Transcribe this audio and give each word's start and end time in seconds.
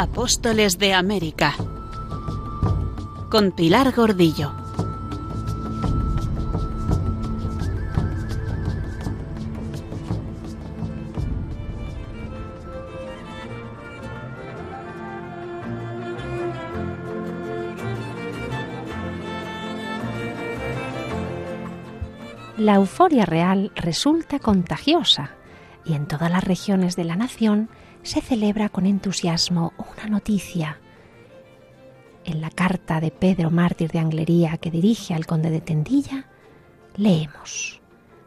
Apóstoles 0.00 0.78
de 0.78 0.94
América 0.94 1.54
con 3.30 3.52
Pilar 3.52 3.92
Gordillo. 3.94 4.50
La 22.56 22.76
euforia 22.76 23.26
real 23.26 23.70
resulta 23.74 24.38
contagiosa 24.38 25.39
y 25.90 25.94
en 25.94 26.06
todas 26.06 26.30
las 26.30 26.44
regiones 26.44 26.94
de 26.94 27.04
la 27.04 27.16
nación 27.16 27.68
se 28.02 28.20
celebra 28.20 28.68
con 28.68 28.86
entusiasmo 28.86 29.72
una 29.76 30.08
noticia. 30.08 30.78
En 32.24 32.40
la 32.40 32.50
carta 32.50 33.00
de 33.00 33.10
Pedro 33.10 33.50
Mártir 33.50 33.90
de 33.90 33.98
Anglería 33.98 34.56
que 34.58 34.70
dirige 34.70 35.14
al 35.14 35.26
conde 35.26 35.50
de 35.50 35.60
Tendilla, 35.60 36.26
leemos, 36.96 37.80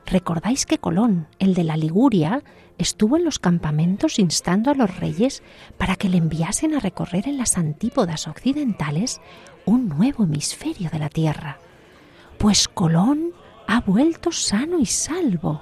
¿recordáis 0.06 0.66
que 0.66 0.78
Colón, 0.78 1.28
el 1.40 1.54
de 1.54 1.64
la 1.64 1.78
Liguria, 1.78 2.44
estuvo 2.78 3.16
en 3.16 3.24
los 3.24 3.40
campamentos 3.40 4.20
instando 4.20 4.70
a 4.70 4.76
los 4.76 4.98
reyes 4.98 5.42
para 5.78 5.96
que 5.96 6.10
le 6.10 6.18
enviasen 6.18 6.74
a 6.74 6.80
recorrer 6.80 7.30
en 7.30 7.38
las 7.38 7.58
antípodas 7.58 8.28
occidentales 8.28 9.22
un 9.66 9.88
nuevo 9.88 10.26
hemisferio 10.26 10.90
de 10.90 11.00
la 11.00 11.10
Tierra? 11.10 11.60
Pues 12.38 12.68
Colón 12.68 13.32
ha 13.68 13.80
vuelto 13.80 14.34
sano 14.34 14.80
y 14.80 14.86
salvo. 14.86 15.62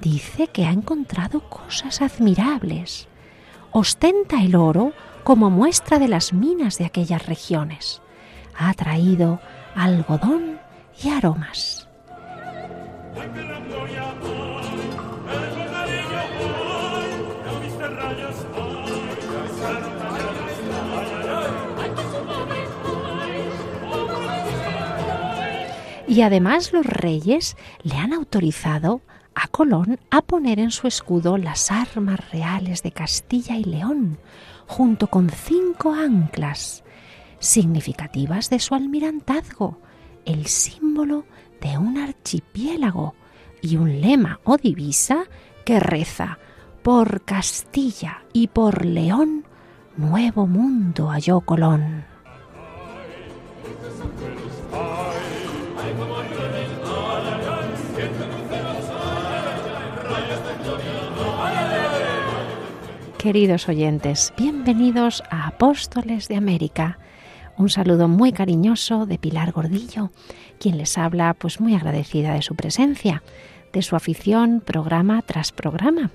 Dice 0.00 0.48
que 0.48 0.66
ha 0.66 0.70
encontrado 0.70 1.48
cosas 1.48 2.02
admirables 2.02 3.08
ostenta 3.72 4.42
el 4.42 4.54
oro 4.54 4.92
como 5.24 5.50
muestra 5.50 5.98
de 5.98 6.08
las 6.08 6.32
minas 6.32 6.78
de 6.78 6.84
aquellas 6.84 7.26
regiones. 7.26 8.02
Ha 8.56 8.72
traído 8.74 9.40
algodón 9.74 10.60
y 11.02 11.08
aromas. 11.08 11.88
Y 26.06 26.20
además 26.20 26.74
los 26.74 26.84
reyes 26.84 27.56
le 27.82 27.96
han 27.96 28.12
autorizado 28.12 29.00
a 29.34 29.48
Colón 29.48 29.98
a 30.10 30.22
poner 30.22 30.58
en 30.58 30.70
su 30.70 30.86
escudo 30.86 31.38
las 31.38 31.70
armas 31.70 32.30
reales 32.30 32.82
de 32.82 32.92
Castilla 32.92 33.56
y 33.56 33.64
León, 33.64 34.18
junto 34.66 35.06
con 35.06 35.30
cinco 35.30 35.94
anclas, 35.94 36.84
significativas 37.38 38.50
de 38.50 38.58
su 38.58 38.74
almirantazgo, 38.74 39.78
el 40.24 40.46
símbolo 40.46 41.24
de 41.60 41.78
un 41.78 41.98
archipiélago 41.98 43.14
y 43.60 43.76
un 43.76 44.00
lema 44.00 44.40
o 44.44 44.56
divisa 44.56 45.24
que 45.64 45.80
reza 45.80 46.38
por 46.82 47.24
Castilla 47.24 48.24
y 48.32 48.48
por 48.48 48.84
León, 48.84 49.44
nuevo 49.96 50.46
mundo 50.46 51.08
halló 51.08 51.40
Colón. 51.40 52.11
Queridos 63.22 63.68
oyentes, 63.68 64.34
bienvenidos 64.36 65.22
a 65.30 65.46
Apóstoles 65.46 66.26
de 66.26 66.34
América. 66.34 66.98
Un 67.56 67.70
saludo 67.70 68.08
muy 68.08 68.32
cariñoso 68.32 69.06
de 69.06 69.16
Pilar 69.16 69.52
Gordillo, 69.52 70.10
quien 70.58 70.76
les 70.76 70.98
habla 70.98 71.32
pues 71.34 71.60
muy 71.60 71.76
agradecida 71.76 72.34
de 72.34 72.42
su 72.42 72.56
presencia, 72.56 73.22
de 73.72 73.82
su 73.82 73.94
afición 73.94 74.60
programa 74.60 75.22
tras 75.22 75.52
programa. 75.52 76.10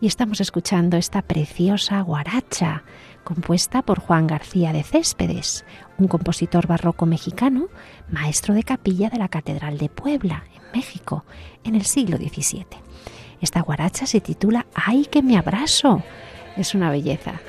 Y 0.00 0.06
estamos 0.06 0.40
escuchando 0.40 0.96
esta 0.96 1.20
preciosa 1.20 2.00
guaracha 2.02 2.84
compuesta 3.24 3.82
por 3.82 3.98
Juan 3.98 4.28
García 4.28 4.72
de 4.72 4.84
Céspedes, 4.84 5.64
un 5.98 6.06
compositor 6.06 6.68
barroco 6.68 7.06
mexicano, 7.06 7.66
maestro 8.08 8.54
de 8.54 8.62
capilla 8.62 9.10
de 9.10 9.18
la 9.18 9.26
Catedral 9.26 9.78
de 9.78 9.88
Puebla, 9.88 10.44
en 10.54 10.62
México, 10.78 11.24
en 11.64 11.74
el 11.74 11.84
siglo 11.86 12.18
XVII. 12.18 12.66
Esta 13.40 13.62
guaracha 13.62 14.06
se 14.06 14.20
titula 14.20 14.66
¡Ay 14.74 15.06
que 15.06 15.22
me 15.22 15.36
abrazo! 15.36 16.04
Es 16.56 16.74
una 16.74 16.90
belleza. 16.90 17.40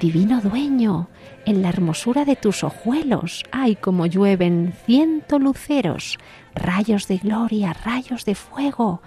Divino 0.00 0.40
dueño, 0.40 1.08
en 1.46 1.62
la 1.62 1.68
hermosura 1.68 2.24
de 2.24 2.36
tus 2.36 2.64
ojuelos, 2.64 3.44
ay 3.52 3.76
como 3.76 4.06
llueven 4.06 4.72
ciento 4.86 5.38
luceros, 5.38 6.18
rayos 6.54 7.08
de 7.08 7.18
gloria, 7.18 7.72
rayos 7.72 8.24
de 8.24 8.34
fuego. 8.34 9.02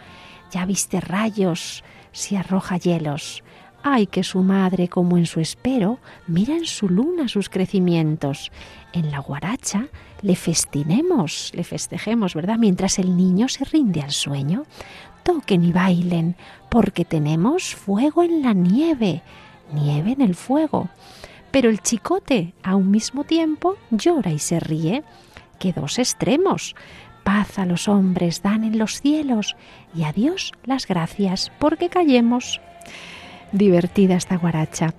Ya 0.51 0.65
viste 0.65 0.99
rayos 0.99 1.83
si 2.11 2.35
arroja 2.35 2.77
hielos. 2.77 3.43
Ay 3.83 4.07
que 4.07 4.23
su 4.23 4.43
madre, 4.43 4.87
como 4.87 5.17
en 5.17 5.25
su 5.25 5.41
espero, 5.41 5.99
mira 6.27 6.55
en 6.55 6.65
su 6.65 6.87
luna 6.87 7.27
sus 7.27 7.49
crecimientos. 7.49 8.51
En 8.93 9.11
la 9.11 9.19
guaracha 9.19 9.87
le 10.21 10.35
festinemos, 10.35 11.51
le 11.53 11.63
festejemos, 11.63 12.33
¿verdad? 12.33 12.57
Mientras 12.57 12.97
el 12.97 13.17
niño 13.17 13.49
se 13.49 13.65
rinde 13.65 14.01
al 14.01 14.11
sueño 14.11 14.63
toquen 15.23 15.63
y 15.63 15.71
bailen, 15.71 16.35
porque 16.73 17.05
tenemos 17.05 17.75
fuego 17.75 18.23
en 18.23 18.41
la 18.41 18.53
nieve, 18.53 19.21
nieve 19.71 20.13
en 20.13 20.21
el 20.21 20.33
fuego. 20.33 20.89
Pero 21.51 21.69
el 21.69 21.81
chicote 21.81 22.55
a 22.63 22.75
un 22.75 22.89
mismo 22.89 23.25
tiempo 23.25 23.75
llora 23.91 24.31
y 24.31 24.39
se 24.39 24.59
ríe. 24.59 25.03
Que 25.59 25.71
dos 25.71 25.99
extremos. 25.99 26.75
Paz 27.23 27.59
a 27.59 27.67
los 27.67 27.87
hombres 27.87 28.41
dan 28.41 28.63
en 28.63 28.79
los 28.79 29.01
cielos 29.01 29.55
y 29.93 30.03
a 30.05 30.13
Dios 30.13 30.51
las 30.65 30.87
gracias 30.87 31.51
porque 31.59 31.89
callemos. 31.89 32.59
Divertida 33.51 34.15
esta 34.15 34.37
guaracha. 34.37 34.95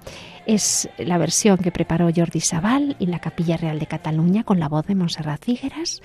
Es 0.47 0.89
la 0.97 1.19
versión 1.19 1.59
que 1.59 1.73
preparó 1.73 2.09
Jordi 2.15 2.41
Sabal 2.41 2.97
en 3.01 3.11
la 3.11 3.19
Capilla 3.19 3.57
Real 3.57 3.81
de 3.81 3.89
Cataluña 3.89 4.45
con 4.45 4.61
la 4.61 4.69
voz 4.69 4.87
de 4.87 4.95
Montserrat 4.95 5.45
Figueras 5.45 6.03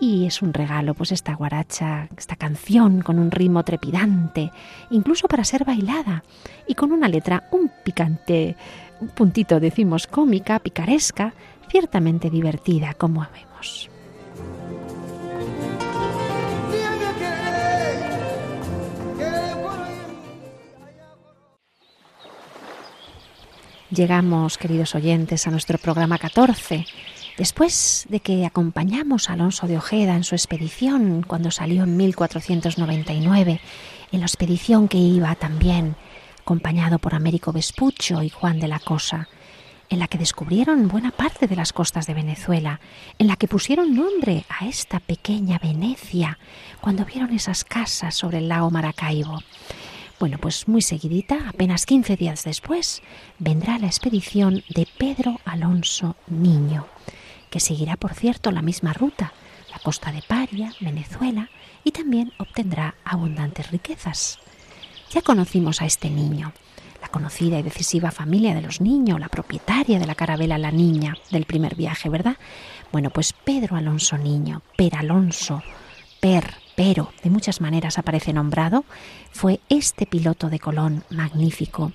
y 0.00 0.26
es 0.26 0.40
un 0.40 0.54
regalo, 0.54 0.94
pues 0.94 1.12
esta 1.12 1.34
guaracha, 1.34 2.08
esta 2.16 2.34
canción 2.34 3.02
con 3.02 3.18
un 3.18 3.30
ritmo 3.30 3.62
trepidante, 3.62 4.50
incluso 4.90 5.28
para 5.28 5.44
ser 5.44 5.64
bailada, 5.64 6.24
y 6.66 6.74
con 6.74 6.90
una 6.90 7.06
letra 7.06 7.46
un 7.52 7.70
picante, 7.84 8.56
un 9.00 9.08
puntito 9.08 9.60
decimos 9.60 10.06
cómica, 10.06 10.58
picaresca, 10.58 11.34
ciertamente 11.68 12.30
divertida, 12.30 12.94
como 12.94 13.26
vemos. 13.32 13.90
Llegamos, 23.90 24.56
queridos 24.56 24.94
oyentes, 24.94 25.46
a 25.46 25.50
nuestro 25.50 25.76
programa 25.76 26.16
14 26.16 26.86
Después 27.40 28.04
de 28.10 28.20
que 28.20 28.44
acompañamos 28.44 29.30
a 29.30 29.32
Alonso 29.32 29.66
de 29.66 29.78
Ojeda 29.78 30.14
en 30.14 30.24
su 30.24 30.34
expedición 30.34 31.24
cuando 31.26 31.50
salió 31.50 31.84
en 31.84 31.96
1499, 31.96 33.62
en 34.12 34.20
la 34.20 34.26
expedición 34.26 34.88
que 34.88 34.98
iba 34.98 35.34
también 35.36 35.96
acompañado 36.42 36.98
por 36.98 37.14
Américo 37.14 37.50
Vespucho 37.50 38.22
y 38.22 38.28
Juan 38.28 38.60
de 38.60 38.68
la 38.68 38.78
Cosa, 38.78 39.30
en 39.88 40.00
la 40.00 40.06
que 40.06 40.18
descubrieron 40.18 40.86
buena 40.86 41.12
parte 41.12 41.46
de 41.46 41.56
las 41.56 41.72
costas 41.72 42.06
de 42.06 42.12
Venezuela, 42.12 42.78
en 43.18 43.26
la 43.26 43.36
que 43.36 43.48
pusieron 43.48 43.96
nombre 43.96 44.44
a 44.50 44.66
esta 44.66 45.00
pequeña 45.00 45.58
Venecia 45.58 46.38
cuando 46.82 47.06
vieron 47.06 47.32
esas 47.32 47.64
casas 47.64 48.14
sobre 48.14 48.36
el 48.36 48.48
lago 48.48 48.70
Maracaibo. 48.70 49.38
Bueno, 50.18 50.36
pues 50.36 50.68
muy 50.68 50.82
seguidita, 50.82 51.48
apenas 51.48 51.86
15 51.86 52.18
días 52.18 52.44
después, 52.44 53.00
vendrá 53.38 53.78
la 53.78 53.86
expedición 53.86 54.62
de 54.68 54.86
Pedro 54.98 55.40
Alonso 55.46 56.16
Niño 56.26 56.86
que 57.50 57.60
seguirá, 57.60 57.96
por 57.96 58.14
cierto, 58.14 58.50
la 58.50 58.62
misma 58.62 58.92
ruta, 58.92 59.32
la 59.70 59.78
costa 59.80 60.12
de 60.12 60.22
Paria, 60.22 60.72
Venezuela, 60.80 61.50
y 61.84 61.90
también 61.92 62.32
obtendrá 62.38 62.94
abundantes 63.04 63.70
riquezas. 63.70 64.38
Ya 65.10 65.22
conocimos 65.22 65.82
a 65.82 65.86
este 65.86 66.08
niño, 66.10 66.52
la 67.00 67.08
conocida 67.08 67.58
y 67.58 67.62
decisiva 67.62 68.10
familia 68.10 68.54
de 68.54 68.62
los 68.62 68.80
niños, 68.80 69.18
la 69.18 69.28
propietaria 69.28 69.98
de 69.98 70.06
la 70.06 70.14
carabela 70.14 70.58
La 70.58 70.70
Niña 70.70 71.16
del 71.30 71.46
primer 71.46 71.74
viaje, 71.74 72.08
¿verdad? 72.08 72.36
Bueno, 72.92 73.10
pues 73.10 73.32
Pedro 73.32 73.76
Alonso 73.76 74.18
Niño, 74.18 74.62
Per 74.76 74.94
Alonso, 74.96 75.62
Per, 76.20 76.54
pero 76.76 77.12
de 77.22 77.30
muchas 77.30 77.60
maneras 77.60 77.98
aparece 77.98 78.32
nombrado, 78.32 78.84
fue 79.32 79.60
este 79.68 80.06
piloto 80.06 80.48
de 80.50 80.58
Colón 80.58 81.04
magnífico, 81.10 81.92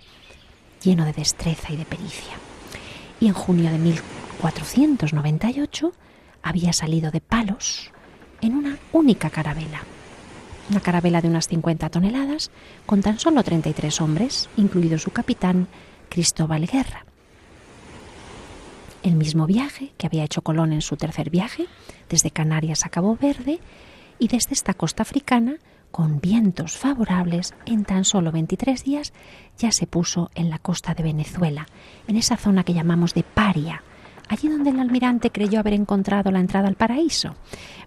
lleno 0.83 1.05
de 1.05 1.13
destreza 1.13 1.71
y 1.71 1.77
de 1.77 1.85
pericia. 1.85 2.33
Y 3.19 3.27
en 3.27 3.33
junio 3.33 3.71
de 3.71 3.77
498 4.41 5.91
había 6.41 6.73
salido 6.73 7.11
de 7.11 7.21
Palos 7.21 7.91
en 8.41 8.55
una 8.55 8.77
única 8.91 9.29
carabela. 9.29 9.81
Una 10.69 10.79
carabela 10.79 11.21
de 11.21 11.27
unas 11.27 11.47
50 11.47 11.89
toneladas 11.89 12.51
con 12.85 13.01
tan 13.01 13.19
solo 13.19 13.43
33 13.43 14.01
hombres, 14.01 14.49
incluido 14.57 14.97
su 14.97 15.11
capitán 15.11 15.67
Cristóbal 16.09 16.67
Guerra. 16.67 17.05
el 19.03 19.15
mismo 19.15 19.45
viaje 19.45 19.93
que 19.97 20.07
había 20.07 20.23
hecho 20.23 20.41
Colón 20.41 20.73
en 20.73 20.81
su 20.81 20.97
tercer 20.97 21.29
viaje, 21.29 21.67
desde 22.09 22.31
Canarias 22.31 22.85
a 22.85 22.89
Cabo 22.89 23.15
Verde, 23.15 23.59
y 24.17 24.29
desde 24.29 24.53
esta 24.53 24.73
costa 24.73 25.03
africana, 25.03 25.57
con 25.91 26.19
vientos 26.19 26.75
favorables, 26.75 27.53
en 27.67 27.85
tan 27.85 28.03
solo 28.03 28.31
23 28.31 28.83
días 28.83 29.13
ya 29.59 29.71
se 29.71 29.85
puso 29.85 30.31
en 30.33 30.49
la 30.49 30.57
costa 30.57 30.95
de 30.95 31.03
Venezuela, 31.03 31.67
en 32.07 32.17
esa 32.17 32.35
zona 32.35 32.63
que 32.63 32.73
llamamos 32.73 33.13
de 33.13 33.21
Paria, 33.21 33.83
allí 34.29 34.47
donde 34.47 34.71
el 34.71 34.79
almirante 34.79 35.31
creyó 35.31 35.59
haber 35.59 35.73
encontrado 35.73 36.31
la 36.31 36.39
entrada 36.39 36.67
al 36.67 36.75
paraíso. 36.75 37.35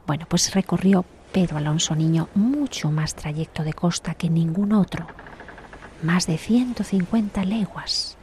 Bueno, 0.06 0.26
pues 0.28 0.54
recorrió 0.54 1.04
Pedro 1.32 1.58
Alonso 1.58 1.94
Niño 1.94 2.28
mucho 2.34 2.90
más 2.90 3.14
trayecto 3.14 3.62
de 3.62 3.74
costa 3.74 4.14
que 4.14 4.30
ningún 4.30 4.72
otro, 4.72 5.06
más 6.02 6.26
de 6.26 6.38
150 6.38 7.44
leguas, 7.44 8.16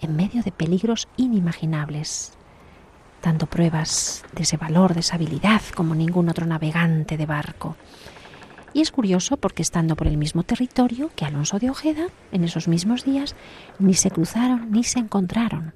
en 0.00 0.16
medio 0.16 0.42
de 0.42 0.52
peligros 0.52 1.08
inimaginables, 1.16 2.32
dando 3.22 3.46
pruebas 3.46 4.24
de 4.32 4.42
ese 4.42 4.56
valor, 4.56 4.94
de 4.94 5.00
esa 5.00 5.16
habilidad 5.16 5.62
como 5.74 5.94
ningún 5.94 6.28
otro 6.28 6.46
navegante 6.46 7.16
de 7.16 7.26
barco. 7.26 7.76
Y 8.72 8.82
es 8.82 8.90
curioso 8.90 9.36
porque 9.36 9.62
estando 9.62 9.96
por 9.96 10.06
el 10.06 10.16
mismo 10.16 10.42
territorio 10.42 11.10
que 11.16 11.24
Alonso 11.24 11.58
de 11.58 11.70
Ojeda, 11.70 12.08
en 12.32 12.44
esos 12.44 12.68
mismos 12.68 13.04
días, 13.04 13.34
ni 13.78 13.94
se 13.94 14.10
cruzaron 14.10 14.70
ni 14.70 14.84
se 14.84 14.98
encontraron. 14.98 15.74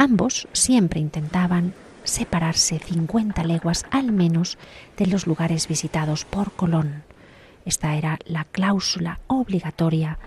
Ambos 0.00 0.48
siempre 0.54 0.98
intentaban 0.98 1.74
separarse 2.04 2.78
50 2.78 3.44
leguas 3.44 3.84
al 3.90 4.12
menos 4.12 4.56
de 4.96 5.04
los 5.04 5.26
lugares 5.26 5.68
visitados 5.68 6.24
por 6.24 6.52
Colón. 6.52 7.04
Esta 7.66 7.94
era 7.96 8.18
la 8.24 8.44
cláusula 8.44 9.20
obligatoria 9.26 10.18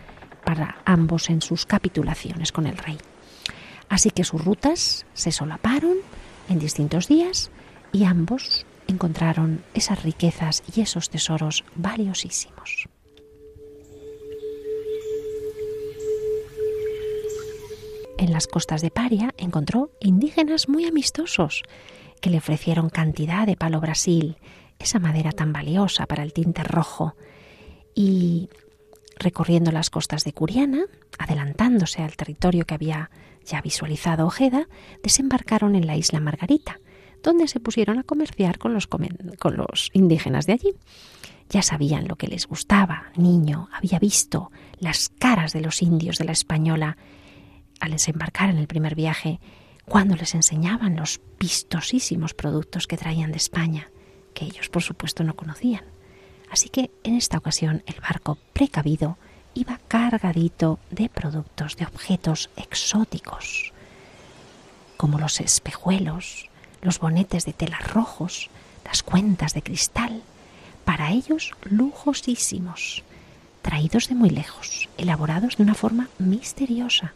para 0.45 0.77
ambos 0.85 1.31
en 1.31 1.41
sus 1.41 1.65
capitulaciones 1.65 2.51
con 2.51 2.67
el 2.67 2.77
rey. 2.77 2.99
Así 3.89 4.11
que 4.11 4.23
sus 4.23 4.45
rutas 4.45 5.07
se 5.15 5.31
solaparon 5.31 5.97
en 6.49 6.59
distintos 6.59 7.07
días 7.07 7.49
y 7.91 8.03
ambos 8.03 8.67
encontraron 8.87 9.63
esas 9.73 10.03
riquezas 10.03 10.61
y 10.75 10.81
esos 10.81 11.09
tesoros 11.09 11.63
valiosísimos. 11.73 12.89
En 18.23 18.31
las 18.31 18.47
costas 18.47 18.81
de 18.81 18.89
Paria 18.89 19.35
encontró 19.37 19.91
indígenas 19.99 20.69
muy 20.69 20.85
amistosos 20.85 21.61
que 22.21 22.29
le 22.29 22.37
ofrecieron 22.37 22.89
cantidad 22.89 23.45
de 23.45 23.57
palo 23.57 23.81
brasil, 23.81 24.37
esa 24.79 24.97
madera 24.97 25.33
tan 25.33 25.51
valiosa 25.51 26.05
para 26.05 26.23
el 26.23 26.31
tinte 26.31 26.63
rojo, 26.63 27.17
y 27.93 28.47
recorriendo 29.19 29.73
las 29.73 29.89
costas 29.89 30.23
de 30.23 30.31
Curiana, 30.31 30.85
adelantándose 31.19 32.01
al 32.01 32.15
territorio 32.15 32.63
que 32.63 32.75
había 32.75 33.11
ya 33.45 33.61
visualizado 33.61 34.25
Ojeda, 34.25 34.69
desembarcaron 35.03 35.75
en 35.75 35.85
la 35.85 35.97
isla 35.97 36.21
Margarita, 36.21 36.79
donde 37.23 37.49
se 37.49 37.59
pusieron 37.59 37.99
a 37.99 38.03
comerciar 38.03 38.57
con 38.57 38.73
los, 38.73 38.87
con 38.87 39.57
los 39.57 39.89
indígenas 39.91 40.45
de 40.45 40.53
allí. 40.53 40.73
Ya 41.49 41.61
sabían 41.61 42.07
lo 42.07 42.15
que 42.15 42.27
les 42.27 42.47
gustaba. 42.47 43.11
Niño 43.17 43.67
había 43.73 43.99
visto 43.99 44.49
las 44.79 45.09
caras 45.09 45.51
de 45.51 45.59
los 45.59 45.81
indios 45.81 46.19
de 46.19 46.23
la 46.23 46.31
española 46.31 46.95
al 47.83 47.91
desembarcar 47.91 48.49
en 48.49 48.59
el 48.59 48.67
primer 48.67 48.95
viaje, 48.95 49.41
cuando 49.83 50.15
les 50.15 50.35
enseñaban 50.35 50.95
los 50.95 51.19
vistosísimos 51.37 52.33
productos 52.33 52.87
que 52.87 52.95
traían 52.95 53.31
de 53.31 53.37
España, 53.37 53.89
que 54.33 54.45
ellos 54.45 54.69
por 54.69 54.81
supuesto 54.81 55.25
no 55.25 55.35
conocían. 55.35 55.83
Así 56.49 56.69
que 56.69 56.91
en 57.03 57.15
esta 57.15 57.37
ocasión 57.37 57.83
el 57.85 57.99
barco 57.99 58.37
precavido 58.53 59.17
iba 59.53 59.81
cargadito 59.89 60.79
de 60.91 61.09
productos, 61.09 61.75
de 61.75 61.85
objetos 61.85 62.49
exóticos, 62.55 63.73
como 64.95 65.19
los 65.19 65.41
espejuelos, 65.41 66.47
los 66.81 66.99
bonetes 66.99 67.43
de 67.43 67.51
telas 67.51 67.91
rojos, 67.91 68.49
las 68.85 69.03
cuentas 69.03 69.53
de 69.53 69.61
cristal, 69.61 70.23
para 70.85 71.11
ellos 71.11 71.51
lujosísimos, 71.63 73.03
traídos 73.61 74.07
de 74.07 74.15
muy 74.15 74.29
lejos, 74.29 74.87
elaborados 74.97 75.57
de 75.57 75.63
una 75.63 75.75
forma 75.75 76.07
misteriosa, 76.17 77.13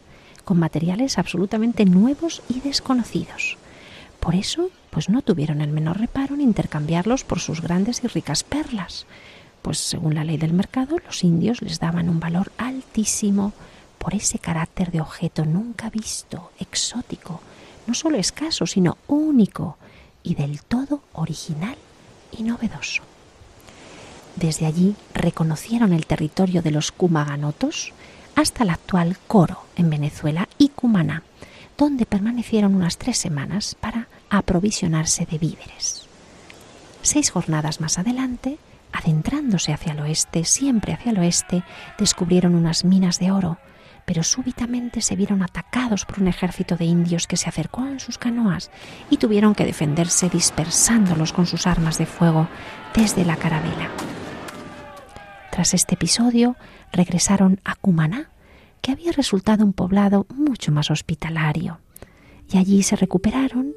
con 0.48 0.58
materiales 0.58 1.18
absolutamente 1.18 1.84
nuevos 1.84 2.40
y 2.48 2.60
desconocidos. 2.60 3.58
Por 4.18 4.34
eso, 4.34 4.70
pues 4.88 5.10
no 5.10 5.20
tuvieron 5.20 5.60
el 5.60 5.70
menor 5.70 5.98
reparo 5.98 6.34
en 6.34 6.40
intercambiarlos 6.40 7.22
por 7.22 7.38
sus 7.38 7.60
grandes 7.60 8.02
y 8.02 8.06
ricas 8.06 8.44
perlas, 8.44 9.04
pues 9.60 9.76
según 9.76 10.14
la 10.14 10.24
ley 10.24 10.38
del 10.38 10.54
mercado 10.54 10.96
los 11.04 11.22
indios 11.22 11.60
les 11.60 11.80
daban 11.80 12.08
un 12.08 12.18
valor 12.18 12.50
altísimo 12.56 13.52
por 13.98 14.14
ese 14.14 14.38
carácter 14.38 14.90
de 14.90 15.02
objeto 15.02 15.44
nunca 15.44 15.90
visto, 15.90 16.50
exótico, 16.58 17.42
no 17.86 17.92
solo 17.92 18.16
escaso, 18.16 18.64
sino 18.64 18.96
único 19.06 19.76
y 20.22 20.34
del 20.34 20.62
todo 20.62 21.02
original 21.12 21.76
y 22.32 22.42
novedoso. 22.42 23.02
Desde 24.36 24.64
allí 24.64 24.96
reconocieron 25.12 25.92
el 25.92 26.06
territorio 26.06 26.62
de 26.62 26.70
los 26.70 26.90
Cumaganotos 26.90 27.92
hasta 28.38 28.62
el 28.62 28.70
actual 28.70 29.16
Coro 29.26 29.64
en 29.74 29.90
Venezuela 29.90 30.48
y 30.58 30.68
Cumaná, 30.68 31.24
donde 31.76 32.06
permanecieron 32.06 32.76
unas 32.76 32.96
tres 32.96 33.18
semanas 33.18 33.74
para 33.80 34.06
aprovisionarse 34.30 35.26
de 35.26 35.38
víveres. 35.38 36.06
Seis 37.02 37.30
jornadas 37.30 37.80
más 37.80 37.98
adelante, 37.98 38.58
adentrándose 38.92 39.72
hacia 39.72 39.90
el 39.90 39.98
oeste, 39.98 40.44
siempre 40.44 40.92
hacia 40.92 41.10
el 41.10 41.18
oeste, 41.18 41.64
descubrieron 41.98 42.54
unas 42.54 42.84
minas 42.84 43.18
de 43.18 43.32
oro, 43.32 43.58
pero 44.04 44.22
súbitamente 44.22 45.00
se 45.00 45.16
vieron 45.16 45.42
atacados 45.42 46.04
por 46.04 46.20
un 46.20 46.28
ejército 46.28 46.76
de 46.76 46.84
indios 46.84 47.26
que 47.26 47.36
se 47.36 47.48
acercó 47.48 47.84
en 47.86 47.98
sus 47.98 48.18
canoas 48.18 48.70
y 49.10 49.16
tuvieron 49.16 49.56
que 49.56 49.64
defenderse 49.64 50.28
dispersándolos 50.28 51.32
con 51.32 51.46
sus 51.46 51.66
armas 51.66 51.98
de 51.98 52.06
fuego 52.06 52.46
desde 52.94 53.24
la 53.24 53.34
carabela. 53.34 53.90
Tras 55.50 55.74
este 55.74 55.96
episodio, 55.96 56.54
regresaron 56.92 57.60
a 57.64 57.74
Cumaná, 57.74 58.30
que 58.80 58.92
había 58.92 59.12
resultado 59.12 59.64
un 59.64 59.72
poblado 59.72 60.26
mucho 60.34 60.72
más 60.72 60.90
hospitalario. 60.90 61.80
Y 62.52 62.58
allí 62.58 62.82
se 62.82 62.96
recuperaron 62.96 63.74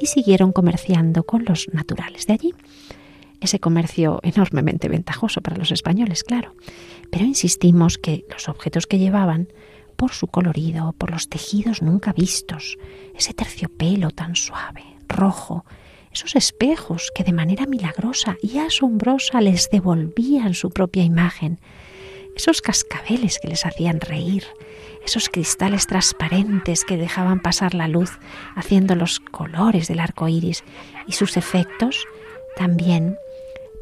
y 0.00 0.06
siguieron 0.06 0.52
comerciando 0.52 1.24
con 1.24 1.44
los 1.44 1.68
naturales 1.72 2.26
de 2.26 2.32
allí. 2.32 2.54
Ese 3.40 3.60
comercio 3.60 4.20
enormemente 4.22 4.88
ventajoso 4.88 5.40
para 5.40 5.56
los 5.56 5.70
españoles, 5.70 6.24
claro. 6.24 6.54
Pero 7.10 7.24
insistimos 7.24 7.98
que 7.98 8.24
los 8.30 8.48
objetos 8.48 8.86
que 8.86 8.98
llevaban, 8.98 9.48
por 9.96 10.12
su 10.12 10.26
colorido, 10.26 10.92
por 10.92 11.10
los 11.10 11.28
tejidos 11.28 11.82
nunca 11.82 12.12
vistos, 12.12 12.78
ese 13.14 13.34
terciopelo 13.34 14.10
tan 14.10 14.34
suave, 14.34 14.84
rojo, 15.08 15.64
esos 16.12 16.36
espejos 16.36 17.10
que 17.14 17.24
de 17.24 17.32
manera 17.32 17.66
milagrosa 17.66 18.36
y 18.40 18.58
asombrosa 18.58 19.40
les 19.40 19.68
devolvían 19.68 20.54
su 20.54 20.70
propia 20.70 21.02
imagen, 21.02 21.58
esos 22.36 22.60
cascabeles 22.62 23.38
que 23.38 23.48
les 23.48 23.64
hacían 23.66 24.00
reír, 24.00 24.44
esos 25.04 25.28
cristales 25.28 25.86
transparentes 25.86 26.84
que 26.84 26.96
dejaban 26.96 27.40
pasar 27.40 27.74
la 27.74 27.88
luz 27.88 28.18
haciendo 28.54 28.94
los 28.94 29.20
colores 29.20 29.88
del 29.88 30.00
arco 30.00 30.28
iris 30.28 30.64
y 31.06 31.12
sus 31.12 31.36
efectos 31.36 32.06
también 32.56 33.16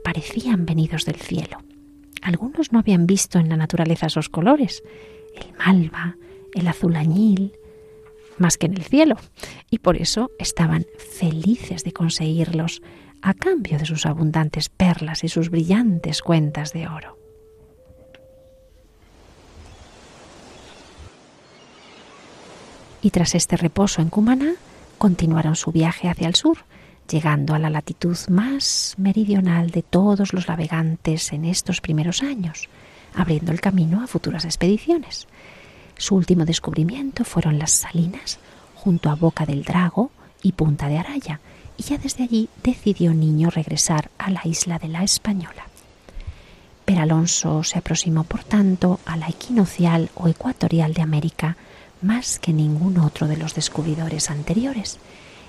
parecían 0.05 0.67
venidos 0.67 1.05
del 1.05 1.17
cielo. 1.17 1.59
Algunos 2.23 2.73
no 2.73 2.79
habían 2.79 3.07
visto 3.07 3.39
en 3.39 3.49
la 3.49 3.57
naturaleza 3.57 4.07
esos 4.07 4.29
colores, 4.29 4.83
el 5.35 5.53
malva, 5.59 6.17
el 6.55 6.69
azul 6.69 6.97
añil, 6.97 7.53
más 8.39 8.59
que 8.59 8.67
en 8.67 8.75
el 8.75 8.83
cielo, 8.83 9.17
y 9.71 9.79
por 9.79 9.97
eso 9.97 10.31
estaban 10.39 10.87
felices 10.99 11.85
de 11.85 11.93
conseguirlos 11.93 12.83
a 13.23 13.35
cambio 13.35 13.79
de 13.79 13.87
sus 13.87 14.07
abundantes 14.07 14.69
perlas 14.69 15.23
y 15.25 15.29
sus 15.29 15.51
brillantes 15.51 16.23
cuentas 16.23 16.73
de 16.73 16.89
oro. 16.89 17.22
Y 23.03 23.11
tras 23.11 23.35
este 23.35 23.57
reposo 23.57 24.01
en 24.01 24.09
Cumaná 24.09 24.55
continuaron 24.97 25.57
su 25.57 25.73
viaje 25.73 26.09
hacia 26.09 26.29
el 26.29 26.37
sur, 26.37 26.59
llegando 27.11 27.55
a 27.55 27.59
la 27.59 27.69
latitud 27.69 28.17
más 28.29 28.95
meridional 28.97 29.71
de 29.71 29.83
todos 29.83 30.33
los 30.33 30.49
navegantes 30.49 31.33
en 31.33 31.45
estos 31.45 31.81
primeros 31.81 32.23
años, 32.23 32.69
abriendo 33.15 33.51
el 33.53 33.61
camino 33.61 34.03
a 34.03 34.07
futuras 34.07 34.45
expediciones. 34.45 35.27
Su 35.99 36.15
último 36.15 36.45
descubrimiento 36.45 37.25
fueron 37.25 37.59
las 37.59 37.73
salinas 37.73 38.39
junto 38.77 39.11
a 39.11 39.15
Boca 39.15 39.45
del 39.45 39.65
Drago 39.65 40.11
y 40.43 40.53
Punta 40.53 40.89
de 40.89 40.99
Araya, 40.99 41.41
y 41.77 41.83
ya 41.83 41.99
desde 41.99 42.25
allí 42.25 42.49
decidió 42.63 43.13
Niño 43.13 43.51
regresar 43.51 44.11
a 44.19 44.31
la 44.31 44.43
isla 44.45 44.79
de 44.79 44.89
la 44.89 45.03
Española. 45.03 45.67
Pero 46.85 47.03
Alonso 47.03 47.63
se 47.65 47.79
aproximó, 47.79 48.25
por 48.25 48.45
tanto, 48.45 49.01
a 49.07 49.17
la 49.17 49.29
equinocial 49.29 50.11
o 50.15 50.29
ecuatorial 50.29 50.95
de 50.95 51.03
América, 51.03 51.57
más 52.03 52.39
que 52.39 52.53
ningún 52.53 52.99
otro 52.99 53.29
de 53.29 53.37
los 53.37 53.55
descubridores 53.55 54.31
anteriores 54.31 54.99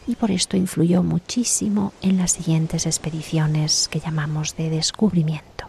y 0.07 0.15
por 0.15 0.31
esto 0.31 0.57
influyó 0.57 1.03
muchísimo 1.03 1.93
en 2.01 2.17
las 2.17 2.33
siguientes 2.33 2.85
expediciones 2.85 3.87
que 3.87 3.99
llamamos 3.99 4.55
de 4.55 4.69
descubrimiento. 4.69 5.67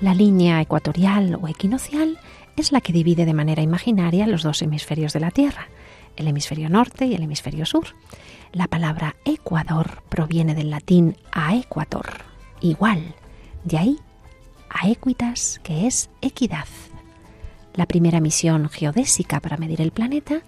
La 0.00 0.14
línea 0.14 0.60
ecuatorial 0.60 1.38
o 1.40 1.48
equinocial 1.48 2.18
es 2.56 2.72
la 2.72 2.82
que 2.82 2.92
divide 2.92 3.24
de 3.24 3.32
manera 3.32 3.62
imaginaria 3.62 4.26
los 4.26 4.42
dos 4.42 4.60
hemisferios 4.60 5.14
de 5.14 5.20
la 5.20 5.30
Tierra, 5.30 5.68
el 6.16 6.28
hemisferio 6.28 6.68
norte 6.68 7.06
y 7.06 7.14
el 7.14 7.22
hemisferio 7.22 7.64
sur. 7.64 7.86
La 8.54 8.68
palabra 8.68 9.16
Ecuador 9.24 10.04
proviene 10.08 10.54
del 10.54 10.70
latín 10.70 11.16
aequator, 11.32 12.06
igual, 12.60 13.16
de 13.64 13.78
ahí 13.78 13.98
aequitas, 14.70 15.60
que 15.64 15.88
es 15.88 16.08
equidad. 16.22 16.68
La 17.74 17.86
primera 17.86 18.20
misión 18.20 18.68
geodésica 18.68 19.40
para 19.40 19.56
medir 19.56 19.80
el 19.80 19.90
planeta 19.90 20.42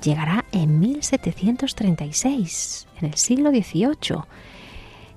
llegará 0.00 0.44
en 0.52 0.78
1736, 0.78 2.86
en 3.00 3.08
el 3.08 3.14
siglo 3.14 3.50
XVIII, 3.50 4.22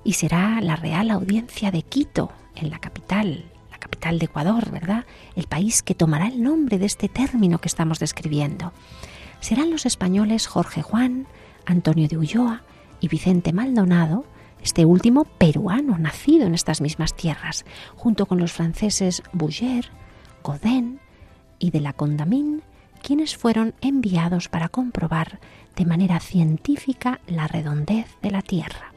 y 0.02 0.14
será 0.14 0.60
la 0.60 0.74
Real 0.74 1.12
Audiencia 1.12 1.70
de 1.70 1.82
Quito, 1.82 2.32
en 2.56 2.70
la 2.70 2.80
capital, 2.80 3.44
la 3.70 3.78
capital 3.78 4.18
de 4.18 4.24
Ecuador, 4.24 4.68
¿verdad? 4.72 5.04
El 5.36 5.46
país 5.46 5.84
que 5.84 5.94
tomará 5.94 6.26
el 6.26 6.42
nombre 6.42 6.78
de 6.78 6.86
este 6.86 7.08
término 7.08 7.60
que 7.60 7.68
estamos 7.68 8.00
describiendo. 8.00 8.72
Serán 9.38 9.70
los 9.70 9.86
españoles 9.86 10.48
Jorge 10.48 10.82
Juan, 10.82 11.28
Antonio 11.66 12.08
de 12.08 12.18
Ulloa 12.18 12.62
y 13.00 13.08
Vicente 13.08 13.52
Maldonado, 13.52 14.24
este 14.62 14.84
último 14.84 15.24
peruano, 15.24 15.98
nacido 15.98 16.46
en 16.46 16.54
estas 16.54 16.80
mismas 16.80 17.14
tierras, 17.14 17.64
junto 17.96 18.26
con 18.26 18.38
los 18.38 18.52
franceses 18.52 19.22
Bouger, 19.32 19.90
Godin 20.42 21.00
y 21.58 21.70
de 21.70 21.80
la 21.80 21.92
Condamine, 21.92 22.60
quienes 23.02 23.36
fueron 23.36 23.74
enviados 23.80 24.48
para 24.48 24.68
comprobar 24.68 25.40
de 25.76 25.84
manera 25.84 26.20
científica 26.20 27.20
la 27.26 27.48
redondez 27.48 28.06
de 28.22 28.30
la 28.30 28.42
Tierra. 28.42 28.92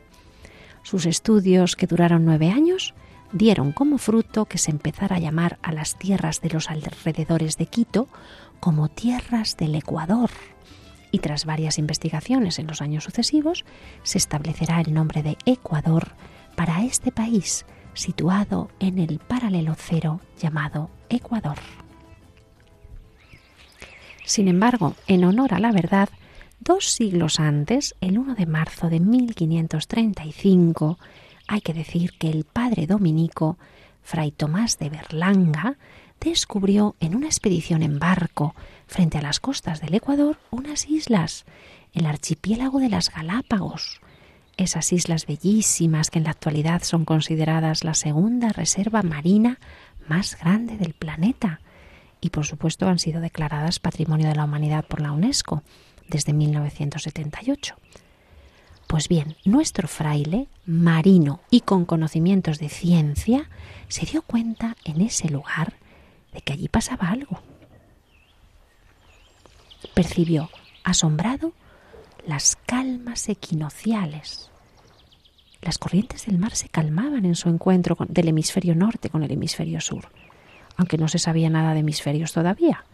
Sus 0.84 1.08
estudios, 1.08 1.76
que 1.76 1.88
duraron 1.88 2.26
nueve 2.26 2.52
años, 2.52 2.94
dieron 3.32 3.72
como 3.72 3.98
fruto 3.98 4.46
que 4.46 4.60
se 4.60 4.72
empezara 4.72 5.16
a 5.16 5.20
llamar 5.20 5.58
a 5.64 5.72
las 5.72 5.98
tierras 5.98 6.42
de 6.42 6.50
los 6.50 6.70
alrededores 6.70 7.58
de 7.58 7.66
Quito 7.66 8.08
como 8.60 8.88
tierras 8.88 9.58
del 9.58 9.76
Ecuador. 9.76 10.30
Y 11.16 11.20
tras 11.20 11.46
varias 11.46 11.80
investigaciones 11.80 12.60
en 12.60 12.68
los 12.68 12.82
años 12.82 13.06
sucesivos, 13.06 13.64
se 14.04 14.18
establecerá 14.18 14.82
el 14.82 14.94
nombre 14.94 15.24
de 15.24 15.38
Ecuador 15.46 16.10
para 16.58 16.84
este 16.84 17.14
país 17.14 17.66
situado 17.94 18.70
en 18.82 19.00
el 19.00 19.20
paralelo 19.20 19.76
cero 19.78 20.20
llamado 20.38 20.90
Ecuador. 21.08 21.56
Sin 24.26 24.50
embargo, 24.50 24.94
en 25.08 25.24
honor 25.24 25.54
a 25.54 25.60
la 25.60 25.72
verdad, 25.72 26.10
dos 26.60 26.92
siglos 26.92 27.40
antes, 27.40 27.96
el 28.02 28.18
1 28.18 28.36
de 28.36 28.46
marzo 28.46 28.90
de 28.90 29.00
1535, 29.00 31.00
hay 31.48 31.62
que 31.62 31.74
decir 31.74 32.12
que 32.20 32.30
el 32.30 32.44
padre 32.44 32.88
dominico, 32.88 33.58
Fray 34.04 34.32
Tomás 34.32 34.80
de 34.80 34.90
Berlanga, 34.90 35.78
descubrió 36.20 36.98
en 37.00 37.16
una 37.16 37.28
expedición 37.28 37.84
en 37.84 38.00
barco 38.00 38.54
frente 38.88 39.18
a 39.18 39.22
las 39.22 39.40
costas 39.40 39.82
del 39.82 39.94
Ecuador 39.94 40.38
unas 40.52 40.88
islas, 40.90 41.46
el 41.94 42.06
archipiélago 42.06 42.80
de 42.80 42.90
las 42.90 43.12
Galápagos, 43.12 44.02
esas 44.58 44.92
islas 44.94 45.26
bellísimas 45.26 46.10
que 46.10 46.20
en 46.20 46.26
la 46.26 46.32
actualidad 46.32 46.84
son 46.84 47.06
consideradas 47.06 47.84
la 47.84 47.94
segunda 47.94 48.50
reserva 48.50 49.02
marina 49.02 49.60
más 50.08 50.38
grande 50.40 50.78
del 50.78 50.94
planeta 50.94 51.60
y 52.22 52.30
por 52.30 52.46
supuesto 52.46 52.88
han 52.88 53.00
sido 53.00 53.22
declaradas 53.22 53.80
Patrimonio 53.80 54.28
de 54.28 54.36
la 54.36 54.46
Humanidad 54.46 54.86
por 54.86 55.02
la 55.02 55.12
UNESCO 55.12 55.64
desde 56.08 56.34
1978. 56.34 57.76
Pues 58.88 59.08
bien, 59.08 59.36
nuestro 59.46 59.88
fraile, 59.88 60.48
marino 60.66 61.42
y 61.50 61.62
con 61.62 61.86
conocimientos 61.86 62.60
de 62.60 62.70
ciencia, 62.70 63.50
se 63.88 64.06
dio 64.06 64.22
cuenta 64.22 64.76
en 64.86 65.02
ese 65.02 65.30
lugar 65.30 65.74
de 66.34 66.42
que 66.42 66.54
allí 66.54 66.68
pasaba 66.68 67.10
algo. 67.10 67.42
Percibió, 69.94 70.50
asombrado, 70.84 71.54
las 72.26 72.56
calmas 72.66 73.30
equinociales. 73.30 74.50
Las 75.62 75.78
corrientes 75.78 76.26
del 76.26 76.38
mar 76.38 76.56
se 76.56 76.70
calmaban 76.70 77.26
en 77.26 77.36
su 77.36 77.50
encuentro 77.50 77.98
del 78.08 78.28
hemisferio 78.28 78.76
norte 78.76 79.10
con 79.10 79.24
el 79.24 79.32
hemisferio 79.32 79.82
sur 79.82 80.10
aunque 80.78 80.98
no 80.98 81.08
se 81.08 81.20
sabía 81.20 81.50
nada 81.50 81.74
de 81.74 81.80
hemisferios 81.80 82.34
todavía, 82.34 82.86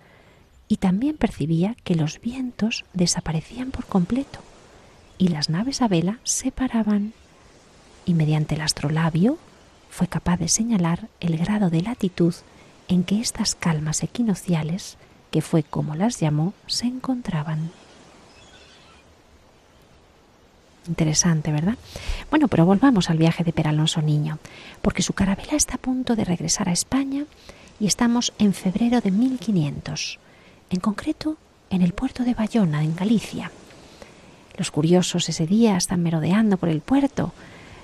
y 0.67 0.77
también 0.77 1.17
percibía 1.17 1.75
que 1.83 1.95
los 1.95 2.21
vientos 2.21 2.85
desaparecían 2.93 3.71
por 3.71 3.85
completo 3.85 4.39
y 5.17 5.27
las 5.27 5.49
naves 5.49 5.81
a 5.81 5.87
vela 5.87 6.19
se 6.23 6.51
paraban, 6.51 7.13
y 8.05 8.13
mediante 8.13 8.55
el 8.55 8.61
astrolabio 8.61 9.37
fue 9.89 10.07
capaz 10.07 10.37
de 10.37 10.47
señalar 10.47 11.09
el 11.19 11.37
grado 11.37 11.69
de 11.69 11.81
latitud 11.81 12.33
en 12.87 13.03
que 13.03 13.19
estas 13.19 13.53
calmas 13.55 14.03
equinociales, 14.03 14.97
que 15.31 15.41
fue 15.41 15.63
como 15.63 15.95
las 15.95 16.19
llamó, 16.19 16.53
se 16.67 16.85
encontraban. 16.85 17.71
Interesante, 20.87 21.51
¿verdad? 21.51 21.77
Bueno, 22.29 22.47
pero 22.47 22.65
volvamos 22.65 23.09
al 23.09 23.17
viaje 23.17 23.43
de 23.43 23.53
Peralonso 23.53 24.01
Niño, 24.01 24.39
porque 24.81 25.03
su 25.03 25.13
carabela 25.13 25.53
está 25.53 25.75
a 25.75 25.81
punto 25.81 26.15
de 26.15 26.25
regresar 26.25 26.69
a 26.69 26.73
España 26.73 27.25
y 27.79 27.87
estamos 27.87 28.33
en 28.39 28.53
febrero 28.53 28.99
de 28.99 29.11
1500, 29.11 30.19
en 30.69 30.79
concreto 30.79 31.37
en 31.69 31.81
el 31.81 31.93
puerto 31.93 32.23
de 32.23 32.33
Bayona, 32.33 32.83
en 32.83 32.95
Galicia. 32.95 33.51
Los 34.57 34.71
curiosos 34.71 35.29
ese 35.29 35.47
día 35.47 35.77
están 35.77 36.03
merodeando 36.03 36.57
por 36.57 36.69
el 36.69 36.81
puerto, 36.81 37.31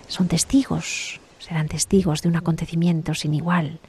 son 0.08 0.28
testigos, 0.28 1.20
serán 1.40 1.68
testigos 1.68 2.22
de 2.22 2.30
un 2.30 2.36
acontecimiento 2.36 3.14
sin 3.14 3.34
igual. 3.34 3.80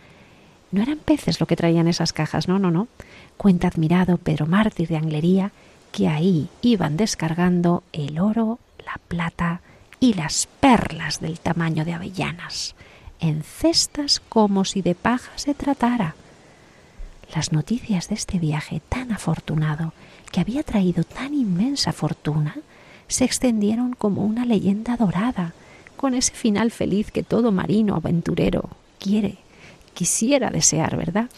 No 0.70 0.82
eran 0.82 0.98
peces 0.98 1.40
lo 1.40 1.46
que 1.46 1.56
traían 1.56 1.88
esas 1.88 2.12
cajas, 2.12 2.48
no, 2.48 2.58
no, 2.58 2.70
no. 2.70 2.88
Cuenta 3.36 3.68
admirado 3.68 4.18
Pedro 4.18 4.46
Mártir 4.46 4.88
de 4.88 4.96
Anglería 4.96 5.52
que 5.92 6.08
ahí 6.08 6.48
iban 6.60 6.96
descargando 6.96 7.82
el 7.92 8.18
oro, 8.18 8.58
la 8.84 9.00
plata 9.08 9.62
y 10.00 10.14
las 10.14 10.46
perlas 10.60 11.20
del 11.20 11.40
tamaño 11.40 11.84
de 11.84 11.94
avellanas 11.94 12.74
en 13.20 13.42
cestas 13.42 14.20
como 14.28 14.64
si 14.64 14.82
de 14.82 14.94
paja 14.94 15.32
se 15.36 15.54
tratara. 15.54 16.14
Las 17.34 17.52
noticias 17.52 18.08
de 18.08 18.14
este 18.14 18.38
viaje 18.38 18.80
tan 18.88 19.12
afortunado, 19.12 19.92
que 20.32 20.40
había 20.40 20.62
traído 20.62 21.04
tan 21.04 21.34
inmensa 21.34 21.92
fortuna, 21.92 22.56
se 23.06 23.24
extendieron 23.24 23.94
como 23.94 24.24
una 24.24 24.44
leyenda 24.44 24.96
dorada, 24.96 25.52
con 25.96 26.14
ese 26.14 26.32
final 26.32 26.70
feliz 26.70 27.10
que 27.10 27.22
todo 27.22 27.50
marino 27.50 27.96
aventurero 27.96 28.70
quiere, 28.98 29.38
quisiera 29.98 30.50
desear, 30.50 30.96
¿verdad? 30.96 31.28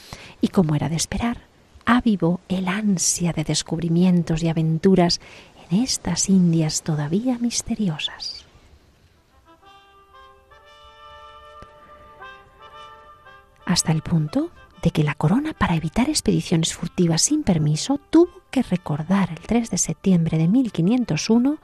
Y 0.43 0.49
como 0.49 0.75
era 0.75 0.90
de 0.90 0.97
esperar, 0.97 1.38
avivó 1.87 2.40
el 2.50 2.69
ansia 2.69 3.33
de 3.33 3.43
descubrimientos 3.43 4.43
y 4.43 4.49
aventuras 4.49 5.19
en 5.71 5.79
estas 5.79 6.29
Indias 6.29 6.83
todavía 6.83 7.38
misteriosas. 7.38 8.45
hasta 13.71 13.93
el 13.93 14.02
punto 14.02 14.50
de 14.83 14.90
que 14.90 15.05
la 15.05 15.14
corona, 15.14 15.52
para 15.52 15.76
evitar 15.76 16.09
expediciones 16.09 16.75
furtivas 16.75 17.23
sin 17.23 17.45
permiso, 17.45 18.00
tuvo 18.11 18.43
que 18.50 18.62
recordar 18.62 19.31
el 19.31 19.38
3 19.38 19.71
de 19.71 19.79
septiembre 19.79 20.38
de 20.38 20.49
1501 20.49 21.59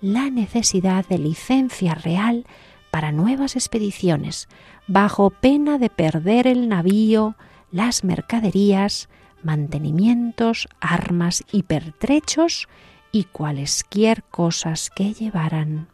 la 0.00 0.28
necesidad 0.30 1.06
de 1.06 1.18
licencia 1.18 1.94
real 1.94 2.46
para 2.90 3.12
nuevas 3.12 3.54
expediciones, 3.54 4.48
bajo 4.86 5.30
pena 5.30 5.78
de 5.78 5.90
perder 5.90 6.46
el 6.46 6.68
navío, 6.68 7.36
las 7.70 8.04
mercaderías, 8.04 9.08
mantenimientos, 9.42 10.68
armas 10.80 11.44
y 11.52 11.64
pertrechos 11.64 12.68
y 13.10 13.24
cualesquier 13.24 14.22
cosas 14.24 14.90
que 14.90 15.12
llevaran. 15.12 15.88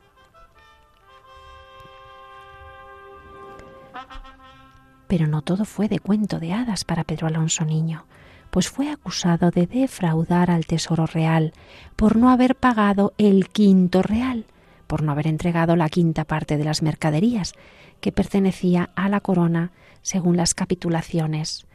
Pero 5.06 5.26
no 5.26 5.42
todo 5.42 5.64
fue 5.64 5.88
de 5.88 6.00
cuento 6.00 6.38
de 6.38 6.52
hadas 6.52 6.84
para 6.84 7.04
Pedro 7.04 7.28
Alonso 7.28 7.64
Niño, 7.64 8.04
pues 8.50 8.68
fue 8.68 8.90
acusado 8.90 9.50
de 9.50 9.66
defraudar 9.66 10.50
al 10.50 10.66
Tesoro 10.66 11.06
Real 11.06 11.52
por 11.96 12.16
no 12.16 12.30
haber 12.30 12.54
pagado 12.54 13.14
el 13.16 13.48
quinto 13.48 14.02
real, 14.02 14.44
por 14.86 15.02
no 15.02 15.12
haber 15.12 15.26
entregado 15.26 15.76
la 15.76 15.88
quinta 15.88 16.24
parte 16.24 16.56
de 16.56 16.64
las 16.64 16.82
mercaderías 16.82 17.54
que 18.00 18.12
pertenecía 18.12 18.90
a 18.94 19.08
la 19.08 19.20
corona 19.20 19.72
según 20.02 20.36
las 20.36 20.54
capitulaciones. 20.54 21.66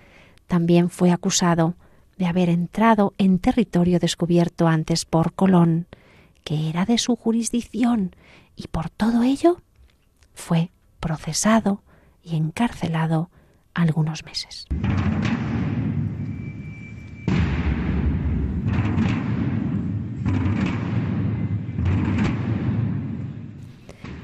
También 0.48 0.90
fue 0.90 1.12
acusado 1.12 1.76
de 2.18 2.26
haber 2.26 2.50
entrado 2.50 3.14
en 3.18 3.40
territorio 3.40 4.00
descubierto 4.00 4.68
antes 4.68 5.06
por 5.06 5.34
Colón, 5.34 5.88
que 6.44 6.70
era 6.70 6.86
de 6.86 6.98
su 6.98 7.16
jurisdicción, 7.16 8.16
y 8.56 8.68
por 8.68 8.90
todo 8.90 9.24
ello 9.24 9.62
fue 10.34 10.70
procesado 11.00 11.82
y 12.24 12.36
encarcelado 12.36 13.30
algunos 13.74 14.24
meses. 14.24 14.68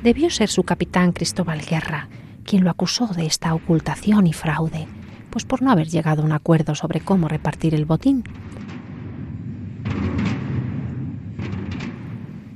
Debió 0.03 0.29
ser 0.29 0.47
su 0.47 0.63
capitán 0.63 1.11
Cristóbal 1.11 1.61
Guerra, 1.61 2.07
quien 2.45 2.63
lo 2.63 2.69
acusó 2.69 3.07
de 3.07 3.25
esta 3.25 3.53
ocultación 3.53 4.27
y 4.27 4.33
fraude, 4.33 4.87
pues 5.29 5.43
por 5.43 5.61
no 5.61 5.71
haber 5.71 5.89
llegado 5.89 6.21
a 6.21 6.25
un 6.25 6.31
acuerdo 6.31 6.73
sobre 6.73 7.01
cómo 7.01 7.27
repartir 7.27 7.75
el 7.75 7.85
botín. 7.85 8.23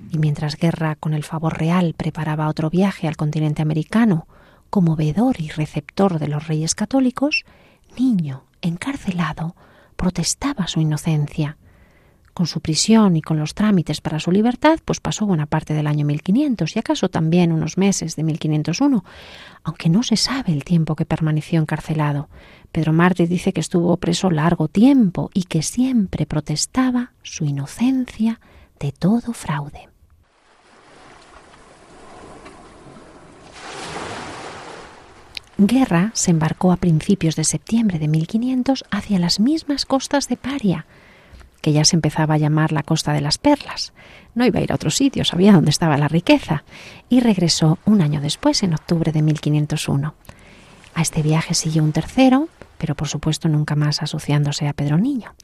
Y 0.09 0.19
mientras 0.19 0.55
Guerra, 0.55 0.95
con 0.95 1.13
el 1.13 1.23
favor 1.23 1.57
real, 1.57 1.95
preparaba 1.97 2.47
otro 2.47 2.69
viaje 2.69 3.09
al 3.09 3.17
continente 3.17 3.61
americano, 3.61 4.25
como 4.69 4.95
vedor 4.95 5.41
y 5.41 5.49
receptor 5.49 6.19
de 6.19 6.29
los 6.29 6.47
reyes 6.47 6.75
católicos, 6.75 7.43
Niño, 7.97 8.45
encarcelado, 8.61 9.55
protestaba 9.97 10.67
su 10.67 10.79
inocencia 10.79 11.57
con 12.33 12.47
su 12.47 12.61
prisión 12.61 13.15
y 13.15 13.21
con 13.21 13.37
los 13.37 13.53
trámites 13.53 14.01
para 14.01 14.19
su 14.19 14.31
libertad, 14.31 14.79
pues 14.83 14.99
pasó 14.99 15.25
buena 15.25 15.45
parte 15.45 15.73
del 15.73 15.87
año 15.87 16.05
1500 16.05 16.75
y 16.75 16.79
acaso 16.79 17.09
también 17.09 17.51
unos 17.51 17.77
meses 17.77 18.15
de 18.15 18.23
1501, 18.23 19.03
aunque 19.63 19.89
no 19.89 20.03
se 20.03 20.17
sabe 20.17 20.51
el 20.53 20.63
tiempo 20.63 20.95
que 20.95 21.05
permaneció 21.05 21.61
encarcelado. 21.61 22.29
Pedro 22.71 22.93
Mártir 22.93 23.27
dice 23.27 23.53
que 23.53 23.61
estuvo 23.61 23.95
preso 23.97 24.31
largo 24.31 24.67
tiempo 24.67 25.29
y 25.33 25.43
que 25.43 25.61
siempre 25.61 26.25
protestaba 26.25 27.11
su 27.21 27.45
inocencia 27.45 28.39
de 28.79 28.91
todo 28.91 29.33
fraude. 29.33 29.89
Guerra 35.57 36.09
se 36.13 36.31
embarcó 36.31 36.71
a 36.71 36.77
principios 36.77 37.35
de 37.35 37.43
septiembre 37.43 37.99
de 37.99 38.07
1500 38.07 38.85
hacia 38.89 39.19
las 39.19 39.39
mismas 39.39 39.85
costas 39.85 40.27
de 40.27 40.35
Paria, 40.35 40.87
que 41.63 41.71
ya 41.71 41.85
se 41.85 41.95
empezaba 41.95 42.33
a 42.33 42.37
llamar 42.37 42.73
la 42.73 42.83
Costa 42.83 43.13
de 43.13 43.21
las 43.21 43.37
Perlas. 43.37 43.93
No 44.35 44.45
iba 44.45 44.59
a 44.59 44.61
ir 44.61 44.73
a 44.73 44.75
otro 44.75 44.91
sitio, 44.91 45.23
sabía 45.23 45.53
dónde 45.53 45.69
estaba 45.69 45.97
la 45.97 46.09
riqueza, 46.09 46.65
y 47.07 47.21
regresó 47.21 47.79
un 47.85 48.01
año 48.01 48.19
después, 48.19 48.63
en 48.63 48.73
octubre 48.73 49.13
de 49.13 49.21
1501. 49.21 50.13
A 50.93 51.01
este 51.01 51.21
viaje 51.21 51.53
siguió 51.53 51.81
un 51.81 51.93
tercero, 51.93 52.49
pero 52.77 52.95
por 52.95 53.07
supuesto 53.07 53.47
nunca 53.47 53.77
más 53.77 54.01
asociándose 54.01 54.67
a 54.67 54.73
Pedro 54.73 54.97
Niño, 54.97 55.35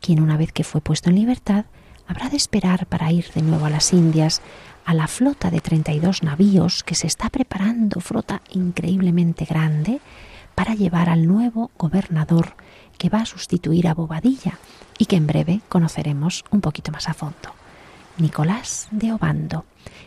quien 0.00 0.20
una 0.20 0.36
vez 0.36 0.50
que 0.50 0.64
fue 0.64 0.80
puesto 0.80 1.10
en 1.10 1.14
libertad, 1.14 1.66
habrá 2.08 2.28
de 2.28 2.36
esperar 2.36 2.86
para 2.86 3.12
ir 3.12 3.30
de 3.32 3.42
nuevo 3.42 3.66
a 3.66 3.70
las 3.70 3.92
Indias 3.92 4.42
a 4.84 4.92
la 4.92 5.06
flota 5.06 5.52
de 5.52 5.60
32 5.60 6.24
navíos 6.24 6.82
que 6.82 6.96
se 6.96 7.06
está 7.06 7.30
preparando, 7.30 8.00
flota 8.00 8.42
increíblemente 8.50 9.44
grande, 9.44 10.00
para 10.56 10.74
llevar 10.74 11.08
al 11.08 11.28
nuevo 11.28 11.70
gobernador 11.78 12.56
que 12.98 13.08
va 13.08 13.20
a 13.20 13.26
sustituir 13.26 13.86
a 13.86 13.94
Bobadilla 13.94 14.58
y 14.98 15.06
que 15.06 15.16
en 15.16 15.26
breve 15.26 15.60
conoceremos 15.68 16.44
un 16.50 16.60
poquito 16.60 16.92
más 16.92 17.08
a 17.08 17.14
fondo. 17.14 17.54
Nicolás 18.18 18.88
de 18.90 19.12
Obando. 19.12 19.64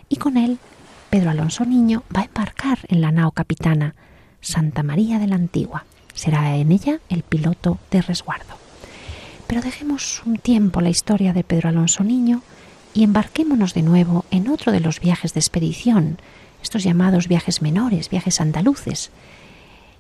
Y 0.10 0.18
con 0.18 0.38
él, 0.38 0.60
Pedro 1.10 1.30
Alonso 1.30 1.66
Niño 1.66 2.04
va 2.16 2.22
a 2.22 2.26
embarcar 2.26 2.80
en 2.88 3.02
la 3.02 3.12
nao 3.12 3.32
capitana 3.32 3.96
Santa 4.42 4.84
María 4.84 5.20
de 5.20 5.28
la 5.28 5.36
Antigua. 5.36 5.86
Será 6.14 6.56
en 6.56 6.72
ella 6.72 7.00
el 7.10 7.24
piloto 7.24 7.80
de 7.92 8.02
resguardo. 8.02 8.56
Pero 9.48 9.62
dejemos 9.62 10.24
un 10.26 10.38
tiempo 10.38 10.82
la 10.82 10.90
historia 10.90 11.34
de 11.34 11.44
Pedro 11.44 11.70
Alonso 11.70 12.04
Niño 12.04 12.42
y 12.94 13.04
embarquémonos 13.04 13.74
de 13.74 13.84
nuevo 13.84 14.26
en 14.32 14.50
otro 14.50 14.72
de 14.72 14.80
los 14.80 15.00
viajes 15.00 15.34
de 15.34 15.40
expedición, 15.40 16.18
estos 16.62 16.84
llamados 16.84 17.28
viajes 17.28 17.62
menores, 17.62 18.10
viajes 18.10 18.42
andaluces, 18.42 19.12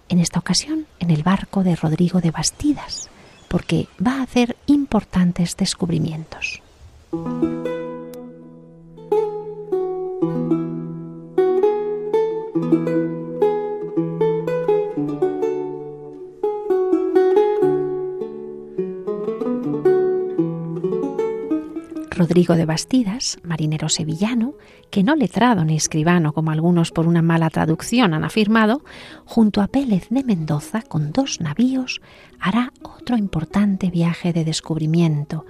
en 0.10 0.20
esta 0.20 0.40
ocasión 0.40 0.88
en 1.00 1.12
el 1.12 1.24
barco 1.24 1.64
de 1.64 1.76
Rodrigo 1.76 2.22
de 2.22 2.32
Bastidas, 2.32 3.10
porque 3.48 3.88
va 4.06 4.20
a 4.20 4.24
hacer 4.24 4.56
importantes 4.68 5.56
descubrimientos. 5.58 6.62
Rodrigo 22.28 22.58
de 22.58 22.66
Bastidas, 22.66 23.38
marinero 23.42 23.88
sevillano, 23.88 24.56
que 24.92 25.02
no 25.02 25.16
letrado 25.16 25.64
ni 25.64 25.78
escribano 25.78 26.34
como 26.34 26.52
algunos 26.52 26.92
por 26.92 27.08
una 27.08 27.22
mala 27.22 27.50
traducción 27.50 28.14
han 28.14 28.26
afirmado, 28.26 28.82
junto 29.24 29.62
a 29.62 29.68
Pélez 29.68 30.10
de 30.10 30.26
Mendoza 30.26 30.82
con 30.82 31.14
dos 31.14 31.40
navíos 31.40 32.02
hará 32.38 32.74
otro 32.82 33.16
importante 33.16 33.90
viaje 33.90 34.34
de 34.34 34.44
descubrimiento 34.44 35.46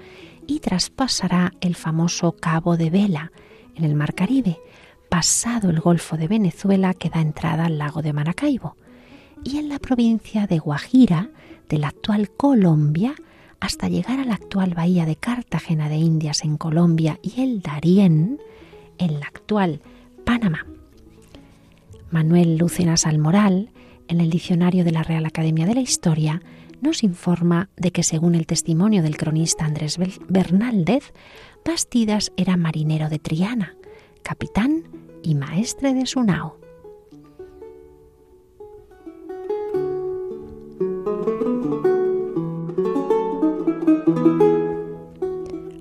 y 0.46 0.60
traspasará 0.60 1.52
el 1.62 1.76
famoso 1.76 2.34
Cabo 2.34 2.78
de 2.78 2.92
Vela 2.92 3.32
en 3.74 3.84
el 3.84 3.96
Mar 3.96 4.14
Caribe, 4.14 4.60
pasado 5.10 5.72
el 5.72 5.80
Golfo 5.80 6.16
de 6.16 6.28
Venezuela 6.28 6.94
que 6.94 7.10
da 7.10 7.22
entrada 7.22 7.66
al 7.66 7.80
lago 7.80 8.04
de 8.04 8.14
Maracaibo. 8.14 8.76
Y 9.44 9.58
en 9.58 9.68
la 9.68 9.80
provincia 9.80 10.46
de 10.46 10.60
Guajira, 10.60 11.32
de 11.70 11.80
la 11.80 11.88
actual 11.88 12.30
Colombia, 12.30 13.16
hasta 13.60 13.90
llegar 13.90 14.20
a 14.20 14.26
la 14.26 14.36
actual 14.36 14.74
bahía 14.74 15.06
de 15.06 15.16
Cartagena 15.16 15.90
de 15.90 15.98
Indias 15.98 16.44
en 16.44 16.58
Colombia 16.58 17.20
y 17.22 17.42
el 17.42 17.62
Darién 17.62 18.40
en 18.98 19.20
la 19.20 19.28
actual 19.28 19.82
Panamá. 20.26 20.66
Manuel 22.10 22.58
Lucena 22.58 22.98
Salmoral, 22.98 23.70
en 24.08 24.22
el 24.22 24.30
diccionario 24.30 24.84
de 24.84 24.92
la 24.92 25.04
Real 25.04 25.26
Academia 25.26 25.66
de 25.66 25.76
la 25.76 25.82
Historia, 25.82 26.42
nos 26.82 27.04
informa 27.04 27.70
de 27.76 27.92
que 27.92 28.04
según 28.04 28.36
el 28.36 28.46
testimonio 28.46 29.02
del 29.02 29.18
cronista 29.18 29.66
Andrés 29.66 29.98
Bernaldez, 30.28 31.14
Bastidas 31.66 32.32
era 32.38 32.56
marinero 32.56 33.10
de 33.10 33.20
Triana, 33.20 33.76
capitán 34.24 34.84
y 35.24 35.36
maestre 35.36 35.94
de 35.94 36.06
su 36.06 36.24
nao. 36.24 36.58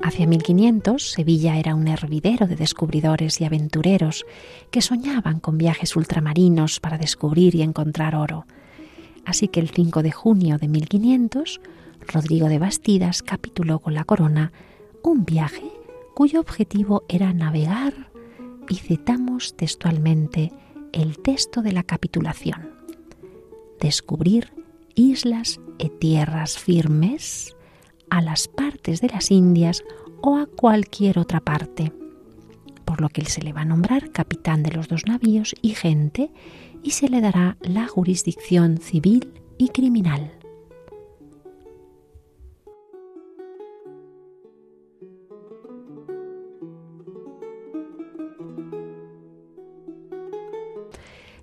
Hacia 0.07 0.29
1500, 0.29 1.03
Sevilla 1.03 1.59
era 1.59 1.75
un 1.75 1.89
hervidero 1.89 2.47
de 2.47 2.55
descubridores 2.55 3.41
y 3.41 3.45
aventureros 3.45 4.25
que 4.71 4.81
soñaban 4.81 5.41
con 5.41 5.59
viajes 5.59 5.97
ultramarinos 5.97 6.79
para 6.79 6.97
descubrir 6.97 7.57
y 7.57 7.63
encontrar 7.63 8.15
oro. 8.15 8.47
Así 9.25 9.49
que 9.49 9.59
el 9.59 9.69
5 9.69 10.05
de 10.05 10.13
junio 10.13 10.59
de 10.59 10.69
1500, 10.69 11.61
Rodrigo 12.07 12.49
de 12.49 12.61
Bastidas 12.61 13.25
capituló 13.25 13.81
con 13.81 13.95
la 13.95 14.05
corona 14.05 14.53
un 15.03 15.25
viaje 15.25 15.73
cuyo 16.15 16.39
objetivo 16.39 17.03
era 17.09 17.33
navegar, 17.33 18.13
y 18.69 18.77
citamos 18.77 19.57
textualmente 19.57 20.53
el 20.93 21.19
texto 21.19 21.63
de 21.63 21.73
la 21.73 21.83
capitulación, 21.83 22.71
descubrir 23.81 24.53
islas 24.95 25.59
y 25.79 25.89
tierras 25.89 26.59
firmes 26.59 27.56
a 28.11 28.21
las 28.21 28.49
partes 28.49 29.01
de 29.01 29.09
las 29.09 29.31
Indias 29.31 29.85
o 30.23 30.37
a 30.37 30.47
cualquier 30.47 31.19
otra 31.19 31.41
parte, 31.41 31.93
por 32.85 33.01
lo 33.01 33.09
que 33.09 33.25
se 33.25 33.43
le 33.43 33.53
va 33.53 33.63
a 33.63 33.67
nombrar 33.67 34.11
capitán 34.11 34.63
de 34.63 34.73
los 34.73 34.89
dos 34.89 35.07
navíos 35.07 35.55
y 35.63 35.71
gente 35.71 36.31
y 36.83 36.93
se 36.93 37.09
le 37.09 37.21
dará 37.21 37.57
la 37.61 37.89
jurisdicción 37.89 38.79
civil 38.79 39.33
y 39.59 39.69
criminal. 39.69 40.33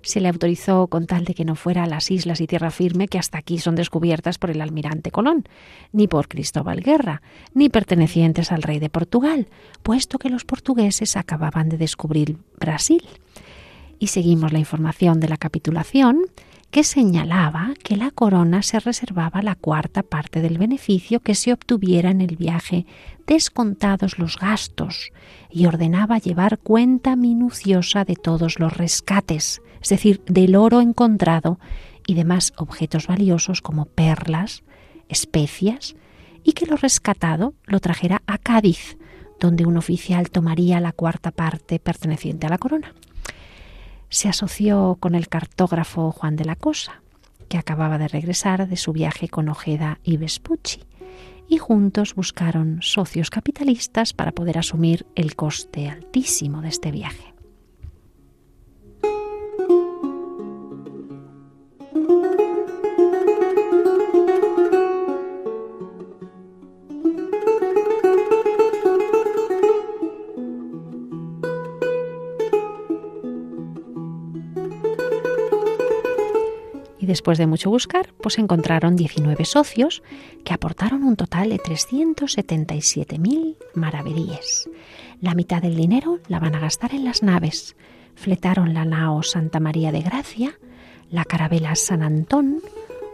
Se 0.04 0.20
le 0.20 0.28
autorizó 0.28 0.86
con 0.86 1.06
tal 1.06 1.24
de 1.24 1.34
que 1.34 1.44
no 1.44 1.56
fuera 1.56 1.84
a 1.84 1.86
las 1.86 2.10
islas 2.10 2.40
y 2.40 2.46
tierra 2.46 2.70
firme 2.70 3.08
que 3.08 3.18
hasta 3.18 3.38
aquí 3.38 3.58
son 3.58 3.74
descubiertas 3.74 4.38
por 4.38 4.50
el 4.50 4.60
almirante 4.60 5.10
Colón, 5.10 5.44
ni 5.92 6.06
por 6.06 6.28
Cristóbal 6.28 6.80
Guerra, 6.80 7.22
ni 7.54 7.68
pertenecientes 7.68 8.52
al 8.52 8.62
rey 8.62 8.78
de 8.78 8.90
Portugal, 8.90 9.48
puesto 9.82 10.18
que 10.18 10.28
los 10.28 10.44
portugueses 10.44 11.16
acababan 11.16 11.68
de 11.68 11.78
descubrir 11.78 12.36
Brasil. 12.60 13.02
Y 13.98 14.08
seguimos 14.08 14.52
la 14.52 14.58
información 14.58 15.20
de 15.20 15.28
la 15.28 15.38
capitulación 15.38 16.26
que 16.74 16.82
señalaba 16.82 17.72
que 17.84 17.96
la 17.96 18.10
corona 18.10 18.62
se 18.62 18.80
reservaba 18.80 19.42
la 19.42 19.54
cuarta 19.54 20.02
parte 20.02 20.40
del 20.40 20.58
beneficio 20.58 21.20
que 21.20 21.36
se 21.36 21.52
obtuviera 21.52 22.10
en 22.10 22.20
el 22.20 22.34
viaje, 22.34 22.84
descontados 23.28 24.18
los 24.18 24.36
gastos, 24.36 25.12
y 25.50 25.66
ordenaba 25.66 26.18
llevar 26.18 26.58
cuenta 26.58 27.14
minuciosa 27.14 28.04
de 28.04 28.16
todos 28.16 28.58
los 28.58 28.76
rescates, 28.76 29.62
es 29.84 29.90
decir, 29.90 30.22
del 30.24 30.56
oro 30.56 30.80
encontrado 30.80 31.60
y 32.06 32.14
demás 32.14 32.54
objetos 32.56 33.06
valiosos 33.06 33.60
como 33.60 33.84
perlas, 33.84 34.62
especias, 35.10 35.94
y 36.42 36.54
que 36.54 36.64
lo 36.64 36.76
rescatado 36.76 37.52
lo 37.66 37.80
trajera 37.80 38.22
a 38.26 38.38
Cádiz, 38.38 38.96
donde 39.38 39.66
un 39.66 39.76
oficial 39.76 40.30
tomaría 40.30 40.80
la 40.80 40.92
cuarta 40.92 41.32
parte 41.32 41.78
perteneciente 41.78 42.46
a 42.46 42.50
la 42.50 42.56
corona. 42.56 42.94
Se 44.08 44.26
asoció 44.26 44.96
con 45.00 45.14
el 45.14 45.28
cartógrafo 45.28 46.12
Juan 46.12 46.36
de 46.36 46.46
la 46.46 46.56
Cosa, 46.56 47.02
que 47.50 47.58
acababa 47.58 47.98
de 47.98 48.08
regresar 48.08 48.66
de 48.66 48.76
su 48.78 48.94
viaje 48.94 49.28
con 49.28 49.50
Ojeda 49.50 49.98
y 50.02 50.16
Vespucci, 50.16 50.80
y 51.46 51.58
juntos 51.58 52.14
buscaron 52.14 52.78
socios 52.80 53.28
capitalistas 53.28 54.14
para 54.14 54.32
poder 54.32 54.56
asumir 54.56 55.04
el 55.14 55.36
coste 55.36 55.90
altísimo 55.90 56.62
de 56.62 56.68
este 56.68 56.90
viaje. 56.90 57.33
Después 77.14 77.38
de 77.38 77.46
mucho 77.46 77.70
buscar, 77.70 78.12
pues 78.20 78.40
encontraron 78.40 78.96
19 78.96 79.44
socios 79.44 80.02
que 80.42 80.52
aportaron 80.52 81.04
un 81.04 81.14
total 81.14 81.50
de 81.50 81.58
377.000 81.58 83.56
maravedíes. 83.74 84.68
La 85.20 85.36
mitad 85.36 85.62
del 85.62 85.76
dinero 85.76 86.18
la 86.26 86.40
van 86.40 86.56
a 86.56 86.58
gastar 86.58 86.92
en 86.92 87.04
las 87.04 87.22
naves. 87.22 87.76
Fletaron 88.16 88.74
la 88.74 88.84
nao 88.84 89.22
Santa 89.22 89.60
María 89.60 89.92
de 89.92 90.00
Gracia, 90.00 90.58
la 91.08 91.24
carabela 91.24 91.76
San 91.76 92.02
Antón, 92.02 92.60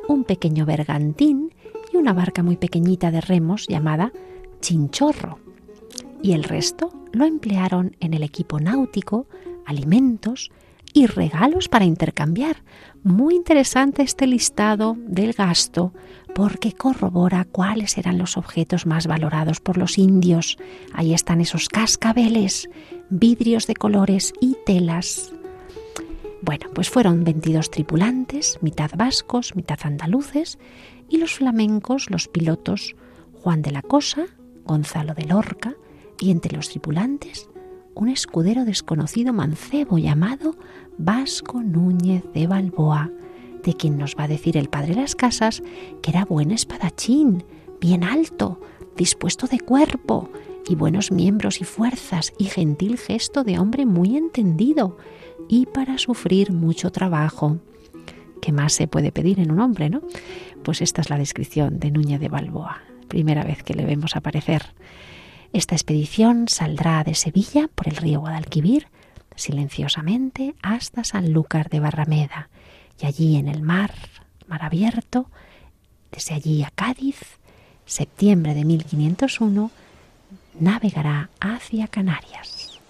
un 0.08 0.24
pequeño 0.24 0.64
bergantín 0.64 1.52
y 1.92 1.98
una 1.98 2.14
barca 2.14 2.42
muy 2.42 2.56
pequeñita 2.56 3.10
de 3.10 3.20
remos 3.20 3.66
llamada 3.68 4.12
Chinchorro. 4.62 5.40
Y 6.22 6.32
el 6.32 6.44
resto 6.44 6.90
lo 7.12 7.26
emplearon 7.26 7.98
en 8.00 8.14
el 8.14 8.22
equipo 8.22 8.60
náutico, 8.60 9.26
alimentos 9.66 10.50
y 10.92 11.06
regalos 11.06 11.68
para 11.68 11.84
intercambiar. 11.84 12.62
Muy 13.02 13.34
interesante 13.34 14.02
este 14.02 14.26
listado 14.26 14.96
del 14.98 15.32
gasto 15.32 15.92
porque 16.34 16.72
corrobora 16.72 17.44
cuáles 17.44 17.98
eran 17.98 18.18
los 18.18 18.36
objetos 18.36 18.86
más 18.86 19.06
valorados 19.06 19.60
por 19.60 19.78
los 19.78 19.98
indios. 19.98 20.58
Ahí 20.92 21.14
están 21.14 21.40
esos 21.40 21.68
cascabeles, 21.68 22.68
vidrios 23.08 23.66
de 23.66 23.74
colores 23.74 24.32
y 24.40 24.56
telas. 24.64 25.32
Bueno, 26.42 26.66
pues 26.74 26.88
fueron 26.88 27.24
22 27.24 27.70
tripulantes, 27.70 28.58
mitad 28.62 28.90
vascos, 28.96 29.54
mitad 29.56 29.78
andaluces, 29.82 30.58
y 31.08 31.18
los 31.18 31.34
flamencos, 31.34 32.10
los 32.10 32.28
pilotos 32.28 32.94
Juan 33.34 33.62
de 33.62 33.72
la 33.72 33.82
Cosa, 33.82 34.26
Gonzalo 34.64 35.14
de 35.14 35.24
Lorca, 35.24 35.74
y 36.18 36.30
entre 36.30 36.56
los 36.56 36.68
tripulantes 36.68 37.50
un 37.94 38.08
escudero 38.08 38.64
desconocido 38.64 39.32
mancebo 39.32 39.98
llamado 39.98 40.56
Vasco 40.98 41.62
Núñez 41.62 42.24
de 42.32 42.46
Balboa, 42.46 43.10
de 43.64 43.74
quien 43.74 43.98
nos 43.98 44.16
va 44.16 44.24
a 44.24 44.28
decir 44.28 44.56
el 44.56 44.68
padre 44.68 44.94
las 44.94 45.14
casas 45.14 45.62
que 46.02 46.10
era 46.10 46.24
buen 46.24 46.50
espadachín, 46.50 47.44
bien 47.80 48.04
alto, 48.04 48.60
dispuesto 48.96 49.46
de 49.46 49.60
cuerpo, 49.60 50.30
y 50.68 50.74
buenos 50.74 51.10
miembros 51.10 51.60
y 51.60 51.64
fuerzas, 51.64 52.32
y 52.38 52.44
gentil 52.44 52.98
gesto 52.98 53.44
de 53.44 53.58
hombre 53.58 53.86
muy 53.86 54.16
entendido, 54.16 54.96
y 55.48 55.66
para 55.66 55.98
sufrir 55.98 56.52
mucho 56.52 56.90
trabajo. 56.90 57.58
¿Qué 58.40 58.52
más 58.52 58.72
se 58.72 58.88
puede 58.88 59.12
pedir 59.12 59.40
en 59.40 59.50
un 59.50 59.60
hombre, 59.60 59.90
no? 59.90 60.02
Pues 60.62 60.80
esta 60.80 61.00
es 61.00 61.10
la 61.10 61.18
descripción 61.18 61.78
de 61.78 61.90
Núñez 61.90 62.20
de 62.20 62.28
Balboa, 62.28 62.82
primera 63.08 63.44
vez 63.44 63.62
que 63.62 63.74
le 63.74 63.84
vemos 63.84 64.16
aparecer. 64.16 64.62
Esta 65.52 65.74
expedición 65.74 66.46
saldrá 66.46 67.02
de 67.02 67.14
Sevilla 67.14 67.68
por 67.74 67.88
el 67.88 67.96
río 67.96 68.20
Guadalquivir 68.20 68.86
silenciosamente 69.34 70.54
hasta 70.62 71.02
Sanlúcar 71.02 71.70
de 71.70 71.80
Barrameda 71.80 72.50
y 73.00 73.06
allí 73.06 73.36
en 73.36 73.48
el 73.48 73.62
mar, 73.62 73.92
mar 74.46 74.62
abierto, 74.62 75.26
desde 76.12 76.34
allí 76.34 76.62
a 76.62 76.70
Cádiz, 76.70 77.18
septiembre 77.86 78.54
de 78.54 78.64
1501, 78.64 79.70
navegará 80.58 81.30
hacia 81.40 81.88
Canarias. 81.88 82.80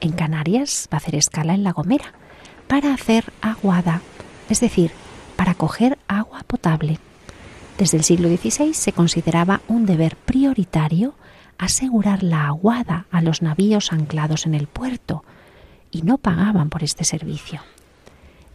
En 0.00 0.12
Canarias 0.12 0.88
va 0.92 0.96
a 0.96 0.98
hacer 0.98 1.14
escala 1.14 1.54
en 1.54 1.64
La 1.64 1.72
Gomera 1.72 2.12
para 2.66 2.92
hacer 2.92 3.32
aguada, 3.40 4.02
es 4.48 4.60
decir, 4.60 4.92
para 5.36 5.54
coger 5.54 5.98
agua 6.08 6.42
potable. 6.46 6.98
Desde 7.78 7.98
el 7.98 8.04
siglo 8.04 8.28
XVI 8.28 8.74
se 8.74 8.92
consideraba 8.92 9.60
un 9.68 9.86
deber 9.86 10.16
prioritario 10.16 11.14
asegurar 11.58 12.22
la 12.22 12.46
aguada 12.46 13.06
a 13.10 13.20
los 13.22 13.42
navíos 13.42 13.92
anclados 13.92 14.46
en 14.46 14.54
el 14.54 14.66
puerto 14.66 15.24
y 15.90 16.02
no 16.02 16.18
pagaban 16.18 16.70
por 16.70 16.82
este 16.82 17.04
servicio. 17.04 17.60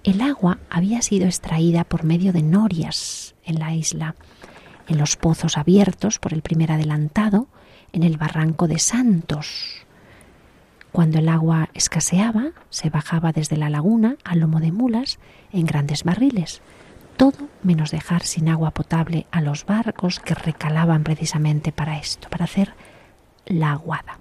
El 0.03 0.21
agua 0.21 0.59
había 0.69 1.01
sido 1.01 1.25
extraída 1.25 1.83
por 1.83 2.03
medio 2.03 2.33
de 2.33 2.41
norias 2.41 3.35
en 3.43 3.59
la 3.59 3.73
isla, 3.73 4.15
en 4.87 4.97
los 4.97 5.15
pozos 5.15 5.57
abiertos 5.57 6.17
por 6.17 6.33
el 6.33 6.41
primer 6.41 6.71
adelantado, 6.71 7.47
en 7.93 8.03
el 8.03 8.17
barranco 8.17 8.67
de 8.67 8.79
Santos, 8.79 9.85
cuando 10.91 11.19
el 11.19 11.29
agua 11.29 11.69
escaseaba, 11.73 12.51
se 12.69 12.89
bajaba 12.89 13.31
desde 13.31 13.57
la 13.57 13.69
laguna 13.69 14.17
al 14.23 14.39
lomo 14.39 14.59
de 14.59 14.71
mulas 14.71 15.19
en 15.51 15.65
grandes 15.65 16.03
barriles, 16.03 16.61
todo 17.17 17.47
menos 17.63 17.91
dejar 17.91 18.23
sin 18.23 18.49
agua 18.49 18.71
potable 18.71 19.27
a 19.31 19.41
los 19.41 19.65
barcos 19.65 20.19
que 20.19 20.33
recalaban 20.33 21.03
precisamente 21.03 21.71
para 21.71 21.97
esto, 21.97 22.29
para 22.29 22.45
hacer 22.45 22.73
la 23.45 23.71
aguada. 23.71 24.19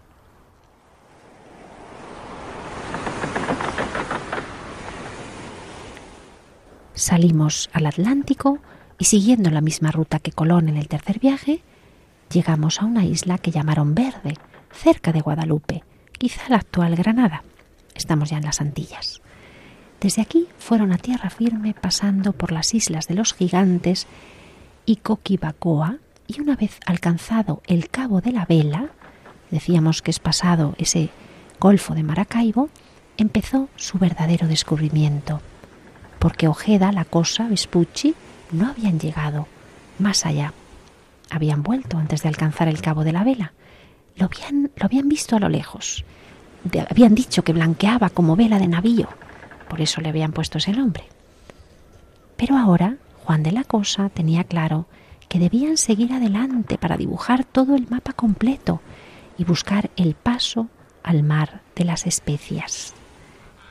Salimos 6.95 7.71
al 7.73 7.87
Atlántico 7.87 8.59
y 8.99 9.07
siguiendo 9.07 9.51
la 9.51 9.63
misma 9.63 9.91
ruta 9.91 10.19
que 10.19 10.33
Colón 10.33 10.69
en 10.69 10.77
el 10.77 10.87
tercer 10.87 11.19
viaje, 11.19 11.63
llegamos 12.31 12.83
a 12.83 12.85
una 12.85 13.07
isla 13.07 13.39
que 13.39 13.51
llamaron 13.51 13.95
Verde, 13.95 14.35
cerca 14.71 15.11
de 15.11 15.23
Guadalupe, 15.23 15.83
quizá 16.21 16.43
la 16.51 16.57
actual 16.57 16.97
Granada. 16.97 17.45
Estamos 17.95 18.29
ya 18.29 18.37
en 18.37 18.45
las 18.45 18.61
Antillas. 18.61 19.23
Desde 20.03 20.21
aquí 20.21 20.49
fueron 20.59 20.93
a 20.93 20.99
tierra 20.99 21.31
firme 21.31 21.73
pasando 21.73 22.35
por 22.35 22.53
las 22.53 22.75
islas 22.75 23.09
de 23.09 23.15
los 23.15 23.33
gigantes 23.33 24.07
y 24.85 24.97
Coquibacoa 24.97 25.97
y 26.27 26.43
una 26.43 26.57
vez 26.57 26.79
alcanzado 26.85 27.63
el 27.67 27.89
cabo 27.89 28.21
de 28.21 28.33
la 28.33 28.45
vela, 28.45 28.91
decíamos 29.51 30.03
que 30.03 30.11
es 30.11 30.19
pasado 30.19 30.75
ese 30.77 31.09
golfo 31.59 31.95
de 31.95 32.03
Maracaibo, 32.03 32.69
empezó 33.17 33.71
su 33.77 33.99
verdadero 33.99 34.47
descubrimiento, 34.47 35.41
porque 36.19 36.49
Ojeda, 36.49 36.93
la 36.93 37.07
cosa, 37.07 37.49
Vespucci, 37.49 38.15
no 38.53 38.69
habían 38.69 39.01
llegado 39.01 39.49
más 39.99 40.27
allá. 40.27 40.53
Habían 41.31 41.63
vuelto 41.63 41.97
antes 41.97 42.23
de 42.23 42.29
alcanzar 42.29 42.69
el 42.69 42.83
cabo 42.83 43.05
de 43.05 43.13
la 43.13 43.25
vela 43.25 43.55
lo 44.17 44.27
habían, 44.27 44.71
lo 44.77 44.85
habían 44.85 45.09
visto 45.09 45.37
a 45.37 45.41
lo 45.41 45.49
lejos. 45.49 46.05
habían 46.89 47.15
dicho 47.15 47.43
que 47.43 47.53
blanqueaba 47.53 48.11
como 48.11 48.37
vela 48.37 48.59
de 48.59 48.69
navío. 48.69 49.09
Por 49.69 49.81
eso 49.81 50.01
le 50.01 50.09
habían 50.09 50.33
puesto 50.33 50.59
ese 50.59 50.73
nombre. 50.73 51.05
Pero 52.37 52.57
ahora 52.57 52.97
Juan 53.25 53.43
de 53.43 53.53
la 53.53 53.65
Cosa 53.65 54.09
tenía 54.09 54.45
claro 54.45 54.87
que 55.29 55.39
debían 55.39 55.77
seguir 55.77 56.13
adelante 56.13 56.77
para 56.77 56.97
dibujar 56.97 57.45
todo 57.45 57.77
el 57.77 57.89
mapa 57.89 58.13
completo 58.13 58.81
y 59.39 59.45
buscar 59.45 59.91
el 59.97 60.15
paso 60.15 60.69
al 61.03 61.23
mar 61.23 61.63
de 61.77 61.85
las 61.85 62.07
especias 62.07 62.95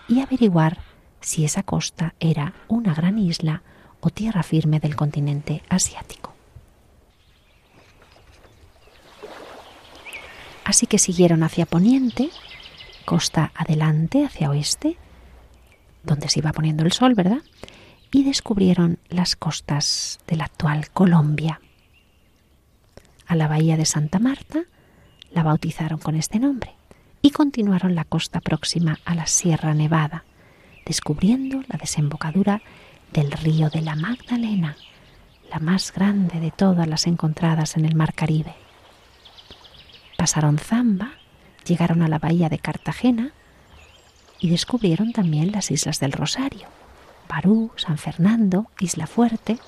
y 0.07 0.21
averiguar 0.21 0.79
si 1.21 1.45
esa 1.45 1.63
costa 1.63 2.15
era 2.19 2.53
una 2.67 2.93
gran 2.93 3.17
isla 3.17 3.61
o 3.99 4.09
tierra 4.09 4.43
firme 4.43 4.79
del 4.79 4.95
continente 4.95 5.61
asiático. 5.69 6.28
Así 10.69 10.85
que 10.85 10.99
siguieron 10.99 11.41
hacia 11.41 11.65
poniente, 11.65 12.29
costa 13.03 13.51
adelante, 13.55 14.23
hacia 14.23 14.51
oeste, 14.51 14.97
donde 16.03 16.29
se 16.29 16.41
iba 16.41 16.53
poniendo 16.53 16.83
el 16.83 16.91
sol, 16.91 17.15
¿verdad? 17.15 17.41
Y 18.11 18.23
descubrieron 18.23 18.99
las 19.09 19.35
costas 19.35 20.19
de 20.27 20.35
la 20.35 20.43
actual 20.43 20.91
Colombia. 20.91 21.59
A 23.25 23.35
la 23.35 23.47
bahía 23.47 23.77
de 23.77 23.87
Santa 23.87 24.19
Marta 24.19 24.61
la 25.31 25.41
bautizaron 25.41 25.97
con 25.97 26.13
este 26.13 26.37
nombre 26.37 26.75
y 27.23 27.31
continuaron 27.31 27.95
la 27.95 28.03
costa 28.05 28.39
próxima 28.39 28.99
a 29.05 29.15
la 29.15 29.25
Sierra 29.25 29.73
Nevada, 29.73 30.23
descubriendo 30.85 31.63
la 31.67 31.79
desembocadura 31.79 32.61
del 33.11 33.31
río 33.31 33.71
de 33.71 33.81
la 33.81 33.95
Magdalena, 33.95 34.77
la 35.49 35.57
más 35.57 35.91
grande 35.91 36.39
de 36.39 36.51
todas 36.51 36.87
las 36.87 37.07
encontradas 37.07 37.75
en 37.75 37.85
el 37.85 37.95
Mar 37.95 38.13
Caribe. 38.13 38.68
Pasaron 40.19 40.57
Zamba, 40.57 41.13
llegaron 41.65 42.01
a 42.01 42.09
la 42.09 42.19
bahía 42.19 42.49
de 42.49 42.59
Cartagena 42.59 43.31
y 44.37 44.49
descubrieron 44.49 45.13
también 45.13 45.53
las 45.53 45.71
islas 45.71 46.01
del 46.01 46.11
Rosario, 46.11 46.67
Barú, 47.29 47.71
San 47.77 47.97
Fernando, 47.97 48.69
Isla 48.81 49.07
Fuerte, 49.07 49.59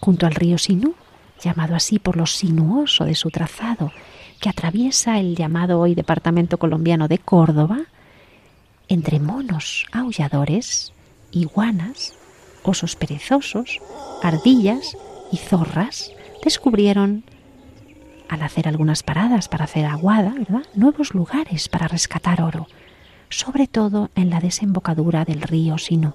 junto 0.00 0.26
al 0.26 0.34
río 0.34 0.58
Sinú, 0.58 0.96
llamado 1.40 1.76
así 1.76 2.00
por 2.00 2.16
lo 2.16 2.26
sinuoso 2.26 3.04
de 3.04 3.14
su 3.14 3.30
trazado, 3.30 3.92
que 4.40 4.48
atraviesa 4.48 5.20
el 5.20 5.36
llamado 5.36 5.78
hoy 5.78 5.94
departamento 5.94 6.58
colombiano 6.58 7.06
de 7.06 7.18
Córdoba, 7.18 7.82
entre 8.88 9.20
monos 9.20 9.86
aulladores, 9.92 10.92
iguanas, 11.30 12.14
osos 12.64 12.96
perezosos, 12.96 13.80
ardillas 14.20 14.96
y 15.30 15.36
zorras, 15.36 16.10
descubrieron 16.42 17.22
al 18.30 18.42
hacer 18.42 18.68
algunas 18.68 19.02
paradas 19.02 19.48
para 19.48 19.64
hacer 19.64 19.84
aguada, 19.84 20.32
¿verdad? 20.38 20.62
Nuevos 20.74 21.14
lugares 21.14 21.68
para 21.68 21.88
rescatar 21.88 22.40
oro, 22.40 22.68
sobre 23.28 23.66
todo 23.66 24.10
en 24.14 24.30
la 24.30 24.38
desembocadura 24.38 25.24
del 25.24 25.42
río 25.42 25.78
Sinú. 25.78 26.14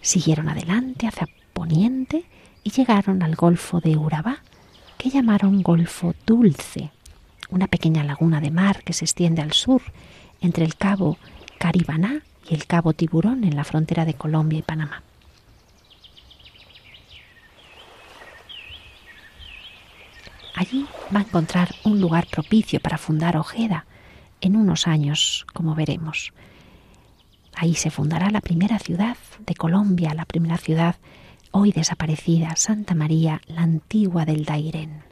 Siguieron 0.00 0.48
adelante 0.48 1.06
hacia 1.06 1.28
poniente 1.52 2.24
y 2.64 2.70
llegaron 2.70 3.22
al 3.22 3.36
golfo 3.36 3.80
de 3.80 3.96
Urabá, 3.96 4.38
que 4.96 5.08
llamaron 5.08 5.62
Golfo 5.62 6.14
Dulce, 6.26 6.90
una 7.50 7.68
pequeña 7.68 8.02
laguna 8.02 8.40
de 8.40 8.50
mar 8.50 8.82
que 8.82 8.94
se 8.94 9.04
extiende 9.04 9.40
al 9.40 9.52
sur 9.52 9.82
entre 10.40 10.64
el 10.64 10.74
cabo 10.74 11.16
Caribaná 11.58 12.22
y 12.48 12.54
el 12.54 12.66
cabo 12.66 12.92
Tiburón 12.92 13.44
en 13.44 13.54
la 13.54 13.62
frontera 13.62 14.04
de 14.04 14.14
Colombia 14.14 14.58
y 14.58 14.62
Panamá. 14.62 15.04
Allí 20.58 20.86
va 21.14 21.20
a 21.20 21.22
encontrar 21.22 21.72
un 21.84 22.00
lugar 22.00 22.26
propicio 22.26 22.80
para 22.80 22.98
fundar 22.98 23.36
Ojeda 23.36 23.86
en 24.40 24.56
unos 24.56 24.88
años, 24.88 25.46
como 25.52 25.76
veremos. 25.76 26.32
Ahí 27.54 27.76
se 27.76 27.90
fundará 27.90 28.28
la 28.30 28.40
primera 28.40 28.80
ciudad 28.80 29.16
de 29.46 29.54
Colombia, 29.54 30.14
la 30.14 30.24
primera 30.24 30.56
ciudad 30.56 30.96
hoy 31.52 31.70
desaparecida, 31.70 32.56
Santa 32.56 32.96
María, 32.96 33.40
la 33.46 33.62
antigua 33.62 34.24
del 34.24 34.44
Dairén. 34.44 35.04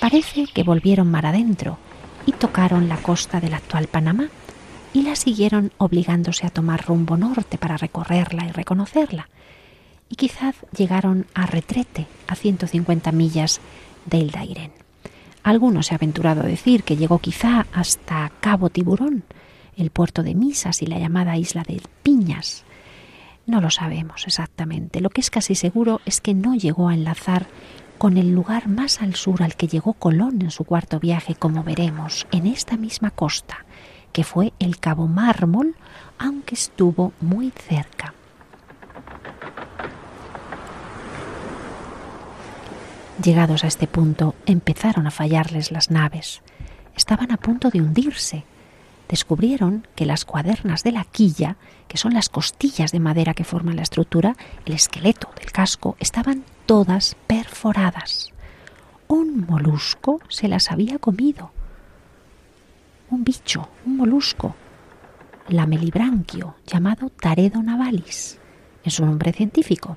Parece 0.00 0.46
que 0.46 0.62
volvieron 0.62 1.10
mar 1.10 1.26
adentro 1.26 1.76
y 2.24 2.32
tocaron 2.32 2.88
la 2.88 2.96
costa 2.96 3.38
del 3.38 3.52
actual 3.52 3.86
Panamá 3.86 4.28
y 4.94 5.02
la 5.02 5.14
siguieron 5.14 5.72
obligándose 5.76 6.46
a 6.46 6.50
tomar 6.50 6.86
rumbo 6.86 7.18
norte 7.18 7.58
para 7.58 7.76
recorrerla 7.76 8.46
y 8.46 8.52
reconocerla. 8.52 9.28
Y 10.08 10.16
quizás 10.16 10.54
llegaron 10.76 11.26
a 11.34 11.46
Retrete, 11.46 12.06
a 12.26 12.34
150 12.34 13.10
millas 13.12 13.60
del 14.06 14.30
Dairén. 14.30 14.72
Algunos 15.42 15.86
se 15.86 15.94
ha 15.94 15.96
aventurado 15.96 16.40
a 16.40 16.46
decir 16.46 16.84
que 16.84 16.96
llegó 16.96 17.18
quizá 17.18 17.66
hasta 17.72 18.30
Cabo 18.40 18.70
Tiburón, 18.70 19.24
el 19.76 19.90
puerto 19.90 20.22
de 20.22 20.34
Misas 20.34 20.82
y 20.82 20.86
la 20.86 20.98
llamada 20.98 21.36
isla 21.36 21.62
de 21.64 21.82
Piñas. 22.02 22.64
No 23.46 23.60
lo 23.60 23.70
sabemos 23.70 24.26
exactamente. 24.26 25.00
Lo 25.00 25.10
que 25.10 25.20
es 25.20 25.30
casi 25.30 25.54
seguro 25.54 26.00
es 26.06 26.20
que 26.20 26.32
no 26.32 26.54
llegó 26.54 26.88
a 26.88 26.94
enlazar 26.94 27.46
con 27.98 28.16
el 28.16 28.32
lugar 28.32 28.68
más 28.68 29.02
al 29.02 29.14
sur 29.14 29.42
al 29.42 29.54
que 29.54 29.68
llegó 29.68 29.92
Colón 29.92 30.40
en 30.40 30.50
su 30.50 30.64
cuarto 30.64 30.98
viaje, 30.98 31.34
como 31.34 31.62
veremos, 31.62 32.26
en 32.32 32.46
esta 32.46 32.76
misma 32.76 33.10
costa, 33.10 33.64
que 34.12 34.24
fue 34.24 34.52
el 34.58 34.78
Cabo 34.78 35.06
Mármol, 35.06 35.76
aunque 36.18 36.54
estuvo 36.54 37.12
muy 37.20 37.50
cerca. 37.50 38.14
Llegados 43.22 43.62
a 43.62 43.68
este 43.68 43.86
punto, 43.86 44.34
empezaron 44.44 45.06
a 45.06 45.10
fallarles 45.10 45.70
las 45.70 45.90
naves. 45.90 46.42
Estaban 46.96 47.30
a 47.30 47.36
punto 47.36 47.70
de 47.70 47.80
hundirse. 47.80 48.44
Descubrieron 49.08 49.86
que 49.94 50.06
las 50.06 50.24
cuadernas 50.24 50.82
de 50.82 50.92
la 50.92 51.04
quilla, 51.04 51.56
que 51.86 51.96
son 51.96 52.14
las 52.14 52.28
costillas 52.28 52.90
de 52.90 52.98
madera 52.98 53.34
que 53.34 53.44
forman 53.44 53.76
la 53.76 53.82
estructura, 53.82 54.36
el 54.64 54.72
esqueleto 54.74 55.28
del 55.38 55.52
casco, 55.52 55.96
estaban 56.00 56.44
todas 56.66 57.16
perforadas. 57.26 58.32
Un 59.06 59.46
molusco 59.46 60.20
se 60.28 60.48
las 60.48 60.72
había 60.72 60.98
comido. 60.98 61.52
Un 63.10 63.22
bicho, 63.22 63.68
un 63.86 63.96
molusco, 63.96 64.56
lamelibranquio, 65.48 66.56
llamado 66.66 67.10
Taredo 67.10 67.62
navalis, 67.62 68.38
en 68.82 68.90
su 68.90 69.06
nombre 69.06 69.32
científico, 69.32 69.96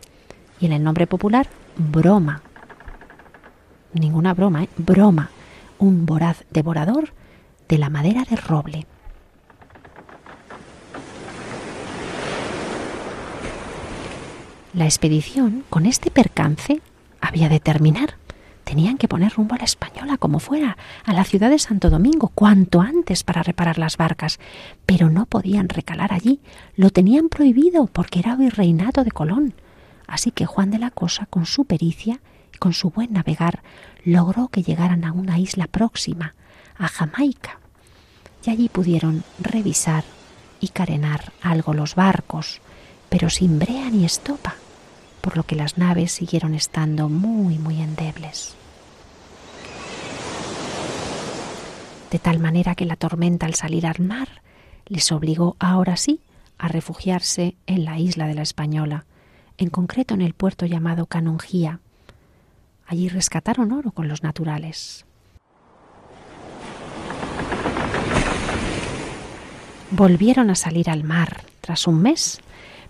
y 0.60 0.67
en 0.67 0.73
el 0.73 0.84
nombre 0.84 1.08
popular, 1.08 1.47
broma. 1.77 2.43
Ninguna 3.99 4.33
broma, 4.33 4.63
¿eh? 4.63 4.69
broma, 4.77 5.31
un 5.79 6.05
voraz 6.05 6.43
devorador 6.51 7.13
de 7.67 7.77
la 7.77 7.89
madera 7.89 8.23
de 8.29 8.36
roble. 8.36 8.86
La 14.73 14.86
expedición, 14.86 15.63
con 15.69 15.88
este 15.88 16.12
percance, 16.12 16.81
había 17.19 17.49
de 17.49 17.60
terminar. 17.60 18.15
Tenían 18.63 18.97
que 18.97 19.07
poner 19.07 19.33
rumbo 19.33 19.55
a 19.55 19.57
la 19.57 19.63
española, 19.63 20.17
como 20.17 20.39
fuera, 20.39 20.77
a 21.03 21.13
la 21.13 21.23
ciudad 21.23 21.49
de 21.49 21.57
Santo 21.57 21.89
Domingo, 21.89 22.31
cuanto 22.36 22.81
antes 22.81 23.23
para 23.23 23.41
reparar 23.41 23.79
las 23.79 23.97
barcas. 23.97 24.39
Pero 24.86 25.10
no 25.10 25.25
podían 25.25 25.69
recalar 25.69 26.13
allí, 26.13 26.41
lo 26.75 26.91
tenían 26.91 27.29
prohibido 27.29 27.88
porque 27.88 28.19
era 28.19 28.36
virreinato 28.36 29.03
de 29.03 29.12
Colón. 29.12 29.53
Así 30.05 30.31
que 30.31 30.45
Juan 30.45 30.69
de 30.69 30.79
la 30.79 30.91
Cosa, 30.91 31.25
con 31.25 31.45
su 31.45 31.65
pericia 31.65 32.19
con 32.57 32.73
su 32.73 32.89
buen 32.89 33.13
navegar, 33.13 33.63
logró 34.03 34.47
que 34.47 34.63
llegaran 34.63 35.03
a 35.03 35.11
una 35.11 35.39
isla 35.39 35.67
próxima, 35.67 36.35
a 36.77 36.87
Jamaica. 36.87 37.59
Y 38.45 38.49
allí 38.49 38.69
pudieron 38.69 39.23
revisar 39.39 40.03
y 40.59 40.69
carenar 40.69 41.33
algo 41.41 41.73
los 41.73 41.95
barcos, 41.95 42.61
pero 43.09 43.29
sin 43.29 43.59
brea 43.59 43.89
ni 43.89 44.05
estopa 44.05 44.55
por 45.27 45.35
lo 45.35 45.43
que 45.43 45.57
las 45.57 45.77
naves 45.77 46.13
siguieron 46.13 46.53
estando 46.53 47.09
muy, 47.09 47.57
muy 47.57 47.81
endebles. 47.81 48.55
De 52.09 52.17
tal 52.17 52.39
manera 52.39 52.75
que 52.75 52.85
la 52.85 52.95
tormenta 52.95 53.45
al 53.45 53.53
salir 53.53 53.85
al 53.85 53.99
mar 53.99 54.29
les 54.85 55.11
obligó 55.11 55.57
ahora 55.59 55.97
sí 55.97 56.21
a 56.57 56.69
refugiarse 56.69 57.57
en 57.65 57.83
la 57.83 57.99
isla 57.99 58.25
de 58.27 58.35
la 58.35 58.41
Española, 58.41 59.03
en 59.57 59.69
concreto 59.69 60.13
en 60.13 60.21
el 60.21 60.33
puerto 60.33 60.65
llamado 60.65 61.07
Canongía. 61.07 61.81
Allí 62.88 63.10
rescataron 63.10 63.71
oro 63.71 63.91
con 63.91 64.08
los 64.08 64.23
naturales. 64.23 65.06
Volvieron 69.91 70.50
a 70.50 70.56
salir 70.56 70.89
al 70.89 71.04
mar 71.04 71.41
tras 71.62 71.88
un 71.88 72.02
mes 72.02 72.41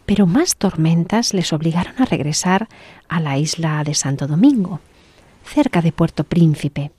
pero 0.08 0.26
más 0.26 0.56
tormentas 0.56 1.34
les 1.34 1.52
obligaron 1.52 2.02
a 2.02 2.06
regresar 2.06 2.70
a 3.10 3.20
la 3.20 3.38
isla 3.38 3.84
de 3.84 3.94
Santo 3.94 4.26
Domingo, 4.26 4.80
cerca 5.44 5.82
de 5.82 5.92
Puerto 5.92 6.24
Príncipe, 6.24 6.92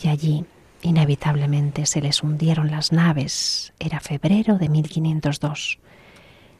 y 0.00 0.08
allí 0.08 0.44
inevitablemente 0.82 1.86
se 1.86 2.02
les 2.02 2.22
hundieron 2.22 2.70
las 2.70 2.92
naves. 2.92 3.72
Era 3.78 3.98
febrero 3.98 4.58
de 4.58 4.68
1502. 4.68 5.78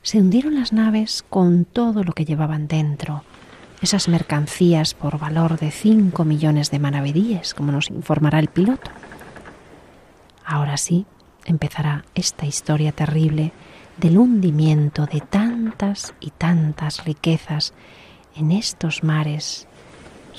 Se 0.00 0.18
hundieron 0.18 0.54
las 0.54 0.72
naves 0.72 1.22
con 1.28 1.66
todo 1.66 2.02
lo 2.02 2.14
que 2.14 2.24
llevaban 2.24 2.66
dentro, 2.66 3.22
esas 3.84 4.08
mercancías 4.08 4.94
por 4.94 5.18
valor 5.18 5.58
de 5.58 5.70
cinco 5.70 6.24
millones 6.24 6.70
de 6.70 6.78
maravedíes, 6.78 7.54
como 7.54 7.70
nos 7.70 7.90
informará 7.90 8.38
el 8.38 8.48
piloto. 8.48 8.90
Ahora 10.44 10.76
sí, 10.76 11.06
empezará 11.44 12.04
esta 12.14 12.46
historia 12.46 12.92
terrible 12.92 13.52
del 13.98 14.18
hundimiento 14.18 15.06
de 15.06 15.20
tantas 15.20 16.14
y 16.18 16.30
tantas 16.30 17.04
riquezas 17.04 17.74
en 18.34 18.52
estos 18.52 19.04
mares, 19.04 19.68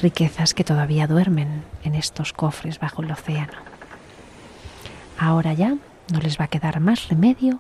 riquezas 0.02 0.54
que 0.54 0.64
todavía 0.64 1.08
duermen 1.08 1.64
en 1.84 1.96
estos 1.96 2.34
cofres 2.34 2.80
bajo 2.80 3.04
el 3.04 3.12
océano. 3.12 3.54
Ahora 5.20 5.54
ya 5.54 5.76
no 6.12 6.20
les 6.20 6.40
va 6.40 6.46
a 6.46 6.50
quedar 6.50 6.80
más 6.80 7.10
remedio 7.10 7.60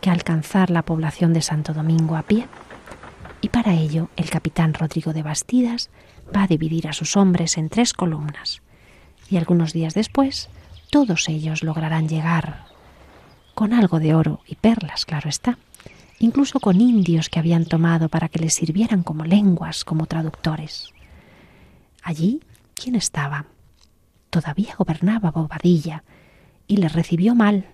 que 0.00 0.10
alcanzar 0.10 0.70
la 0.70 0.82
población 0.82 1.32
de 1.32 1.40
Santo 1.40 1.72
Domingo 1.72 2.16
a 2.16 2.22
pie, 2.22 2.46
y 3.40 3.48
para 3.48 3.74
ello 3.74 4.08
el 4.16 4.30
capitán 4.30 4.74
Rodrigo 4.74 5.12
de 5.12 5.22
Bastidas 5.22 5.90
va 6.34 6.44
a 6.44 6.46
dividir 6.46 6.88
a 6.88 6.92
sus 6.92 7.16
hombres 7.16 7.58
en 7.58 7.68
tres 7.68 7.92
columnas, 7.92 8.62
y 9.28 9.36
algunos 9.36 9.72
días 9.72 9.94
después 9.94 10.48
todos 10.90 11.28
ellos 11.28 11.62
lograrán 11.62 12.08
llegar 12.08 12.66
con 13.54 13.72
algo 13.72 14.00
de 14.00 14.14
oro 14.14 14.40
y 14.46 14.56
perlas, 14.56 15.04
claro 15.04 15.28
está, 15.28 15.58
incluso 16.18 16.60
con 16.60 16.80
indios 16.80 17.28
que 17.28 17.38
habían 17.38 17.64
tomado 17.64 18.08
para 18.08 18.28
que 18.28 18.38
les 18.38 18.54
sirvieran 18.54 19.02
como 19.02 19.24
lenguas, 19.24 19.84
como 19.84 20.06
traductores. 20.06 20.92
Allí, 22.02 22.40
¿quién 22.74 22.94
estaba? 22.94 23.46
Todavía 24.30 24.74
gobernaba 24.76 25.30
Bobadilla 25.30 26.04
y 26.66 26.76
les 26.78 26.92
recibió 26.92 27.34
mal 27.34 27.66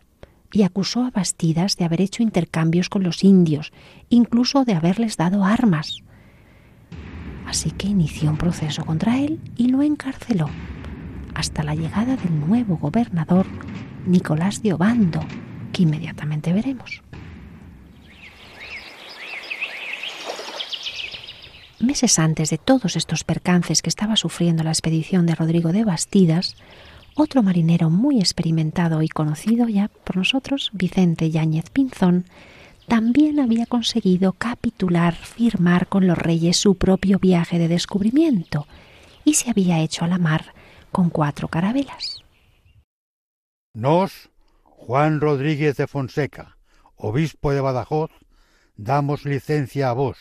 y 0.56 0.62
acusó 0.62 1.04
a 1.04 1.10
Bastidas 1.10 1.76
de 1.76 1.84
haber 1.84 2.00
hecho 2.00 2.22
intercambios 2.22 2.88
con 2.88 3.02
los 3.02 3.24
indios, 3.24 3.72
incluso 4.08 4.64
de 4.64 4.72
haberles 4.72 5.18
dado 5.18 5.44
armas. 5.44 6.02
Así 7.46 7.70
que 7.72 7.88
inició 7.88 8.30
un 8.30 8.38
proceso 8.38 8.82
contra 8.86 9.18
él 9.18 9.38
y 9.56 9.68
lo 9.68 9.82
encarceló 9.82 10.48
hasta 11.34 11.62
la 11.62 11.74
llegada 11.74 12.16
del 12.16 12.40
nuevo 12.40 12.78
gobernador 12.78 13.44
Nicolás 14.06 14.62
de 14.62 14.72
Obando, 14.72 15.20
inmediatamente 15.76 16.54
veremos. 16.54 17.02
Meses 21.78 22.18
antes 22.18 22.48
de 22.48 22.56
todos 22.56 22.96
estos 22.96 23.24
percances 23.24 23.82
que 23.82 23.90
estaba 23.90 24.16
sufriendo 24.16 24.64
la 24.64 24.70
expedición 24.70 25.26
de 25.26 25.34
Rodrigo 25.34 25.72
de 25.72 25.84
Bastidas, 25.84 26.56
otro 27.16 27.42
marinero 27.42 27.88
muy 27.90 28.20
experimentado 28.20 29.02
y 29.02 29.08
conocido 29.08 29.68
ya 29.68 29.88
por 29.88 30.18
nosotros, 30.18 30.70
Vicente 30.74 31.30
Yáñez 31.30 31.70
Pinzón, 31.70 32.26
también 32.86 33.40
había 33.40 33.66
conseguido 33.66 34.32
capitular, 34.34 35.14
firmar 35.14 35.88
con 35.88 36.06
los 36.06 36.16
reyes 36.16 36.58
su 36.58 36.76
propio 36.76 37.18
viaje 37.18 37.58
de 37.58 37.68
descubrimiento 37.68 38.66
y 39.24 39.34
se 39.34 39.50
había 39.50 39.80
hecho 39.80 40.04
a 40.04 40.08
la 40.08 40.18
mar 40.18 40.54
con 40.92 41.10
cuatro 41.10 41.48
carabelas. 41.48 42.22
Nos, 43.74 44.30
Juan 44.62 45.20
Rodríguez 45.20 45.76
de 45.78 45.86
Fonseca, 45.86 46.58
obispo 46.96 47.52
de 47.52 47.60
Badajoz, 47.60 48.10
damos 48.76 49.24
licencia 49.24 49.88
a 49.88 49.94
vos, 49.94 50.18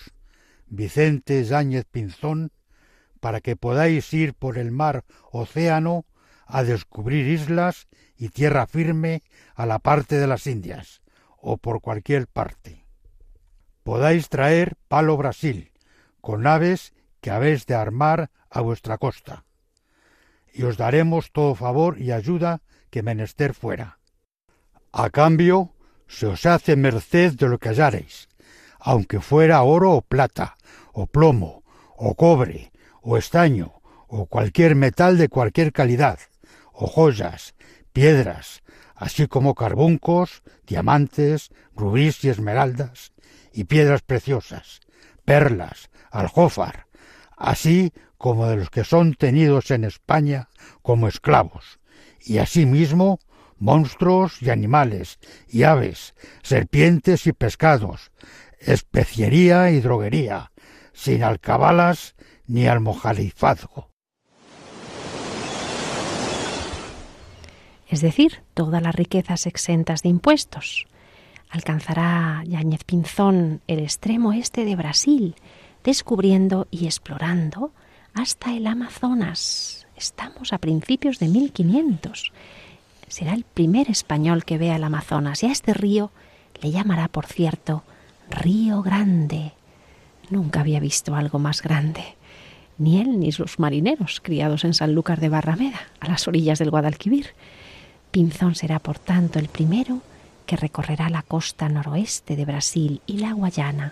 Vicente 0.67 1.43
Yáñez 1.43 1.85
Pinzón, 1.91 2.51
para 3.19 3.41
que 3.41 3.55
podáis 3.55 4.11
ir 4.13 4.33
por 4.33 4.57
el 4.57 4.71
mar 4.71 5.03
océano 5.31 6.05
a 6.45 6.63
descubrir 6.63 7.27
islas 7.27 7.87
y 8.17 8.29
tierra 8.29 8.67
firme 8.67 9.23
a 9.55 9.65
la 9.65 9.79
parte 9.79 10.17
de 10.17 10.27
las 10.27 10.47
Indias, 10.47 11.01
o 11.37 11.57
por 11.57 11.81
cualquier 11.81 12.27
parte. 12.27 12.85
Podáis 13.83 14.29
traer 14.29 14.75
palo 14.87 15.17
Brasil, 15.17 15.71
con 16.21 16.43
naves 16.43 16.93
que 17.21 17.31
habéis 17.31 17.65
de 17.65 17.75
armar 17.75 18.31
a 18.49 18.61
vuestra 18.61 18.97
costa, 18.97 19.45
y 20.53 20.63
os 20.63 20.77
daremos 20.77 21.31
todo 21.31 21.55
favor 21.55 21.99
y 21.99 22.11
ayuda 22.11 22.61
que 22.89 23.03
menester 23.03 23.53
fuera. 23.53 23.99
A 24.91 25.09
cambio, 25.09 25.73
se 26.07 26.27
os 26.27 26.45
hace 26.45 26.75
merced 26.75 27.33
de 27.33 27.49
lo 27.49 27.59
que 27.59 27.69
hallareis, 27.69 28.29
aunque 28.79 29.19
fuera 29.19 29.61
oro 29.63 29.91
o 29.91 30.01
plata, 30.01 30.55
o 30.93 31.07
plomo, 31.07 31.63
o 31.97 32.15
cobre, 32.15 32.71
o 33.01 33.17
estaño, 33.17 33.81
o 34.07 34.27
cualquier 34.27 34.75
metal 34.75 35.17
de 35.17 35.27
cualquier 35.27 35.73
calidad, 35.73 36.19
o 36.75 36.87
joyas, 36.87 37.55
piedras, 37.93 38.63
así 38.95 39.27
como 39.27 39.55
carbuncos, 39.55 40.43
diamantes, 40.65 41.49
rubíes 41.75 42.23
y 42.23 42.29
esmeraldas, 42.29 43.13
y 43.53 43.65
piedras 43.65 44.01
preciosas, 44.01 44.81
perlas, 45.23 45.89
aljófar, 46.11 46.87
así 47.37 47.93
como 48.17 48.47
de 48.47 48.57
los 48.57 48.69
que 48.69 48.83
son 48.83 49.13
tenidos 49.13 49.71
en 49.71 49.83
España 49.83 50.49
como 50.81 51.07
esclavos, 51.07 51.79
y 52.19 52.39
asimismo 52.39 53.19
monstruos 53.57 54.41
y 54.41 54.49
animales, 54.49 55.19
y 55.47 55.63
aves, 55.63 56.15
serpientes 56.43 57.27
y 57.27 57.33
pescados, 57.33 58.11
especiería 58.59 59.71
y 59.71 59.79
droguería, 59.79 60.51
sin 60.93 61.23
alcabalas 61.23 62.15
ni 62.47 62.67
almojalifazgo. 62.67 63.94
Es 67.87 68.01
decir, 68.01 68.41
todas 68.53 68.81
las 68.81 68.95
riquezas 68.95 69.45
exentas 69.45 70.01
de 70.01 70.09
impuestos. 70.09 70.87
Alcanzará 71.49 72.43
Yáñez 72.45 72.83
Pinzón 72.83 73.61
el 73.67 73.79
extremo 73.79 74.33
este 74.33 74.65
de 74.65 74.75
Brasil, 74.75 75.35
descubriendo 75.83 76.67
y 76.71 76.85
explorando 76.85 77.71
hasta 78.13 78.53
el 78.53 78.65
Amazonas. 78.67 79.87
Estamos 79.95 80.51
a 80.51 80.57
principios 80.57 81.19
de 81.19 81.27
1500. 81.27 82.31
Será 83.07 83.33
el 83.33 83.43
primer 83.43 83.89
español 83.89 84.43
que 84.43 84.57
vea 84.57 84.77
el 84.77 84.83
Amazonas 84.83 85.43
y 85.43 85.47
a 85.47 85.51
este 85.51 85.73
río 85.73 86.11
le 86.61 86.71
llamará, 86.71 87.07
por 87.07 87.25
cierto, 87.25 87.83
Río 88.29 88.81
Grande. 88.81 89.51
Nunca 90.29 90.61
había 90.61 90.79
visto 90.79 91.15
algo 91.15 91.39
más 91.39 91.61
grande. 91.61 92.03
Ni 92.77 92.99
él 92.99 93.19
ni 93.19 93.31
sus 93.31 93.59
marineros, 93.59 94.19
criados 94.21 94.63
en 94.65 94.73
Sanlúcar 94.73 95.19
de 95.19 95.29
Barrameda, 95.29 95.79
a 95.99 96.09
las 96.09 96.27
orillas 96.27 96.59
del 96.59 96.71
Guadalquivir. 96.71 97.27
Pinzón 98.15 98.55
será, 98.55 98.79
por 98.79 98.97
tanto, 98.97 99.39
el 99.39 99.49
primero 99.49 99.99
que 100.45 100.55
recorrerá 100.55 101.09
la 101.09 101.21
costa 101.21 101.67
noroeste 101.67 102.37
de 102.37 102.45
Brasil 102.45 103.01
y 103.05 103.17
la 103.17 103.33
Guayana. 103.33 103.91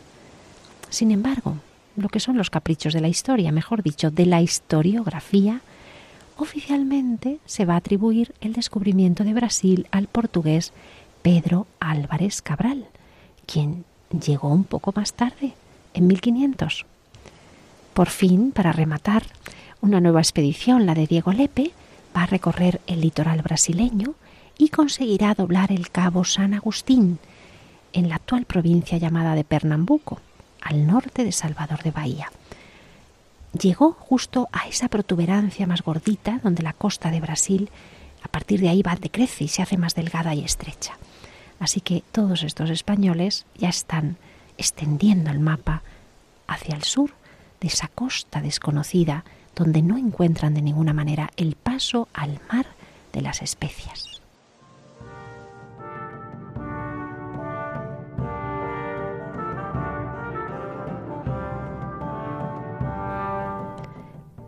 Sin 0.89 1.11
embargo, 1.11 1.57
lo 1.97 2.07
que 2.07 2.21
son 2.21 2.37
los 2.37 2.49
caprichos 2.49 2.93
de 2.93 3.01
la 3.01 3.09
historia, 3.09 3.51
mejor 3.51 3.83
dicho, 3.83 4.11
de 4.11 4.25
la 4.25 4.41
historiografía, 4.41 5.59
oficialmente 6.37 7.39
se 7.45 7.65
va 7.65 7.73
a 7.73 7.77
atribuir 7.79 8.33
el 8.39 8.53
descubrimiento 8.53 9.25
de 9.25 9.33
Brasil 9.33 9.87
al 9.91 10.07
portugués 10.07 10.71
Pedro 11.21 11.67
Álvarez 11.81 12.41
Cabral, 12.41 12.85
quien 13.45 13.83
llegó 14.25 14.47
un 14.47 14.63
poco 14.63 14.93
más 14.95 15.11
tarde, 15.11 15.51
en 15.93 16.07
1500. 16.07 16.85
Por 17.93 18.09
fin, 18.09 18.53
para 18.53 18.71
rematar, 18.71 19.23
una 19.81 19.99
nueva 19.99 20.21
expedición, 20.21 20.85
la 20.85 20.95
de 20.95 21.07
Diego 21.07 21.33
Lepe, 21.33 21.73
va 22.15 22.23
a 22.23 22.27
recorrer 22.27 22.81
el 22.87 23.01
litoral 23.01 23.41
brasileño 23.41 24.15
y 24.57 24.69
conseguirá 24.69 25.33
doblar 25.33 25.71
el 25.71 25.89
cabo 25.89 26.23
San 26.23 26.53
Agustín, 26.53 27.19
en 27.91 28.09
la 28.09 28.15
actual 28.15 28.45
provincia 28.45 28.97
llamada 28.97 29.35
de 29.35 29.43
Pernambuco, 29.43 30.19
al 30.61 30.87
norte 30.87 31.23
de 31.23 31.31
Salvador 31.31 31.83
de 31.83 31.91
Bahía. 31.91 32.31
Llegó 33.59 33.91
justo 33.91 34.49
a 34.51 34.67
esa 34.67 34.87
protuberancia 34.87 35.67
más 35.67 35.83
gordita 35.83 36.39
donde 36.43 36.63
la 36.63 36.73
costa 36.73 37.11
de 37.11 37.21
Brasil 37.21 37.69
a 38.23 38.27
partir 38.29 38.61
de 38.61 38.69
ahí 38.69 38.81
va 38.81 38.95
decrece 38.95 39.43
y 39.43 39.47
se 39.47 39.61
hace 39.61 39.77
más 39.77 39.95
delgada 39.95 40.33
y 40.33 40.43
estrecha. 40.43 40.97
Así 41.59 41.81
que 41.81 42.03
todos 42.11 42.43
estos 42.43 42.69
españoles 42.69 43.45
ya 43.57 43.69
están 43.69 44.17
extendiendo 44.57 45.29
el 45.29 45.39
mapa 45.39 45.83
hacia 46.47 46.75
el 46.75 46.83
sur 46.83 47.11
de 47.61 47.67
esa 47.67 47.89
costa 47.89 48.41
desconocida 48.41 49.23
donde 49.55 49.81
no 49.81 49.97
encuentran 49.97 50.53
de 50.53 50.61
ninguna 50.61 50.93
manera 50.93 51.29
el 51.37 51.55
paso 51.55 52.07
al 52.13 52.39
mar 52.51 52.65
de 53.11 53.21
las 53.21 53.41
especias. 53.41 54.13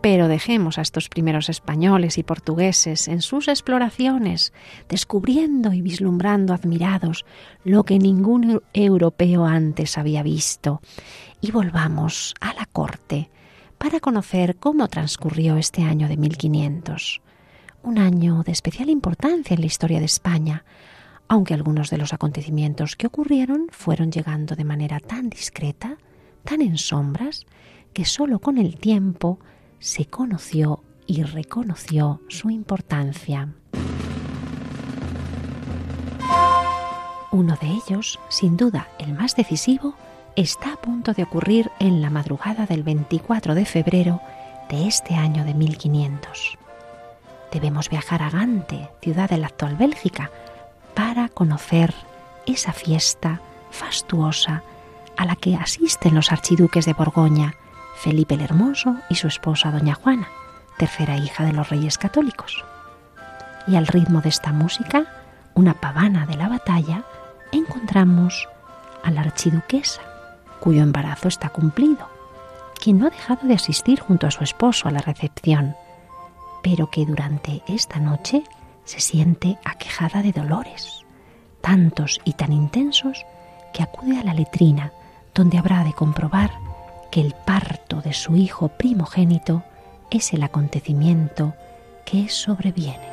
Pero 0.02 0.28
dejemos 0.28 0.78
a 0.78 0.82
estos 0.82 1.08
primeros 1.08 1.48
españoles 1.48 2.16
y 2.16 2.22
portugueses 2.22 3.08
en 3.08 3.22
sus 3.22 3.48
exploraciones, 3.48 4.52
descubriendo 4.88 5.72
y 5.72 5.82
vislumbrando 5.82 6.54
admirados 6.54 7.24
lo 7.64 7.82
que 7.82 7.98
ningún 7.98 8.62
europeo 8.72 9.46
antes 9.46 9.98
había 9.98 10.22
visto, 10.22 10.80
y 11.40 11.50
volvamos 11.50 12.34
a 12.40 12.54
la 12.54 12.66
corte 12.66 13.30
para 13.78 14.00
conocer 14.00 14.56
cómo 14.56 14.88
transcurrió 14.88 15.56
este 15.56 15.82
año 15.82 16.08
de 16.08 16.16
1500, 16.16 17.20
un 17.82 17.98
año 17.98 18.42
de 18.42 18.52
especial 18.52 18.90
importancia 18.90 19.54
en 19.54 19.60
la 19.60 19.66
historia 19.66 19.98
de 19.98 20.06
España, 20.06 20.64
aunque 21.28 21.54
algunos 21.54 21.90
de 21.90 21.98
los 21.98 22.12
acontecimientos 22.12 22.96
que 22.96 23.06
ocurrieron 23.06 23.66
fueron 23.70 24.10
llegando 24.10 24.56
de 24.56 24.64
manera 24.64 25.00
tan 25.00 25.28
discreta, 25.28 25.96
tan 26.44 26.62
en 26.62 26.78
sombras, 26.78 27.46
que 27.92 28.04
sólo 28.04 28.38
con 28.38 28.58
el 28.58 28.76
tiempo 28.76 29.38
se 29.78 30.06
conoció 30.06 30.82
y 31.06 31.22
reconoció 31.22 32.20
su 32.28 32.50
importancia. 32.50 33.48
Uno 37.32 37.56
de 37.60 37.68
ellos, 37.68 38.18
sin 38.28 38.56
duda 38.56 38.88
el 38.98 39.12
más 39.12 39.36
decisivo, 39.36 39.94
está 40.36 40.74
a 40.74 40.76
punto 40.76 41.14
de 41.14 41.22
ocurrir 41.22 41.70
en 41.78 42.02
la 42.02 42.10
madrugada 42.10 42.66
del 42.66 42.82
24 42.82 43.54
de 43.54 43.64
febrero 43.64 44.20
de 44.68 44.86
este 44.86 45.14
año 45.14 45.44
de 45.44 45.54
1500. 45.54 46.58
Debemos 47.50 47.88
viajar 47.88 48.22
a 48.22 48.28
Gante, 48.28 48.90
ciudad 49.00 49.30
de 49.30 49.38
la 49.38 49.46
actual 49.46 49.76
Bélgica, 49.76 50.30
para 50.94 51.30
conocer 51.30 51.94
esa 52.46 52.72
fiesta 52.72 53.40
fastuosa 53.70 54.62
a 55.16 55.24
la 55.24 55.36
que 55.36 55.56
asisten 55.56 56.14
los 56.14 56.30
archiduques 56.30 56.84
de 56.84 56.92
Borgoña, 56.92 57.54
Felipe 57.96 58.34
el 58.34 58.42
Hermoso 58.42 58.96
y 59.08 59.14
su 59.14 59.28
esposa 59.28 59.70
Doña 59.70 59.94
Juana, 59.94 60.28
tercera 60.76 61.16
hija 61.16 61.44
de 61.44 61.54
los 61.54 61.70
reyes 61.70 61.96
católicos. 61.96 62.62
Y 63.66 63.76
al 63.76 63.86
ritmo 63.86 64.20
de 64.20 64.28
esta 64.28 64.52
música, 64.52 65.06
una 65.54 65.72
pavana 65.72 66.26
de 66.26 66.36
la 66.36 66.48
batalla, 66.48 67.04
encontramos 67.52 68.46
a 69.02 69.10
la 69.10 69.22
archiduquesa, 69.22 70.02
cuyo 70.66 70.82
embarazo 70.82 71.28
está 71.28 71.50
cumplido, 71.50 72.08
quien 72.82 72.98
no 72.98 73.06
ha 73.06 73.10
dejado 73.10 73.46
de 73.46 73.54
asistir 73.54 74.00
junto 74.00 74.26
a 74.26 74.32
su 74.32 74.42
esposo 74.42 74.88
a 74.88 74.90
la 74.90 74.98
recepción, 74.98 75.76
pero 76.60 76.90
que 76.90 77.06
durante 77.06 77.62
esta 77.68 78.00
noche 78.00 78.42
se 78.84 78.98
siente 78.98 79.58
aquejada 79.64 80.22
de 80.22 80.32
dolores, 80.32 81.04
tantos 81.60 82.20
y 82.24 82.32
tan 82.32 82.52
intensos 82.52 83.24
que 83.72 83.84
acude 83.84 84.18
a 84.18 84.24
la 84.24 84.34
letrina, 84.34 84.90
donde 85.36 85.56
habrá 85.56 85.84
de 85.84 85.92
comprobar 85.92 86.50
que 87.12 87.20
el 87.20 87.36
parto 87.44 88.00
de 88.00 88.12
su 88.12 88.34
hijo 88.34 88.66
primogénito 88.66 89.62
es 90.10 90.32
el 90.32 90.42
acontecimiento 90.42 91.54
que 92.04 92.28
sobreviene. 92.28 93.08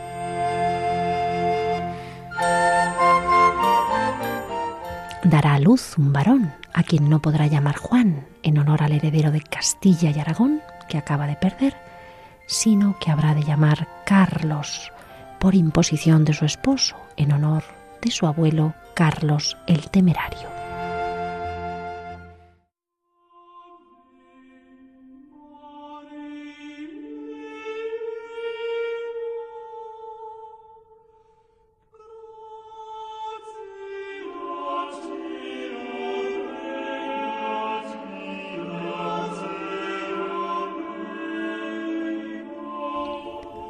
Dará 5.23 5.53
a 5.53 5.59
luz 5.59 5.99
un 5.99 6.11
varón, 6.11 6.62
a 6.73 6.83
quien 6.83 7.09
no 7.09 7.21
podrá 7.21 7.47
llamar 7.47 7.77
Juan, 7.77 8.25
en 8.41 8.57
honor 8.57 8.83
al 8.83 8.93
heredero 8.93 9.31
de 9.31 9.41
Castilla 9.41 10.09
y 10.09 10.19
Aragón, 10.19 10.61
que 10.89 10.97
acaba 10.97 11.27
de 11.27 11.35
perder, 11.35 11.75
sino 12.47 12.97
que 12.99 13.11
habrá 13.11 13.33
de 13.35 13.43
llamar 13.43 13.87
Carlos, 14.05 14.91
por 15.39 15.55
imposición 15.55 16.25
de 16.25 16.33
su 16.33 16.45
esposo, 16.45 16.95
en 17.15 17.31
honor 17.31 17.63
de 18.01 18.11
su 18.11 18.25
abuelo 18.25 18.73
Carlos 18.93 19.57
el 19.67 19.89
Temerario. 19.89 20.62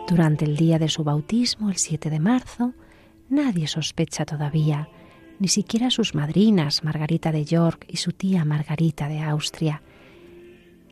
Durante 0.08 0.46
el 0.46 0.58
día 0.58 0.80
de 0.80 0.90
su 0.90 1.04
bautismo, 1.04 1.70
el 1.70 1.78
7 1.78 2.10
de 2.10 2.20
marzo, 2.20 2.74
nadie 3.30 3.68
sospecha 3.68 4.26
todavía, 4.26 4.90
ni 5.40 5.48
siquiera 5.48 5.90
sus 5.90 6.14
madrinas 6.14 6.84
Margarita 6.84 7.32
de 7.32 7.46
York 7.46 7.86
y 7.88 7.98
su 7.98 8.12
tía 8.12 8.46
Margarita 8.46 9.08
de 9.08 9.22
Austria, 9.22 9.82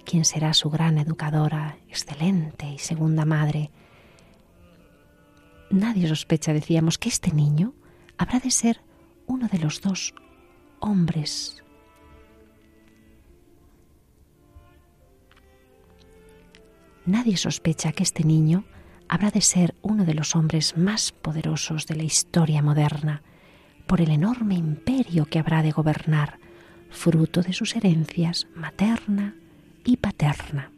quien 0.05 0.25
será 0.25 0.53
su 0.53 0.69
gran 0.69 0.97
educadora, 0.97 1.77
excelente 1.89 2.67
y 2.67 2.77
segunda 2.77 3.25
madre. 3.25 3.69
Nadie 5.69 6.07
sospecha, 6.07 6.53
decíamos, 6.53 6.97
que 6.97 7.09
este 7.09 7.31
niño 7.31 7.73
habrá 8.17 8.39
de 8.39 8.51
ser 8.51 8.81
uno 9.27 9.47
de 9.47 9.59
los 9.59 9.81
dos 9.81 10.13
hombres 10.79 11.61
Nadie 17.05 17.35
sospecha 17.35 17.91
que 17.91 18.03
este 18.03 18.23
niño 18.23 18.63
habrá 19.11 19.29
de 19.29 19.41
ser 19.41 19.75
uno 19.81 20.05
de 20.05 20.13
los 20.13 20.37
hombres 20.37 20.77
más 20.77 21.11
poderosos 21.11 21.85
de 21.85 21.97
la 21.97 22.03
historia 22.03 22.61
moderna, 22.61 23.21
por 23.85 23.99
el 23.99 24.09
enorme 24.09 24.55
imperio 24.55 25.25
que 25.25 25.37
habrá 25.37 25.61
de 25.61 25.71
gobernar, 25.71 26.39
fruto 26.89 27.41
de 27.41 27.51
sus 27.51 27.75
herencias 27.75 28.47
materna 28.55 29.35
y 29.83 29.97
paterna. 29.97 30.71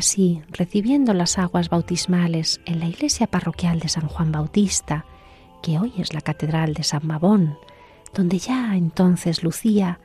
Así, 0.00 0.42
recibiendo 0.48 1.12
las 1.12 1.36
aguas 1.36 1.68
bautismales 1.68 2.62
en 2.64 2.80
la 2.80 2.86
iglesia 2.86 3.26
parroquial 3.26 3.80
de 3.80 3.90
San 3.90 4.08
Juan 4.08 4.32
Bautista, 4.32 5.04
que 5.62 5.78
hoy 5.78 5.92
es 5.98 6.14
la 6.14 6.22
catedral 6.22 6.72
de 6.72 6.84
San 6.84 7.06
Mabón, 7.06 7.58
donde 8.14 8.38
ya 8.38 8.76
entonces 8.76 9.42
lucía 9.42 10.00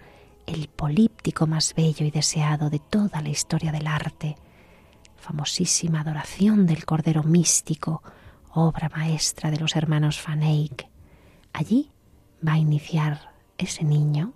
el 0.47 0.67
políptico 0.67 1.47
más 1.47 1.73
bello 1.75 2.05
y 2.05 2.11
deseado 2.11 2.69
de 2.69 2.79
toda 2.79 3.21
la 3.21 3.29
historia 3.29 3.71
del 3.71 3.87
arte, 3.87 4.35
famosísima 5.15 6.01
adoración 6.01 6.65
del 6.65 6.83
Cordero 6.83 7.23
Místico, 7.23 8.03
obra 8.51 8.89
maestra 8.89 9.49
de 9.49 9.59
los 9.59 9.77
hermanos 9.77 10.21
Van 10.27 10.43
Eyck. 10.43 10.89
Allí 11.53 11.89
va 12.45 12.53
a 12.53 12.59
iniciar 12.59 13.31
ese 13.57 13.85
niño 13.85 14.33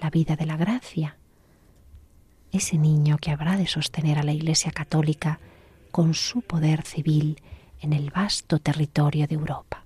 la 0.00 0.08
vida 0.08 0.36
de 0.36 0.46
la 0.46 0.56
gracia, 0.56 1.16
ese 2.52 2.78
niño 2.78 3.18
que 3.18 3.30
habrá 3.30 3.56
de 3.56 3.66
sostener 3.66 4.18
a 4.18 4.22
la 4.22 4.32
Iglesia 4.32 4.70
Católica 4.72 5.40
con 5.90 6.14
su 6.14 6.42
poder 6.42 6.82
civil 6.82 7.40
en 7.80 7.92
el 7.92 8.10
vasto 8.10 8.58
territorio 8.58 9.26
de 9.26 9.34
Europa. 9.34 9.84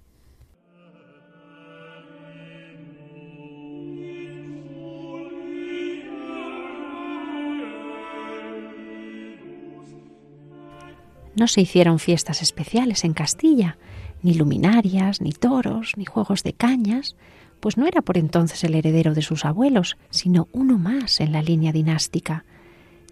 No 11.36 11.48
se 11.48 11.60
hicieron 11.60 11.98
fiestas 11.98 12.42
especiales 12.42 13.04
en 13.04 13.12
Castilla, 13.12 13.76
ni 14.22 14.34
luminarias, 14.34 15.20
ni 15.20 15.32
toros, 15.32 15.92
ni 15.96 16.04
juegos 16.04 16.42
de 16.44 16.52
cañas, 16.52 17.16
pues 17.60 17.76
no 17.76 17.86
era 17.86 18.02
por 18.02 18.18
entonces 18.18 18.62
el 18.62 18.74
heredero 18.74 19.14
de 19.14 19.22
sus 19.22 19.44
abuelos, 19.44 19.96
sino 20.10 20.48
uno 20.52 20.78
más 20.78 21.20
en 21.20 21.32
la 21.32 21.42
línea 21.42 21.72
dinástica, 21.72 22.44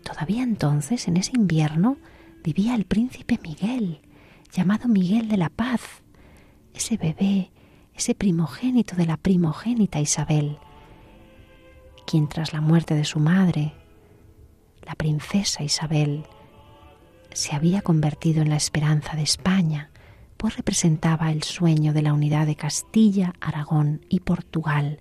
Todavía 0.03 0.43
entonces, 0.43 1.09
en 1.09 1.17
ese 1.17 1.33
invierno, 1.35 1.97
vivía 2.43 2.75
el 2.75 2.85
príncipe 2.85 3.39
Miguel, 3.43 4.01
llamado 4.53 4.89
Miguel 4.89 5.29
de 5.29 5.37
la 5.37 5.49
Paz, 5.49 5.81
ese 6.75 6.97
bebé, 6.97 7.51
ese 7.95 8.15
primogénito 8.15 8.97
de 8.97 9.07
la 9.07 9.17
primogénita 9.17 10.01
Isabel, 10.01 10.59
quien 12.07 12.29
tras 12.29 12.53
la 12.53 12.61
muerte 12.61 12.95
de 12.95 13.05
su 13.05 13.21
madre, 13.21 13.75
la 14.85 14.95
princesa 14.95 15.63
Isabel, 15.63 16.25
se 17.33 17.55
había 17.55 17.83
convertido 17.83 18.43
en 18.43 18.51
la 18.51 18.57
esperanza 18.57 19.15
de 19.15 19.23
España, 19.23 19.91
pues 20.37 20.57
representaba 20.57 21.31
el 21.31 21.45
sueño 21.45 21.93
de 21.93 22.03
la 22.03 22.13
unidad 22.13 22.47
de 22.47 22.57
Castilla, 22.57 23.35
Aragón 23.41 24.05
y 24.09 24.21
Portugal 24.21 25.01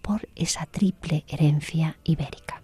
por 0.00 0.28
esa 0.34 0.66
triple 0.66 1.24
herencia 1.28 1.98
ibérica. 2.04 2.62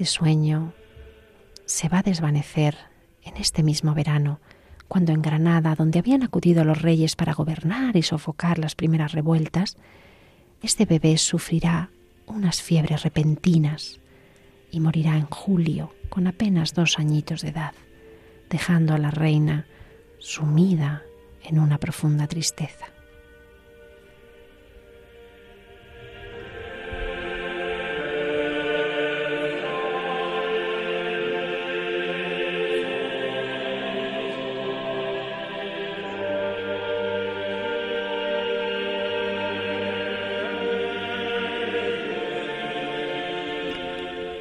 Este 0.00 0.14
sueño 0.14 0.72
se 1.66 1.90
va 1.90 1.98
a 1.98 2.02
desvanecer 2.02 2.74
en 3.22 3.36
este 3.36 3.62
mismo 3.62 3.92
verano, 3.92 4.40
cuando 4.88 5.12
en 5.12 5.20
Granada, 5.20 5.74
donde 5.74 5.98
habían 5.98 6.22
acudido 6.22 6.64
los 6.64 6.80
reyes 6.80 7.16
para 7.16 7.34
gobernar 7.34 7.98
y 7.98 8.02
sofocar 8.02 8.58
las 8.58 8.74
primeras 8.74 9.12
revueltas, 9.12 9.76
este 10.62 10.86
bebé 10.86 11.18
sufrirá 11.18 11.90
unas 12.24 12.62
fiebres 12.62 13.02
repentinas 13.02 14.00
y 14.70 14.80
morirá 14.80 15.18
en 15.18 15.26
julio 15.26 15.92
con 16.08 16.26
apenas 16.26 16.72
dos 16.72 16.98
añitos 16.98 17.42
de 17.42 17.50
edad, 17.50 17.74
dejando 18.48 18.94
a 18.94 18.98
la 18.98 19.10
reina 19.10 19.66
sumida 20.18 21.02
en 21.44 21.58
una 21.58 21.76
profunda 21.76 22.26
tristeza. 22.26 22.86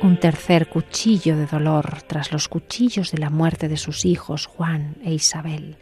Un 0.02 0.18
tercer 0.18 0.70
cuchillo 0.70 1.36
de 1.36 1.46
dolor 1.46 2.02
tras 2.08 2.32
los 2.32 2.48
cuchillos 2.48 3.12
de 3.12 3.18
la 3.18 3.30
muerte 3.30 3.68
de 3.68 3.78
sus 3.78 4.06
hijos 4.06 4.46
Juan 4.46 4.96
e 5.04 5.14
Isabel, 5.14 5.78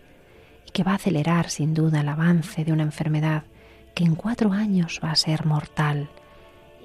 y 0.66 0.72
que 0.72 0.84
va 0.84 0.94
a 0.94 0.96
acelerar 0.96 1.50
sin 1.50 1.74
duda 1.74 2.02
el 2.02 2.10
avance 2.10 2.66
de 2.66 2.72
una 2.72 2.84
enfermedad 2.84 3.44
que 3.94 4.04
en 4.04 4.16
cuatro 4.16 4.54
años 4.54 5.00
va 5.04 5.12
a 5.12 5.16
ser 5.16 5.46
mortal 5.46 6.10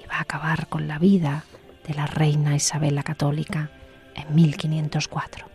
y 0.01 0.07
va 0.07 0.17
a 0.17 0.21
acabar 0.21 0.67
con 0.67 0.87
la 0.87 0.99
vida 0.99 1.45
de 1.87 1.93
la 1.93 2.05
reina 2.05 2.55
Isabel 2.55 2.95
la 2.95 3.03
Católica 3.03 3.71
en 4.15 4.35
1504. 4.35 5.52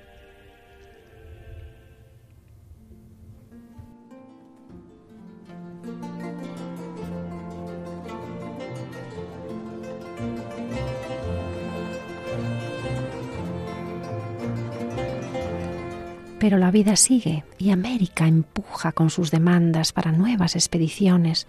Pero 16.48 16.56
la 16.56 16.70
vida 16.70 16.96
sigue 16.96 17.44
y 17.58 17.72
América 17.72 18.26
empuja 18.26 18.92
con 18.92 19.10
sus 19.10 19.30
demandas 19.30 19.92
para 19.92 20.12
nuevas 20.12 20.56
expediciones, 20.56 21.46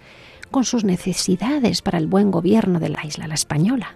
con 0.51 0.65
sus 0.65 0.83
necesidades 0.83 1.81
para 1.81 1.97
el 1.99 2.07
buen 2.07 2.31
gobierno 2.31 2.81
de 2.81 2.89
la 2.89 3.05
isla 3.05 3.25
la 3.25 3.35
española. 3.35 3.95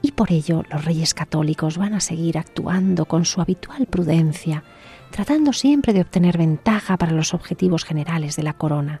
Y 0.00 0.12
por 0.12 0.30
ello 0.30 0.62
los 0.70 0.84
reyes 0.84 1.12
católicos 1.12 1.76
van 1.76 1.92
a 1.94 2.00
seguir 2.00 2.38
actuando 2.38 3.06
con 3.06 3.24
su 3.24 3.40
habitual 3.40 3.86
prudencia, 3.86 4.62
tratando 5.10 5.52
siempre 5.52 5.92
de 5.92 6.02
obtener 6.02 6.38
ventaja 6.38 6.98
para 6.98 7.10
los 7.10 7.34
objetivos 7.34 7.84
generales 7.84 8.36
de 8.36 8.44
la 8.44 8.52
corona. 8.52 9.00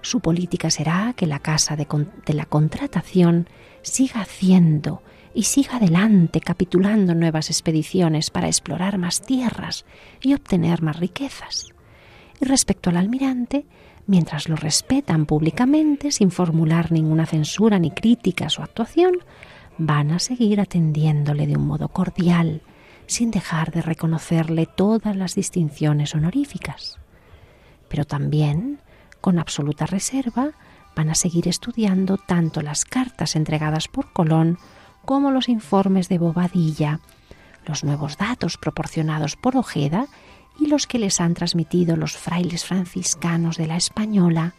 Su 0.00 0.20
política 0.20 0.70
será 0.70 1.12
que 1.14 1.26
la 1.26 1.40
Casa 1.40 1.76
de, 1.76 1.86
de 2.24 2.32
la 2.32 2.46
Contratación 2.46 3.46
siga 3.82 4.22
haciendo 4.22 5.02
y 5.38 5.44
siga 5.44 5.76
adelante 5.76 6.40
capitulando 6.40 7.14
nuevas 7.14 7.48
expediciones 7.48 8.28
para 8.28 8.48
explorar 8.48 8.98
más 8.98 9.22
tierras 9.22 9.84
y 10.20 10.34
obtener 10.34 10.82
más 10.82 10.98
riquezas. 10.98 11.72
Y 12.40 12.44
respecto 12.44 12.90
al 12.90 12.96
almirante, 12.96 13.64
mientras 14.08 14.48
lo 14.48 14.56
respetan 14.56 15.26
públicamente 15.26 16.10
sin 16.10 16.32
formular 16.32 16.90
ninguna 16.90 17.24
censura 17.24 17.78
ni 17.78 17.92
crítica 17.92 18.46
a 18.46 18.50
su 18.50 18.62
actuación, 18.62 19.12
van 19.78 20.10
a 20.10 20.18
seguir 20.18 20.60
atendiéndole 20.60 21.46
de 21.46 21.56
un 21.56 21.68
modo 21.68 21.86
cordial, 21.86 22.60
sin 23.06 23.30
dejar 23.30 23.70
de 23.70 23.82
reconocerle 23.82 24.66
todas 24.66 25.14
las 25.14 25.36
distinciones 25.36 26.16
honoríficas. 26.16 26.98
Pero 27.88 28.04
también, 28.04 28.80
con 29.20 29.38
absoluta 29.38 29.86
reserva, 29.86 30.50
van 30.96 31.10
a 31.10 31.14
seguir 31.14 31.46
estudiando 31.46 32.16
tanto 32.16 32.60
las 32.60 32.84
cartas 32.84 33.36
entregadas 33.36 33.86
por 33.86 34.12
Colón 34.12 34.58
como 35.08 35.30
los 35.30 35.48
informes 35.48 36.10
de 36.10 36.18
Bobadilla, 36.18 37.00
los 37.64 37.82
nuevos 37.82 38.18
datos 38.18 38.58
proporcionados 38.58 39.36
por 39.36 39.56
Ojeda 39.56 40.06
y 40.60 40.66
los 40.66 40.86
que 40.86 40.98
les 40.98 41.22
han 41.22 41.32
transmitido 41.32 41.96
los 41.96 42.14
frailes 42.14 42.66
franciscanos 42.66 43.56
de 43.56 43.68
la 43.68 43.78
Española, 43.78 44.52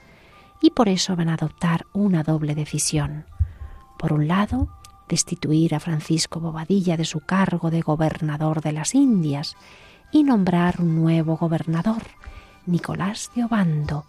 y 0.60 0.72
por 0.72 0.90
eso 0.90 1.16
van 1.16 1.30
a 1.30 1.36
adoptar 1.36 1.86
una 1.94 2.24
doble 2.24 2.56
decisión. 2.56 3.26
Por 4.00 4.12
un 4.12 4.28
lado, 4.28 4.70
destituir 5.08 5.76
a 5.76 5.80
Francisco 5.80 6.40
Bobadilla 6.40 6.98
de 6.98 7.06
su 7.06 7.20
cargo 7.20 7.70
de 7.70 7.82
gobernador 7.82 8.62
de 8.62 8.72
las 8.72 8.96
Indias 8.96 9.56
y 10.12 10.24
nombrar 10.24 10.82
un 10.82 10.96
nuevo 10.96 11.38
gobernador, 11.38 12.02
Nicolás 12.66 13.30
de 13.36 13.44
Obando, 13.44 14.06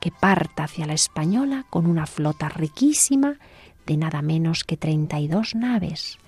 que 0.00 0.10
parta 0.10 0.64
hacia 0.64 0.86
la 0.86 0.94
Española 0.94 1.66
con 1.68 1.84
una 1.84 2.06
flota 2.06 2.48
riquísima 2.48 3.34
de 3.86 3.96
nada 3.96 4.22
menos 4.22 4.64
que 4.64 4.76
32 4.76 5.54
naves, 5.54 6.18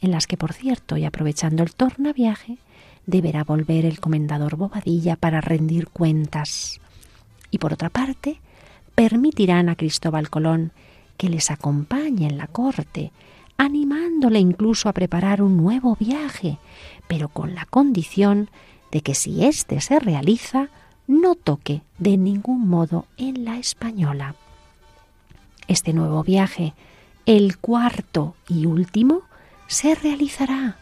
en 0.00 0.10
las 0.10 0.26
que, 0.26 0.36
por 0.36 0.52
cierto, 0.52 0.96
y 0.96 1.04
aprovechando 1.04 1.62
el 1.62 1.74
tornaviaje, 1.74 2.58
deberá 3.06 3.44
volver 3.44 3.84
el 3.84 4.00
comendador 4.00 4.56
Bobadilla 4.56 5.16
para 5.16 5.40
rendir 5.40 5.88
cuentas. 5.88 6.80
Y 7.50 7.58
por 7.58 7.72
otra 7.72 7.88
parte, 7.88 8.40
permitirán 8.94 9.68
a 9.68 9.76
Cristóbal 9.76 10.28
Colón 10.28 10.72
que 11.16 11.28
les 11.28 11.50
acompañe 11.50 12.26
en 12.26 12.36
la 12.36 12.46
corte, 12.46 13.12
animándole 13.56 14.38
incluso 14.38 14.88
a 14.88 14.92
preparar 14.92 15.40
un 15.40 15.56
nuevo 15.56 15.96
viaje, 15.96 16.58
pero 17.08 17.28
con 17.28 17.54
la 17.54 17.64
condición 17.64 18.50
de 18.92 19.00
que 19.00 19.14
si 19.14 19.44
éste 19.44 19.80
se 19.80 19.98
realiza, 19.98 20.68
no 21.06 21.34
toque 21.34 21.82
de 21.98 22.16
ningún 22.16 22.68
modo 22.68 23.06
en 23.16 23.44
la 23.44 23.58
española. 23.58 24.34
Este 25.68 25.92
nuevo 25.92 26.22
viaje, 26.22 26.74
el 27.26 27.58
cuarto 27.58 28.36
y 28.48 28.66
último, 28.66 29.22
se 29.66 29.96
realizará, 29.96 30.76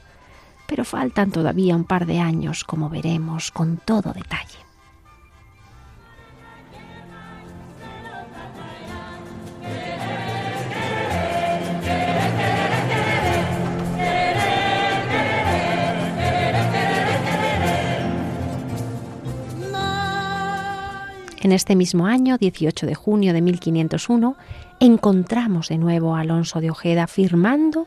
pero 0.68 0.84
faltan 0.84 1.30
todavía 1.30 1.74
un 1.74 1.84
par 1.84 2.05
de 2.05 2.20
años, 2.20 2.64
como 2.64 2.90
veremos 2.90 3.51
con 3.51 3.78
todo 3.78 4.12
detalle. 4.12 4.59
En 21.40 21.53
este 21.53 21.76
mismo 21.76 22.07
año, 22.07 22.38
18 22.38 22.86
de 22.86 22.95
junio 22.95 23.34
de 23.34 23.42
1501, 23.42 24.34
encontramos 24.81 25.68
de 25.68 25.79
nuevo 25.79 26.14
a 26.14 26.20
Alonso 26.20 26.61
de 26.61 26.70
Ojeda 26.70 27.07
firmando 27.07 27.87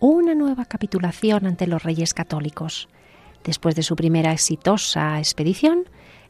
una 0.00 0.34
nueva 0.34 0.64
capitulación 0.64 1.46
ante 1.46 1.66
los 1.66 1.82
reyes 1.82 2.14
católicos. 2.14 2.88
Después 3.44 3.74
de 3.74 3.82
su 3.82 3.96
primera 3.96 4.32
exitosa 4.32 5.18
expedición, 5.18 5.84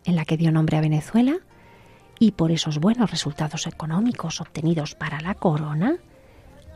en 0.04 0.16
la 0.16 0.24
que 0.24 0.36
dio 0.36 0.52
nombre 0.52 0.76
a 0.76 0.80
Venezuela, 0.80 1.36
y 2.18 2.32
por 2.32 2.52
esos 2.52 2.78
buenos 2.78 3.10
resultados 3.10 3.66
económicos 3.66 4.40
obtenidos 4.40 4.94
para 4.94 5.20
la 5.20 5.34
corona, 5.34 5.96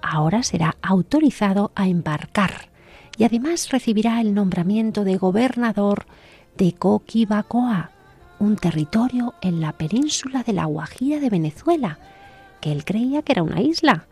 ahora 0.03 0.43
será 0.43 0.77
autorizado 0.83 1.71
a 1.75 1.89
embarcar 1.89 2.69
y 3.17 3.25
además 3.25 3.71
recibirá 3.71 4.21
el 4.21 4.35
nombramiento 4.35 5.05
de 5.05 5.17
gobernador 5.17 6.07
de 6.57 6.73
Coquibacoa, 6.73 7.91
un 8.39 8.57
territorio 8.57 9.35
en 9.43 9.61
la 9.61 9.73
península 9.73 10.43
de 10.45 10.53
la 10.53 10.65
Guajira 10.67 11.19
de 11.19 11.31
Venezuela, 11.31 11.99
que 12.61 12.73
él 12.73 12.85
creía 12.85 13.23
que 13.23 13.33
era 13.33 13.43
una 13.43 13.61
isla, 13.61 14.07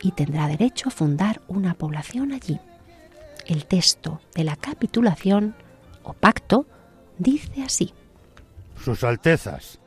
y 0.00 0.12
tendrá 0.12 0.46
derecho 0.48 0.88
a 0.88 0.92
fundar 0.92 1.40
una 1.48 1.74
población 1.74 2.32
allí. 2.32 2.60
El 3.46 3.66
texto 3.66 4.20
de 4.34 4.44
la 4.44 4.56
capitulación 4.56 5.54
o 6.02 6.12
pacto 6.12 6.66
dice 7.18 7.62
así. 7.62 7.94
Sus 8.82 9.04
Altezas, 9.04 9.80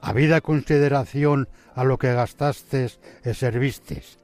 habida 0.00 0.40
consideración 0.40 1.48
a 1.74 1.84
lo 1.84 1.98
que 1.98 2.12
gastastes 2.12 2.98
e 3.22 3.34
servistes, 3.34 4.18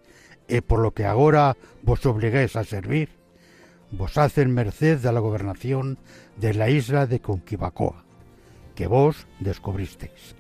e 0.49 0.61
por 0.61 0.81
lo 0.81 0.93
que 0.93 1.07
ahora 1.07 1.57
vos 1.83 2.05
obliguéis 2.05 2.57
a 2.57 2.65
servir, 2.65 3.15
vos 3.91 4.19
hacen 4.19 4.53
merced 4.53 4.99
de 4.99 5.13
la 5.13 5.21
gobernación 5.21 5.99
de 6.37 6.55
la 6.55 6.69
isla 6.69 7.07
de 7.07 7.21
Conquibacoa 7.21 8.09
que 8.79 8.87
vos 8.87 9.27
descubristeis. 9.41 10.38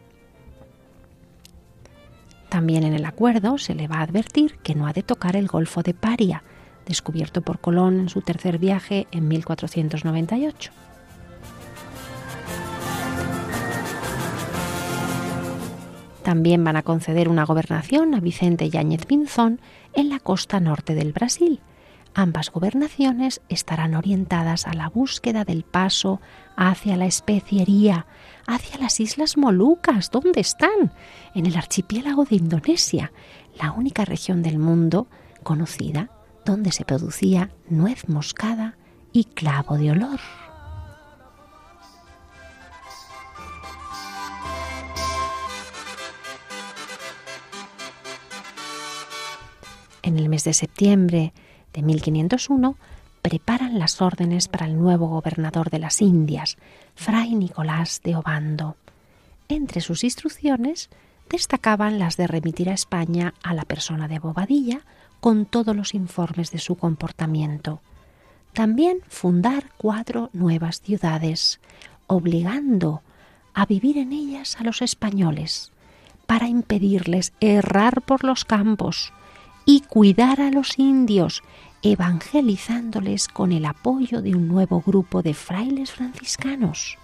También 2.48 2.84
en 2.84 2.94
el 2.94 3.04
acuerdo 3.04 3.58
se 3.58 3.74
le 3.74 3.88
va 3.88 3.96
a 3.96 4.02
advertir 4.02 4.58
que 4.62 4.74
no 4.74 4.86
ha 4.86 4.92
de 4.92 5.02
tocar 5.02 5.36
el 5.36 5.48
Golfo 5.48 5.82
de 5.82 5.94
Paria, 5.94 6.42
descubierto 6.86 7.42
por 7.42 7.58
Colón 7.58 8.00
en 8.00 8.08
su 8.08 8.22
tercer 8.22 8.58
viaje 8.58 9.06
en 9.10 9.28
1498. 9.28 10.72
También 16.22 16.62
van 16.62 16.76
a 16.76 16.82
conceder 16.82 17.28
una 17.28 17.44
gobernación 17.44 18.14
a 18.14 18.20
Vicente 18.20 18.68
Yáñez 18.68 19.06
Pinzón 19.06 19.60
en 19.94 20.10
la 20.10 20.18
costa 20.18 20.60
norte 20.60 20.94
del 20.94 21.12
Brasil, 21.12 21.60
Ambas 22.14 22.50
gobernaciones 22.50 23.40
estarán 23.48 23.94
orientadas 23.94 24.66
a 24.66 24.74
la 24.74 24.88
búsqueda 24.88 25.44
del 25.44 25.62
paso 25.62 26.20
hacia 26.56 26.96
la 26.96 27.06
especiería, 27.06 28.06
hacia 28.48 28.78
las 28.78 28.98
Islas 28.98 29.36
Molucas. 29.36 30.10
¿Dónde 30.10 30.40
están? 30.40 30.92
En 31.34 31.46
el 31.46 31.56
archipiélago 31.56 32.24
de 32.24 32.36
Indonesia, 32.36 33.12
la 33.60 33.72
única 33.72 34.04
región 34.04 34.42
del 34.42 34.58
mundo 34.58 35.06
conocida 35.44 36.10
donde 36.44 36.72
se 36.72 36.84
producía 36.84 37.50
nuez 37.68 38.08
moscada 38.08 38.78
y 39.12 39.24
clavo 39.24 39.76
de 39.76 39.90
olor. 39.92 40.18
En 50.02 50.18
el 50.18 50.30
mes 50.30 50.44
de 50.44 50.54
septiembre 50.54 51.34
de 51.74 51.82
1501 51.82 52.76
preparan 53.28 53.78
las 53.78 54.00
órdenes 54.00 54.48
para 54.48 54.64
el 54.64 54.78
nuevo 54.78 55.06
gobernador 55.06 55.68
de 55.68 55.78
las 55.78 56.00
Indias, 56.00 56.56
Fray 56.94 57.34
Nicolás 57.34 58.00
de 58.02 58.16
Obando. 58.16 58.76
Entre 59.50 59.82
sus 59.82 60.02
instrucciones 60.02 60.88
destacaban 61.28 61.98
las 61.98 62.16
de 62.16 62.26
remitir 62.26 62.70
a 62.70 62.72
España 62.72 63.34
a 63.42 63.52
la 63.52 63.66
persona 63.66 64.08
de 64.08 64.18
Bobadilla 64.18 64.80
con 65.20 65.44
todos 65.44 65.76
los 65.76 65.92
informes 65.92 66.50
de 66.52 66.58
su 66.58 66.76
comportamiento. 66.76 67.82
También 68.54 69.00
fundar 69.08 69.72
cuatro 69.76 70.30
nuevas 70.32 70.80
ciudades, 70.80 71.60
obligando 72.06 73.02
a 73.52 73.66
vivir 73.66 73.98
en 73.98 74.14
ellas 74.14 74.56
a 74.58 74.64
los 74.64 74.80
españoles, 74.80 75.70
para 76.26 76.48
impedirles 76.48 77.34
errar 77.40 78.00
por 78.00 78.24
los 78.24 78.46
campos, 78.46 79.12
y 79.68 79.82
cuidar 79.82 80.40
a 80.40 80.50
los 80.50 80.78
indios, 80.78 81.42
evangelizándoles 81.82 83.28
con 83.28 83.52
el 83.52 83.64
apoyo 83.64 84.22
de 84.22 84.34
un 84.34 84.48
nuevo 84.48 84.80
grupo 84.80 85.22
de 85.22 85.34
frailes 85.34 85.92
franciscanos. 85.92 86.98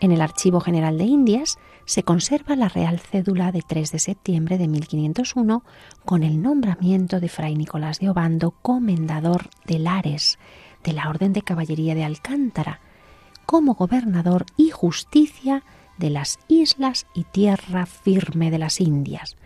En 0.00 0.12
el 0.12 0.22
Archivo 0.22 0.60
General 0.60 0.96
de 0.96 1.04
Indias 1.04 1.58
se 1.84 2.04
conserva 2.04 2.56
la 2.56 2.70
Real 2.70 2.98
Cédula 2.98 3.52
de 3.52 3.60
3 3.60 3.92
de 3.92 3.98
septiembre 3.98 4.56
de 4.56 4.66
1501 4.66 5.62
con 6.06 6.22
el 6.22 6.40
nombramiento 6.40 7.20
de 7.20 7.28
Fray 7.28 7.54
Nicolás 7.54 7.98
de 7.98 8.08
Obando 8.08 8.52
comendador 8.62 9.50
de 9.66 9.78
Lares, 9.78 10.38
de 10.84 10.94
la 10.94 11.10
Orden 11.10 11.34
de 11.34 11.42
Caballería 11.42 11.94
de 11.94 12.04
Alcántara, 12.04 12.80
como 13.44 13.74
gobernador 13.74 14.46
y 14.56 14.70
justicia 14.70 15.64
de 16.00 16.10
las 16.10 16.40
islas 16.48 17.06
y 17.14 17.22
tierra 17.22 17.86
firme 17.86 18.50
de 18.50 18.58
las 18.58 18.80
Indias, 18.80 19.36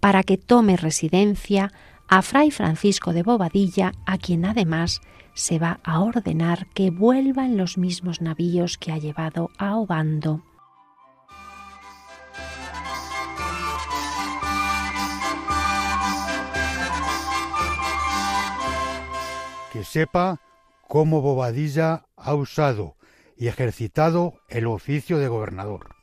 para 0.00 0.22
que 0.22 0.38
tome 0.38 0.78
residencia 0.78 1.70
a 2.08 2.22
Fray 2.22 2.50
Francisco 2.50 3.12
de 3.12 3.22
Bobadilla, 3.22 3.92
a 4.06 4.16
quien 4.16 4.46
además 4.46 5.02
se 5.34 5.58
va 5.58 5.80
a 5.84 6.00
ordenar 6.00 6.66
que 6.68 6.90
vuelva 6.90 7.44
en 7.44 7.58
los 7.58 7.76
mismos 7.76 8.22
navíos 8.22 8.78
que 8.78 8.92
ha 8.92 8.98
llevado 8.98 9.50
a 9.58 9.76
Obando. 9.76 10.42
Que 19.72 19.84
sepa 19.84 20.40
cómo 20.88 21.20
Bobadilla 21.20 22.06
ha 22.16 22.34
usado 22.34 22.96
y 23.36 23.48
ejercitado 23.48 24.40
el 24.48 24.66
oficio 24.66 25.18
de 25.18 25.28
gobernador, 25.28 25.95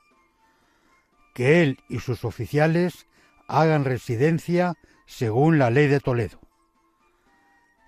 que 1.33 1.61
él 1.61 1.79
y 1.89 1.99
sus 1.99 2.25
oficiales 2.25 3.07
hagan 3.47 3.85
residencia 3.85 4.75
según 5.05 5.59
la 5.59 5.69
ley 5.69 5.87
de 5.87 5.99
Toledo. 5.99 6.39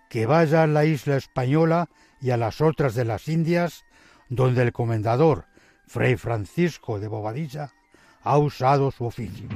Que 0.10 0.26
vaya 0.26 0.64
a 0.64 0.68
la 0.68 0.86
isla 0.86 1.18
española 1.18 1.90
y 2.22 2.32
a 2.32 2.38
las 2.38 2.62
otras 2.62 2.96
de 2.96 3.06
las 3.06 3.28
Indias, 3.28 3.86
donde 4.30 4.64
el 4.64 4.72
comendador 4.72 5.46
Fray 5.88 6.16
Francisco 6.16 7.00
de 7.00 7.08
Bobadilla 7.08 7.72
ha 8.24 8.38
usado 8.38 8.92
su 8.92 9.06
oficio. 9.06 9.48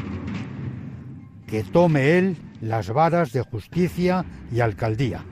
Que 1.47 1.63
tome 1.63 2.17
él 2.17 2.37
las 2.61 2.89
varas 2.91 3.31
de 3.31 3.41
justicia 3.41 4.25
y 4.51 4.59
alcaldía. 4.59 5.25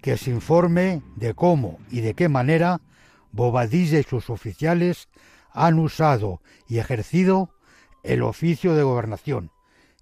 Que 0.00 0.16
se 0.16 0.30
informe 0.30 1.02
de 1.16 1.34
cómo 1.34 1.78
y 1.90 2.00
de 2.00 2.14
qué 2.14 2.28
manera 2.28 2.80
Bobadilla 3.32 4.00
y 4.00 4.02
sus 4.02 4.28
oficiales 4.30 5.08
han 5.52 5.78
usado 5.78 6.40
y 6.68 6.78
ejercido 6.78 7.50
el 8.02 8.22
oficio 8.22 8.74
de 8.74 8.82
gobernación 8.82 9.50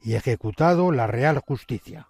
y 0.02 0.14
ejecutado 0.14 0.92
la 0.92 1.06
real 1.06 1.38
justicia. 1.38 2.08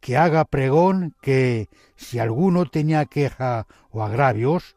Que 0.00 0.16
haga 0.16 0.44
pregón 0.44 1.14
que 1.22 1.68
si 1.96 2.18
alguno 2.18 2.66
tenía 2.66 3.06
queja 3.06 3.66
o 3.90 4.02
agravios, 4.02 4.76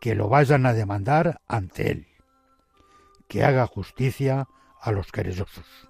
que 0.00 0.14
lo 0.14 0.28
vayan 0.28 0.66
a 0.66 0.74
demandar 0.74 1.40
ante 1.48 1.90
él. 1.90 2.06
Que 3.28 3.44
haga 3.44 3.66
justicia 3.66 4.48
a 4.80 4.92
los 4.92 5.10
querellosos. 5.10 5.85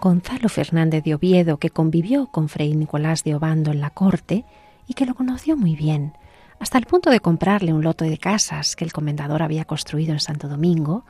Gonzalo 0.00 0.48
Fernández 0.48 1.04
de 1.04 1.14
Oviedo, 1.14 1.58
que 1.58 1.70
convivió 1.70 2.26
con 2.26 2.48
Fray 2.48 2.74
Nicolás 2.74 3.22
de 3.22 3.34
Obando 3.34 3.70
en 3.70 3.80
la 3.80 3.90
corte 3.90 4.44
y 4.88 4.94
que 4.94 5.06
lo 5.06 5.14
conoció 5.14 5.56
muy 5.56 5.76
bien, 5.76 6.14
hasta 6.58 6.78
el 6.78 6.86
punto 6.86 7.10
de 7.10 7.20
comprarle 7.20 7.72
un 7.72 7.84
lote 7.84 8.06
de 8.06 8.18
casas 8.18 8.76
que 8.76 8.84
el 8.84 8.92
comendador 8.92 9.42
había 9.42 9.64
construido 9.64 10.12
en 10.12 10.20
Santo 10.20 10.48
Domingo, 10.48 11.04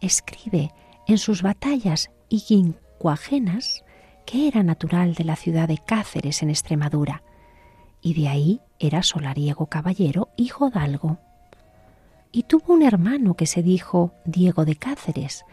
escribe 0.00 0.72
en 1.06 1.18
sus 1.18 1.42
batallas 1.42 2.10
y 2.28 2.40
quincuagenas 2.42 3.84
que 4.24 4.46
era 4.46 4.62
natural 4.62 5.14
de 5.14 5.24
la 5.24 5.36
ciudad 5.36 5.68
de 5.68 5.78
Cáceres 5.78 6.42
en 6.42 6.50
Extremadura, 6.50 7.22
y 8.02 8.14
de 8.14 8.28
ahí 8.28 8.60
era 8.78 9.02
solariego 9.02 9.66
caballero, 9.66 10.28
hijo 10.36 10.70
dalgo. 10.70 11.18
Y 12.30 12.44
tuvo 12.44 12.74
un 12.74 12.82
hermano 12.82 13.34
que 13.34 13.46
se 13.46 13.62
dijo 13.62 14.12
Diego 14.24 14.64
de 14.64 14.76
Cáceres, 14.76 15.44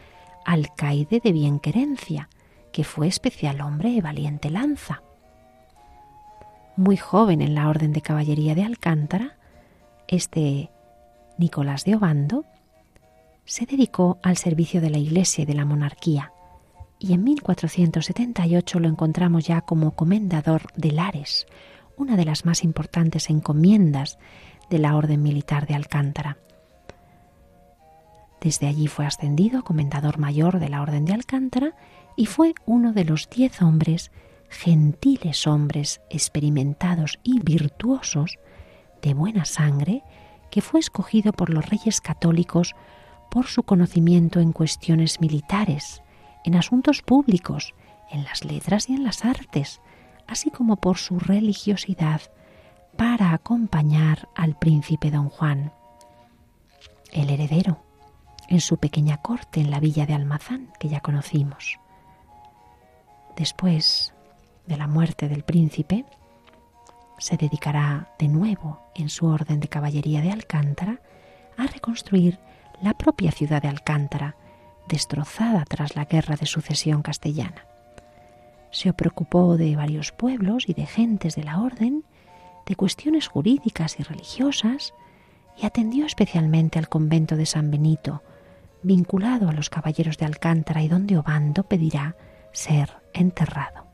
alcaide 0.46 1.20
de 1.24 1.32
bienquerencia, 1.32 2.30
que 2.76 2.84
fue 2.84 3.08
especial 3.08 3.62
hombre 3.62 3.94
de 3.94 4.02
valiente 4.02 4.50
lanza. 4.50 5.02
Muy 6.76 6.98
joven 6.98 7.42
en 7.42 7.56
la 7.56 7.70
Orden 7.70 7.94
de 7.94 8.02
Caballería 8.02 8.54
de 8.54 8.66
Alcántara, 8.66 9.38
este 10.10 10.72
Nicolás 11.38 11.86
de 11.86 11.96
Obando 11.96 12.44
se 13.46 13.66
dedicó 13.66 14.20
al 14.24 14.36
servicio 14.36 14.82
de 14.82 14.90
la 14.90 14.98
Iglesia 14.98 15.44
y 15.44 15.46
de 15.46 15.54
la 15.54 15.64
monarquía, 15.64 16.34
y 17.00 17.14
en 17.14 17.24
1478 17.24 18.82
lo 18.82 18.90
encontramos 18.90 19.46
ya 19.46 19.62
como 19.62 19.96
comendador 19.96 20.64
de 20.76 20.92
Lares, 20.92 21.48
una 21.96 22.18
de 22.18 22.26
las 22.26 22.44
más 22.44 22.62
importantes 22.66 23.30
encomiendas 23.30 24.20
de 24.70 24.80
la 24.80 24.98
Orden 24.98 25.24
Militar 25.24 25.66
de 25.66 25.76
Alcántara. 25.76 26.40
Desde 28.42 28.68
allí 28.68 28.88
fue 28.88 29.06
ascendido 29.06 29.64
comendador 29.64 30.18
mayor 30.18 30.60
de 30.60 30.68
la 30.68 30.82
Orden 30.82 31.06
de 31.06 31.14
Alcántara 31.14 31.74
y 32.16 32.26
fue 32.26 32.53
uno 32.66 32.93
de 32.93 33.05
los 33.05 33.30
diez 33.30 33.61
hombres, 33.61 34.11
gentiles 34.49 35.47
hombres 35.47 36.01
experimentados 36.09 37.20
y 37.24 37.39
virtuosos, 37.39 38.39
de 39.01 39.13
buena 39.13 39.45
sangre, 39.45 40.03
que 40.49 40.61
fue 40.61 40.80
escogido 40.80 41.34
por 41.34 41.49
los 41.49 41.70
reyes 41.70 42.01
católicos 42.01 42.74
por 43.30 43.47
su 43.47 43.63
conocimiento 43.63 44.39
en 44.39 44.53
cuestiones 44.53 45.20
militares, 45.20 46.01
en 46.43 46.55
asuntos 46.55 47.01
públicos, 47.01 47.74
en 48.09 48.24
las 48.24 48.45
letras 48.45 48.89
y 48.89 48.93
en 48.93 49.03
las 49.03 49.26
artes, 49.26 49.82
así 50.28 50.51
como 50.51 50.78
por 50.78 50.97
su 50.97 51.20
religiosidad 51.20 52.22
para 52.97 53.34
acompañar 53.34 54.30
al 54.36 54.57
príncipe 54.57 55.11
don 55.11 55.30
Juan, 55.30 55.74
el 57.11 57.30
heredero, 57.30 57.84
en 58.47 58.61
su 58.61 58.78
pequeña 58.78 59.18
corte 59.18 59.59
en 59.59 59.72
la 59.72 59.80
villa 59.80 60.05
de 60.05 60.13
Almazán, 60.13 60.72
que 60.80 60.88
ya 60.88 61.01
conocimos. 61.01 61.80
Después 63.36 64.14
de 64.66 64.78
la 64.78 64.88
muerte 64.88 65.28
del 65.28 65.44
príncipe, 65.44 66.06
se 67.18 67.38
dedicará 67.38 68.10
de 68.18 68.28
nuevo 68.28 68.80
en 68.96 69.10
su 69.10 69.26
orden 69.26 69.60
de 69.60 69.68
caballería 69.68 70.22
de 70.22 70.32
Alcántara 70.32 71.02
a 71.58 71.68
reconstruir 71.68 72.40
la 72.82 72.94
propia 72.94 73.32
ciudad 73.32 73.62
de 73.62 73.68
Alcántara, 73.68 74.36
destrozada 74.88 75.66
tras 75.66 75.96
la 75.96 76.06
guerra 76.06 76.36
de 76.36 76.46
sucesión 76.46 77.02
castellana. 77.02 77.66
Se 78.72 78.92
preocupó 78.94 79.58
de 79.58 79.76
varios 79.76 80.12
pueblos 80.12 80.68
y 80.68 80.74
de 80.74 80.86
gentes 80.86 81.36
de 81.36 81.44
la 81.44 81.62
orden, 81.62 82.04
de 82.66 82.76
cuestiones 82.76 83.28
jurídicas 83.28 84.00
y 84.00 84.04
religiosas, 84.04 84.94
y 85.58 85.66
atendió 85.66 86.06
especialmente 86.06 86.80
al 86.80 86.90
convento 86.90 87.38
de 87.38 87.46
San 87.46 87.72
Benito, 87.72 88.22
vinculado 88.84 89.50
a 89.50 89.54
los 89.54 89.70
caballeros 89.70 90.18
de 90.18 90.26
Alcántara 90.26 90.84
y 90.84 90.90
donde 90.90 91.18
Obando 91.18 91.64
pedirá 91.64 92.16
ser 92.52 93.05
enterrado. 93.16 93.86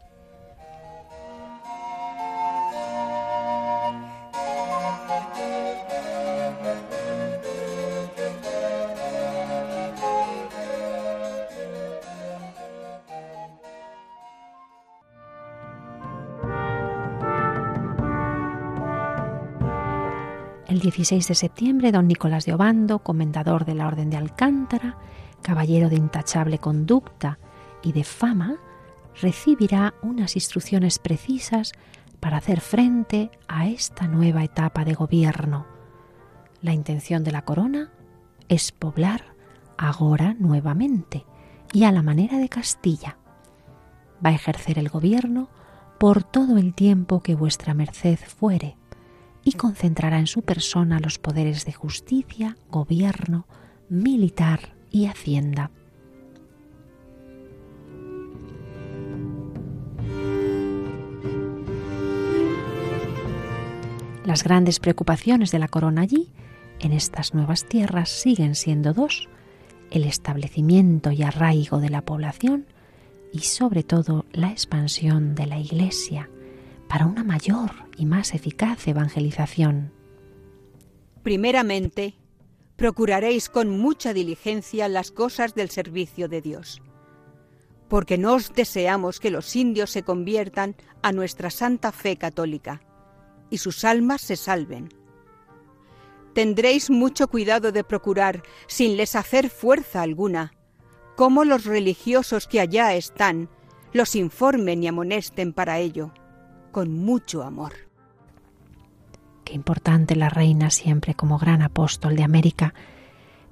El 20.72 20.80
16 20.80 21.28
de 21.28 21.36
septiembre, 21.36 21.91
don 21.91 22.07
Nicolás 22.07 22.45
de 22.45 22.53
Obando, 22.53 22.99
comendador 22.99 23.65
de 23.65 23.76
la 23.76 23.88
Orden 23.88 24.09
de 24.09 24.15
Alcántara, 24.15 24.95
caballero 25.41 25.89
de 25.89 25.97
intachable 25.97 26.59
conducta 26.59 27.39
y 27.84 27.91
de 27.91 28.05
fama, 28.05 28.55
recibirá 29.22 29.93
unas 30.01 30.36
instrucciones 30.36 30.99
precisas 30.99 31.72
para 32.19 32.38
hacer 32.38 32.61
frente 32.61 33.32
a 33.47 33.67
esta 33.67 34.07
nueva 34.07 34.43
etapa 34.43 34.86
de 34.86 34.93
gobierno. 34.93 35.65
La 36.61 36.74
intención 36.74 37.24
de 37.24 37.32
la 37.32 37.43
corona 37.43 37.91
es 38.47 38.72
poblar 38.72 39.36
ahora 39.78 40.36
nuevamente 40.38 41.26
y 41.74 41.84
a 41.86 41.91
la 41.91 42.03
manera 42.03 42.38
de 42.38 42.49
Castilla. 42.49 43.17
Va 44.24 44.30
a 44.30 44.36
ejercer 44.36 44.78
el 44.78 44.89
gobierno 44.89 45.49
por 45.99 46.24
todo 46.24 46.57
el 46.57 46.74
tiempo 46.74 47.22
que 47.22 47.36
vuestra 47.36 47.74
merced 47.74 48.19
fuere 48.19 48.78
y 49.43 49.53
concentrará 49.53 50.19
en 50.19 50.28
su 50.28 50.43
persona 50.43 50.99
los 50.99 51.17
poderes 51.17 51.65
de 51.65 51.74
justicia, 51.74 52.57
gobierno, 52.69 53.47
militar 53.89 54.76
y 54.91 55.07
hacienda. 55.07 55.72
Las 64.32 64.46
grandes 64.46 64.80
preocupaciones 64.80 65.52
de 65.52 65.60
la 65.60 65.68
corona 65.68 66.04
allí, 66.04 66.32
en 66.80 66.94
estas 66.94 67.34
nuevas 67.34 67.66
tierras, 67.66 68.08
siguen 68.08 68.56
siendo 68.56 68.94
dos, 68.94 69.28
el 69.90 70.06
establecimiento 70.06 71.12
y 71.12 71.22
arraigo 71.22 71.82
de 71.82 71.90
la 71.90 72.04
población 72.04 72.66
y 73.34 73.40
sobre 73.40 73.84
todo 73.84 74.26
la 74.32 74.50
expansión 74.50 75.36
de 75.36 75.48
la 75.48 75.60
Iglesia 75.60 76.30
para 76.88 77.08
una 77.08 77.26
mayor 77.26 77.72
y 77.98 78.06
más 78.06 78.34
eficaz 78.34 78.88
evangelización. 78.88 79.92
Primeramente, 81.24 82.14
procuraréis 82.78 83.50
con 83.50 83.78
mucha 83.78 84.14
diligencia 84.14 84.88
las 84.88 85.12
cosas 85.12 85.56
del 85.56 85.70
servicio 85.70 86.30
de 86.30 86.40
Dios, 86.40 86.82
porque 87.90 88.18
no 88.18 88.36
os 88.36 88.54
deseamos 88.54 89.20
que 89.20 89.30
los 89.30 89.54
indios 89.58 89.90
se 89.90 90.04
conviertan 90.04 90.78
a 91.02 91.12
nuestra 91.12 91.50
santa 91.50 91.92
fe 91.92 92.16
católica 92.16 92.82
y 93.52 93.60
sus 93.60 93.86
almas 93.86 94.22
se 94.22 94.36
salven. 94.36 94.89
Tendréis 96.34 96.89
mucho 96.89 97.28
cuidado 97.28 97.72
de 97.72 97.84
procurar, 97.84 98.41
sin 98.66 98.97
les 98.97 99.16
hacer 99.16 99.52
fuerza 99.52 100.02
alguna, 100.02 100.54
cómo 101.16 101.43
los 101.43 101.66
religiosos 101.66 102.47
que 102.47 102.60
allá 102.60 102.95
están 102.95 103.49
los 103.93 104.16
informen 104.16 104.82
y 104.82 104.88
amonesten 104.88 105.54
para 105.54 105.78
ello, 105.78 106.14
con 106.72 106.93
mucho 106.93 107.43
amor. 107.43 107.74
Qué 109.43 109.54
importante 109.54 110.16
la 110.16 110.30
reina 110.30 110.70
siempre 110.70 111.14
como 111.14 111.38
gran 111.38 111.62
apóstol 111.62 112.16
de 112.16 112.24
América, 112.24 112.74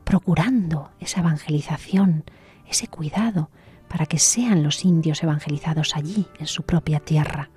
procurando 0.05 0.91
esa 1.01 1.19
evangelización, 1.19 2.23
ese 2.65 2.87
cuidado 2.87 3.49
para 3.89 4.05
que 4.05 4.19
sean 4.19 4.63
los 4.63 4.85
indios 4.85 5.21
evangelizados 5.23 5.95
allí, 5.95 6.27
en 6.39 6.47
su 6.47 6.63
propia 6.63 7.01
tierra. 7.01 7.49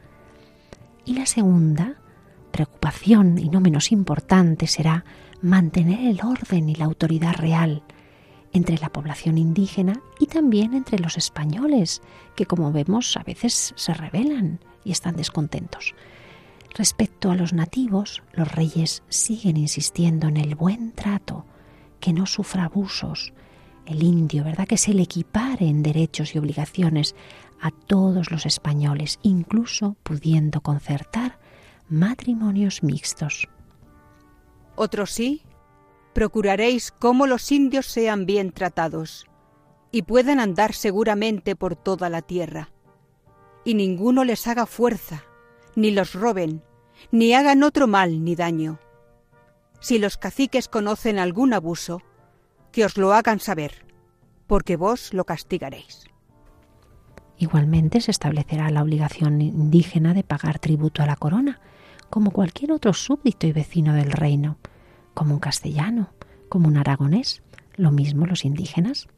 Y 1.04 1.14
la 1.14 1.26
segunda 1.26 2.01
preocupación, 2.52 3.38
y 3.38 3.48
no 3.48 3.60
menos 3.60 3.90
importante, 3.90 4.66
será 4.66 5.04
mantener 5.40 6.08
el 6.08 6.20
orden 6.24 6.68
y 6.68 6.76
la 6.76 6.84
autoridad 6.84 7.34
real 7.34 7.82
entre 8.52 8.78
la 8.78 8.90
población 8.90 9.38
indígena 9.38 10.00
y 10.20 10.26
también 10.26 10.74
entre 10.74 10.98
los 10.98 11.16
españoles, 11.16 12.02
que 12.36 12.46
como 12.46 12.70
vemos 12.70 13.16
a 13.16 13.22
veces 13.22 13.72
se 13.76 13.94
rebelan 13.94 14.60
y 14.84 14.92
están 14.92 15.16
descontentos. 15.16 15.94
Respecto 16.74 17.30
a 17.30 17.34
los 17.34 17.52
nativos, 17.52 18.22
los 18.32 18.50
reyes 18.50 19.02
siguen 19.08 19.56
insistiendo 19.56 20.28
en 20.28 20.36
el 20.36 20.54
buen 20.54 20.92
trato, 20.92 21.44
que 22.00 22.12
no 22.12 22.26
sufra 22.26 22.64
abusos. 22.64 23.32
El 23.84 24.02
indio, 24.02 24.44
¿verdad? 24.44 24.66
Que 24.66 24.78
se 24.78 24.94
le 24.94 25.02
equipare 25.02 25.66
en 25.66 25.82
derechos 25.82 26.34
y 26.34 26.38
obligaciones 26.38 27.14
a 27.60 27.70
todos 27.70 28.30
los 28.30 28.46
españoles, 28.46 29.18
incluso 29.22 29.96
pudiendo 30.02 30.60
concertar 30.60 31.38
matrimonios 31.92 32.82
mixtos. 32.82 33.48
Otro 34.74 35.04
sí, 35.06 35.42
procuraréis 36.14 36.90
cómo 36.90 37.26
los 37.26 37.52
indios 37.52 37.86
sean 37.86 38.24
bien 38.24 38.50
tratados 38.52 39.26
y 39.90 40.02
puedan 40.02 40.40
andar 40.40 40.72
seguramente 40.72 41.54
por 41.54 41.76
toda 41.76 42.08
la 42.08 42.22
tierra, 42.22 42.70
y 43.64 43.74
ninguno 43.74 44.24
les 44.24 44.46
haga 44.46 44.64
fuerza, 44.64 45.24
ni 45.76 45.90
los 45.90 46.14
roben, 46.14 46.62
ni 47.10 47.34
hagan 47.34 47.62
otro 47.62 47.86
mal 47.86 48.24
ni 48.24 48.34
daño. 48.34 48.78
Si 49.80 49.98
los 49.98 50.16
caciques 50.16 50.68
conocen 50.68 51.18
algún 51.18 51.52
abuso, 51.52 52.00
que 52.72 52.86
os 52.86 52.96
lo 52.96 53.12
hagan 53.12 53.38
saber, 53.38 53.84
porque 54.46 54.76
vos 54.76 55.12
lo 55.12 55.24
castigaréis. 55.24 56.06
Igualmente 57.36 58.00
se 58.00 58.12
establecerá 58.12 58.70
la 58.70 58.82
obligación 58.82 59.42
indígena 59.42 60.14
de 60.14 60.24
pagar 60.24 60.58
tributo 60.58 61.02
a 61.02 61.06
la 61.06 61.16
corona, 61.16 61.60
como 62.12 62.30
cualquier 62.30 62.72
otro 62.72 62.92
súbdito 62.92 63.46
y 63.46 63.52
vecino 63.52 63.94
del 63.94 64.12
reino, 64.12 64.58
como 65.14 65.32
un 65.32 65.40
castellano, 65.40 66.12
como 66.50 66.68
un 66.68 66.76
aragonés, 66.76 67.42
lo 67.76 67.90
mismo 67.90 68.26
los 68.26 68.44
indígenas. 68.44 69.08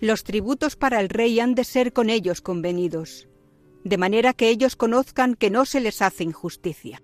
Los 0.00 0.24
tributos 0.24 0.74
para 0.74 0.98
el 0.98 1.08
rey 1.08 1.38
han 1.38 1.54
de 1.54 1.62
ser 1.62 1.92
con 1.92 2.10
ellos 2.10 2.40
convenidos, 2.40 3.28
de 3.84 3.98
manera 3.98 4.32
que 4.32 4.48
ellos 4.48 4.74
conozcan 4.74 5.36
que 5.36 5.48
no 5.48 5.64
se 5.64 5.78
les 5.80 6.02
hace 6.02 6.24
injusticia. 6.24 7.00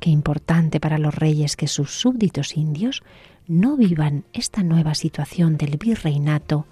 Qué 0.00 0.10
importante 0.10 0.80
para 0.80 0.98
los 0.98 1.14
reyes 1.14 1.54
que 1.54 1.68
sus 1.68 1.92
súbditos 1.92 2.56
indios 2.56 3.04
no 3.46 3.76
vivan 3.76 4.24
esta 4.32 4.64
nueva 4.64 4.96
situación 4.96 5.56
del 5.56 5.76
virreinato 5.76 6.66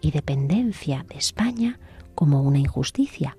y 0.00 0.10
dependencia 0.10 1.04
de 1.06 1.18
España 1.18 1.78
como 2.14 2.40
una 2.40 2.58
injusticia. 2.58 3.36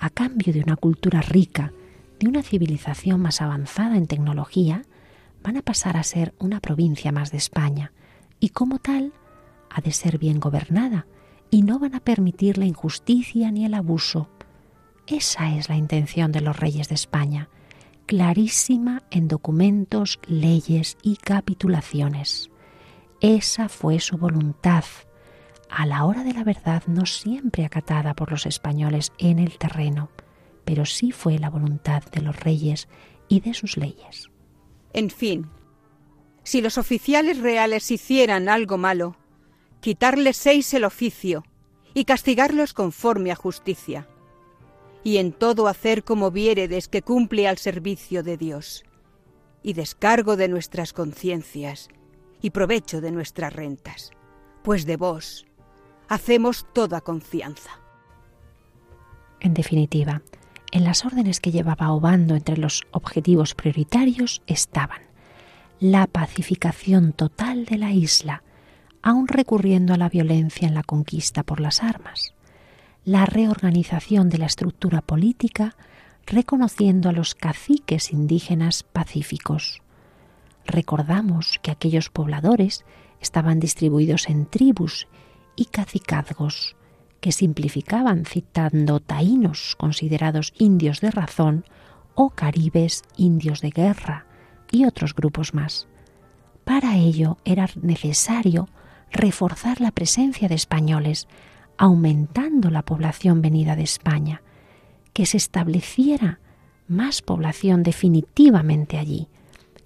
A 0.00 0.08
cambio 0.08 0.54
de 0.54 0.62
una 0.62 0.76
cultura 0.76 1.20
rica, 1.20 1.74
de 2.18 2.28
una 2.28 2.42
civilización 2.42 3.20
más 3.20 3.40
avanzada 3.40 3.96
en 3.96 4.06
tecnología, 4.06 4.82
van 5.42 5.56
a 5.56 5.62
pasar 5.62 5.96
a 5.96 6.02
ser 6.02 6.34
una 6.38 6.60
provincia 6.60 7.12
más 7.12 7.30
de 7.30 7.38
España 7.38 7.92
y 8.40 8.50
como 8.50 8.78
tal 8.78 9.12
ha 9.70 9.80
de 9.80 9.92
ser 9.92 10.18
bien 10.18 10.40
gobernada 10.40 11.06
y 11.50 11.62
no 11.62 11.78
van 11.78 11.94
a 11.94 12.00
permitir 12.00 12.58
la 12.58 12.66
injusticia 12.66 13.50
ni 13.50 13.64
el 13.64 13.74
abuso. 13.74 14.28
Esa 15.06 15.56
es 15.56 15.68
la 15.68 15.76
intención 15.76 16.32
de 16.32 16.40
los 16.40 16.58
reyes 16.58 16.88
de 16.88 16.94
España, 16.94 17.48
clarísima 18.06 19.02
en 19.10 19.28
documentos, 19.28 20.18
leyes 20.26 20.96
y 21.02 21.16
capitulaciones. 21.16 22.50
Esa 23.20 23.68
fue 23.68 24.00
su 24.00 24.18
voluntad, 24.18 24.84
a 25.70 25.86
la 25.86 26.04
hora 26.04 26.24
de 26.24 26.32
la 26.32 26.44
verdad 26.44 26.82
no 26.86 27.06
siempre 27.06 27.64
acatada 27.64 28.14
por 28.14 28.30
los 28.30 28.46
españoles 28.46 29.12
en 29.18 29.38
el 29.38 29.58
terreno, 29.58 30.10
pero 30.68 30.84
sí 30.84 31.12
fue 31.12 31.38
la 31.38 31.48
voluntad 31.48 32.02
de 32.12 32.20
los 32.20 32.38
reyes 32.40 32.88
y 33.26 33.40
de 33.40 33.54
sus 33.54 33.78
leyes. 33.78 34.28
En 34.92 35.08
fin, 35.08 35.48
si 36.42 36.60
los 36.60 36.76
oficiales 36.76 37.38
reales 37.38 37.90
hicieran 37.90 38.50
algo 38.50 38.76
malo, 38.76 39.16
quitarles 39.80 40.36
seis 40.36 40.74
el 40.74 40.84
oficio 40.84 41.42
y 41.94 42.04
castigarlos 42.04 42.74
conforme 42.74 43.32
a 43.32 43.34
justicia, 43.34 44.08
y 45.02 45.16
en 45.16 45.32
todo 45.32 45.68
hacer 45.68 46.04
como 46.04 46.30
viéredes 46.30 46.86
que 46.88 47.00
cumple 47.00 47.48
al 47.48 47.56
servicio 47.56 48.22
de 48.22 48.36
Dios, 48.36 48.84
y 49.62 49.72
descargo 49.72 50.36
de 50.36 50.48
nuestras 50.48 50.92
conciencias, 50.92 51.88
y 52.42 52.50
provecho 52.50 53.00
de 53.00 53.10
nuestras 53.10 53.54
rentas, 53.54 54.10
pues 54.62 54.84
de 54.84 54.98
vos 54.98 55.46
hacemos 56.08 56.66
toda 56.74 57.00
confianza. 57.00 57.70
En 59.40 59.54
definitiva, 59.54 60.20
en 60.72 60.84
las 60.84 61.04
órdenes 61.04 61.40
que 61.40 61.50
llevaba 61.50 61.92
Obando 61.92 62.34
entre 62.34 62.56
los 62.56 62.84
objetivos 62.92 63.54
prioritarios 63.54 64.42
estaban 64.46 65.08
la 65.80 66.08
pacificación 66.08 67.12
total 67.12 67.64
de 67.64 67.78
la 67.78 67.92
isla, 67.92 68.42
aun 69.00 69.28
recurriendo 69.28 69.94
a 69.94 69.96
la 69.96 70.08
violencia 70.08 70.66
en 70.66 70.74
la 70.74 70.82
conquista 70.82 71.44
por 71.44 71.60
las 71.60 71.82
armas, 71.84 72.34
la 73.04 73.26
reorganización 73.26 74.28
de 74.28 74.38
la 74.38 74.46
estructura 74.46 75.02
política, 75.02 75.76
reconociendo 76.26 77.08
a 77.08 77.12
los 77.12 77.34
caciques 77.36 78.12
indígenas 78.12 78.82
pacíficos. 78.82 79.82
Recordamos 80.66 81.60
que 81.62 81.70
aquellos 81.70 82.10
pobladores 82.10 82.84
estaban 83.20 83.60
distribuidos 83.60 84.28
en 84.28 84.46
tribus 84.46 85.06
y 85.54 85.66
cacicazgos, 85.66 86.76
que 87.20 87.32
simplificaban 87.32 88.24
citando 88.24 89.00
taínos 89.00 89.76
considerados 89.76 90.52
indios 90.58 91.00
de 91.00 91.10
razón 91.10 91.64
o 92.14 92.30
caribes 92.30 93.02
indios 93.16 93.60
de 93.60 93.70
guerra 93.70 94.26
y 94.70 94.84
otros 94.84 95.14
grupos 95.14 95.54
más. 95.54 95.88
Para 96.64 96.96
ello 96.96 97.38
era 97.44 97.68
necesario 97.80 98.68
reforzar 99.10 99.80
la 99.80 99.90
presencia 99.90 100.48
de 100.48 100.54
españoles, 100.54 101.28
aumentando 101.76 102.70
la 102.70 102.82
población 102.82 103.40
venida 103.40 103.76
de 103.76 103.84
España, 103.84 104.42
que 105.12 105.26
se 105.26 105.36
estableciera 105.36 106.40
más 106.86 107.22
población 107.22 107.82
definitivamente 107.82 108.98
allí, 108.98 109.28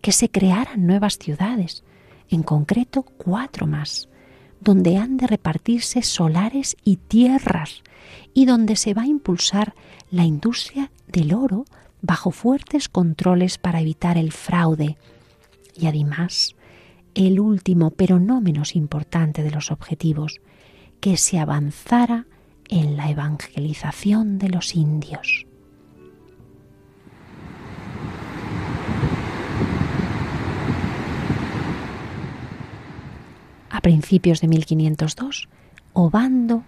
que 0.00 0.12
se 0.12 0.28
crearan 0.28 0.86
nuevas 0.86 1.18
ciudades, 1.18 1.84
en 2.28 2.42
concreto 2.42 3.02
cuatro 3.02 3.66
más, 3.66 4.08
donde 4.62 4.96
han 4.96 5.16
de 5.16 5.26
repartirse 5.26 6.02
solares 6.02 6.76
y 6.84 6.96
tierras 6.96 7.82
y 8.32 8.46
donde 8.46 8.76
se 8.76 8.94
va 8.94 9.02
a 9.02 9.06
impulsar 9.06 9.74
la 10.10 10.24
industria 10.24 10.90
del 11.08 11.34
oro 11.34 11.64
bajo 12.00 12.30
fuertes 12.30 12.88
controles 12.88 13.58
para 13.58 13.80
evitar 13.80 14.16
el 14.16 14.32
fraude. 14.32 14.96
Y 15.76 15.86
además, 15.86 16.54
el 17.14 17.40
último 17.40 17.90
pero 17.90 18.20
no 18.20 18.40
menos 18.40 18.76
importante 18.76 19.42
de 19.42 19.50
los 19.50 19.70
objetivos, 19.70 20.40
que 21.00 21.16
se 21.16 21.38
avanzara 21.38 22.26
en 22.68 22.96
la 22.96 23.10
evangelización 23.10 24.38
de 24.38 24.48
los 24.48 24.74
indios. 24.74 25.46
A 33.72 33.80
principios 33.80 34.42
de 34.42 34.48
1502, 34.48 35.48
Obando 35.94 36.62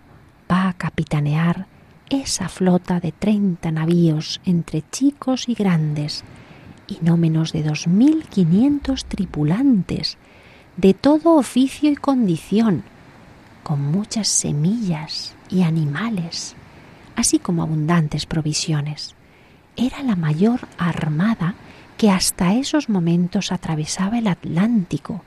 va 0.50 0.68
a 0.68 0.72
capitanear 0.72 1.66
esa 2.08 2.48
flota 2.48 2.98
de 2.98 3.12
30 3.12 3.70
navíos 3.70 4.40
entre 4.46 4.82
chicos 4.90 5.48
y 5.48 5.54
grandes 5.54 6.24
y 6.86 6.98
no 7.02 7.18
menos 7.18 7.52
de 7.52 7.62
2.500 7.62 9.04
tripulantes 9.04 10.16
de 10.78 10.94
todo 10.94 11.36
oficio 11.36 11.90
y 11.90 11.96
condición, 11.96 12.82
con 13.62 13.82
muchas 13.82 14.28
semillas 14.28 15.34
y 15.50 15.62
animales, 15.62 16.56
así 17.16 17.38
como 17.38 17.62
abundantes 17.62 18.24
provisiones. 18.24 19.14
Era 19.76 20.02
la 20.02 20.16
mayor 20.16 20.60
armada 20.78 21.54
que 21.98 22.10
hasta 22.10 22.54
esos 22.54 22.88
momentos 22.88 23.52
atravesaba 23.52 24.18
el 24.18 24.26
Atlántico, 24.26 25.22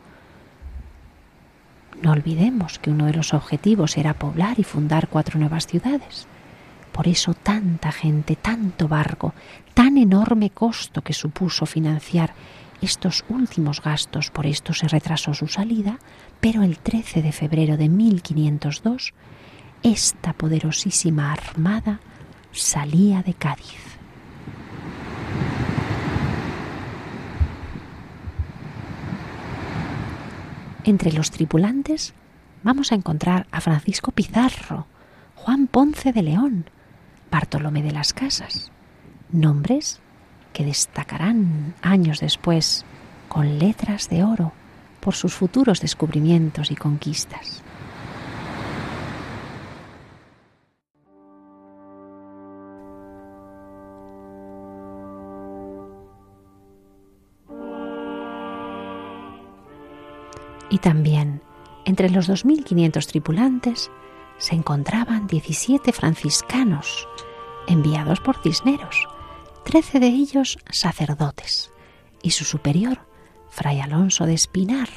no 2.01 2.11
olvidemos 2.11 2.79
que 2.79 2.91
uno 2.91 3.05
de 3.05 3.13
los 3.13 3.33
objetivos 3.33 3.97
era 3.97 4.13
poblar 4.13 4.59
y 4.59 4.63
fundar 4.63 5.07
cuatro 5.07 5.39
nuevas 5.39 5.67
ciudades. 5.67 6.27
Por 6.91 7.07
eso 7.07 7.33
tanta 7.33 7.91
gente, 7.91 8.35
tanto 8.35 8.87
barco, 8.87 9.33
tan 9.73 9.97
enorme 9.97 10.49
costo 10.49 11.01
que 11.01 11.13
supuso 11.13 11.65
financiar 11.65 12.33
estos 12.81 13.25
últimos 13.29 13.81
gastos, 13.81 14.29
por 14.29 14.45
esto 14.45 14.73
se 14.73 14.87
retrasó 14.87 15.33
su 15.33 15.47
salida, 15.47 15.99
pero 16.39 16.63
el 16.63 16.77
13 16.77 17.21
de 17.21 17.31
febrero 17.31 17.77
de 17.77 17.89
1502, 17.89 19.13
esta 19.83 20.33
poderosísima 20.33 21.31
armada 21.31 21.99
salía 22.51 23.23
de 23.23 23.33
Cádiz. 23.33 23.96
Entre 30.87 31.11
los 31.11 31.31
tripulantes 31.31 32.13
vamos 32.63 32.93
a 32.93 32.95
encontrar 32.95 33.45
a 33.51 33.59
Francisco 33.59 34.13
Pizarro, 34.13 34.87
Juan 35.35 35.67
Ponce 35.67 36.13
de 36.13 36.21
León, 36.23 36.69
Bartolomé 37.29 37.83
de 37.83 37.91
las 37.91 38.13
Casas, 38.13 38.71
nombres 39.29 39.99
que 40.53 40.63
destacarán 40.63 41.73
años 41.81 42.21
después 42.21 42.85
con 43.27 43.59
letras 43.59 44.07
de 44.07 44.23
oro 44.23 44.53
por 45.01 45.13
sus 45.13 45.33
futuros 45.33 45.81
descubrimientos 45.81 46.71
y 46.71 46.77
conquistas. 46.77 47.63
Y 60.69 60.79
también 60.79 61.41
entre 61.85 62.09
los 62.09 62.29
2.500 62.29 63.05
tripulantes 63.07 63.89
se 64.37 64.55
encontraban 64.55 65.27
17 65.27 65.91
franciscanos 65.93 67.07
enviados 67.67 68.19
por 68.19 68.41
Cisneros, 68.41 69.07
13 69.65 69.99
de 69.99 70.07
ellos 70.07 70.57
sacerdotes 70.69 71.71
y 72.21 72.31
su 72.31 72.45
superior, 72.45 72.99
Fray 73.49 73.79
Alonso 73.79 74.25
de 74.25 74.33
Espinar. 74.33 74.89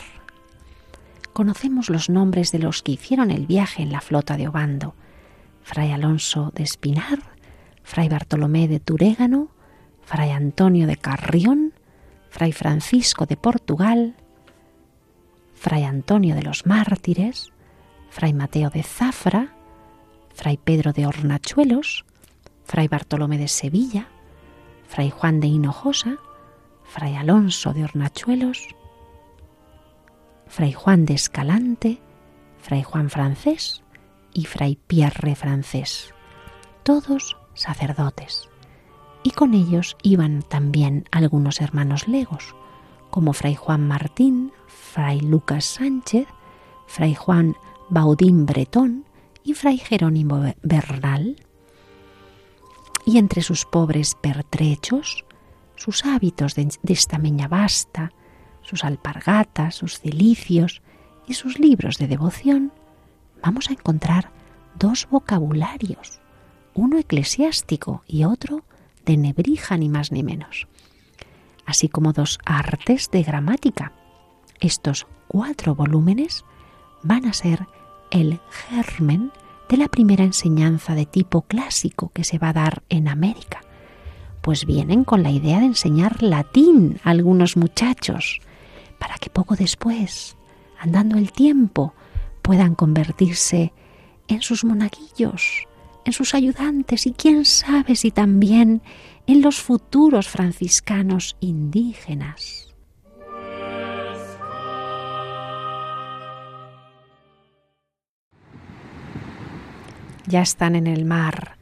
Conocemos 1.33 1.89
los 1.89 2.11
nombres 2.11 2.53
de 2.53 2.59
los 2.59 2.83
que 2.83 2.93
hicieron 2.93 3.31
el 3.31 3.47
viaje 3.47 3.83
en 3.83 3.93
la 3.93 4.01
flota 4.01 4.37
de 4.37 4.49
Obando, 4.49 4.95
Fray 5.63 5.93
Alonso 5.93 6.53
de 6.55 6.65
Espinar, 6.65 7.21
Fray 7.83 8.09
Bartolomé 8.09 8.69
de 8.69 8.81
Turégano, 8.81 9.49
Fray 10.03 10.31
Antonio 10.31 10.87
de 10.87 10.97
Carrión, 10.97 11.73
Fray 12.29 12.53
Francisco 12.53 13.27
de 13.27 13.37
Portugal, 13.37 14.17
Fray 15.61 15.85
Antonio 15.85 16.35
de 16.35 16.43
los 16.43 16.65
Mártires, 16.65 17.53
Fray 18.09 18.33
Mateo 18.33 18.71
de 18.71 18.83
Zafra, 18.83 19.55
Fray 20.33 20.57
Pedro 20.57 20.95
de 20.95 21.07
Hornachuelos, 21.07 22.07
Fray 22.65 22.89
Bartolomé 22.89 23.37
de 23.37 23.47
Sevilla, 23.47 24.09
Fray 24.89 25.11
Juan 25.11 25.39
de 25.39 25.49
Hinojosa, 25.49 26.17
Fray 26.85 27.15
Alonso 27.15 27.75
de 27.75 27.85
Hornachuelos, 27.85 28.69
Fray 30.47 30.73
Juan 30.73 31.05
de 31.05 31.13
Escalante, 31.13 32.01
Fray 32.63 32.83
Juan 32.83 33.11
Francés 33.11 33.83
y 34.33 34.47
Fray 34.47 34.79
Pierre 34.87 35.35
Francés, 35.35 36.15
todos 36.85 37.37
sacerdotes. 37.53 38.49
Y 39.23 39.33
con 39.33 39.53
ellos 39.53 39.99
iban 40.03 40.41
también 40.41 41.05
algunos 41.11 41.61
hermanos 41.61 42.09
legos, 42.09 42.55
como 43.11 43.33
Fray 43.33 43.55
Juan 43.55 43.87
Martín, 43.87 44.53
Fray 44.67 45.21
Lucas 45.21 45.65
Sánchez, 45.65 46.27
Fray 46.87 47.15
Juan 47.15 47.57
Baudín 47.89 48.47
Bretón 48.47 49.05
y 49.45 49.55
Fray 49.55 49.79
Jerónimo 49.79 50.43
Bernal. 50.63 51.37
Y 53.05 53.19
entre 53.19 53.43
sus 53.43 53.65
pobres 53.65 54.15
pertrechos, 54.15 55.25
sus 55.77 56.05
hábitos 56.05 56.55
de, 56.55 56.69
estameña 56.85 57.49
basta, 57.49 58.13
sus 58.63 58.85
alpargatas, 58.85 59.75
sus 59.75 59.99
cilicios 59.99 60.83
y 61.27 61.35
sus 61.35 61.59
libros 61.59 61.99
de 61.99 62.07
devoción, 62.07 62.73
vamos 63.43 63.71
a 63.71 63.73
encontrar 63.73 64.31
dos 64.79 65.09
vocabularios, 65.11 66.21
uno 66.75 66.99
eclesiástico 66.99 68.05
y 68.07 68.25
otro 68.25 68.65
de 69.07 69.17
nebrija 69.17 69.77
ni 69.77 69.89
más 69.89 70.13
ni 70.13 70.23
menos, 70.23 70.69
así 71.71 71.89
como 71.89 72.13
dos 72.13 72.39
artes 72.45 73.11
de 73.11 73.23
gramática. 73.23 73.93
Estos 74.61 75.07
cuatro 75.29 75.75
volúmenes 75.75 76.45
van 77.03 77.25
a 77.27 77.33
ser 77.33 77.67
el 78.11 78.41
germen 78.51 79.33
de 79.69 79.77
la 79.77 79.89
primera 79.89 80.25
enseñanza 80.25 80.95
de 80.95 81.07
tipo 81.07 81.43
clásico 81.43 82.11
que 82.13 82.25
se 82.25 82.39
va 82.39 82.49
a 82.49 82.55
dar 82.55 82.83
en 82.89 83.09
América. 83.09 83.61
Pues 84.41 84.67
vienen 84.67 85.05
con 85.05 85.23
la 85.23 85.31
idea 85.31 85.61
de 85.61 85.67
enseñar 85.67 86.23
latín 86.23 86.99
a 87.05 87.11
algunos 87.11 87.57
muchachos, 87.57 88.41
para 88.99 89.15
que 89.17 89.31
poco 89.31 89.55
después, 89.55 90.37
andando 90.79 91.19
el 91.19 91.31
tiempo, 91.31 91.95
puedan 92.43 92.75
convertirse 92.75 93.73
en 94.27 94.43
sus 94.43 94.65
monaguillos, 94.65 95.69
en 96.05 96.13
sus 96.13 96.35
ayudantes 96.35 97.07
y 97.07 97.13
quién 97.13 97.45
sabe 97.45 97.97
si 97.97 98.11
también 98.11 98.83
en 99.27 99.43
los 99.43 99.61
futuros 99.61 100.29
franciscanos 100.29 101.37
indígenas. 101.41 102.71
ya 110.31 110.43
están 110.43 110.77
en 110.77 110.87
el 110.87 111.05
mar, 111.05 111.57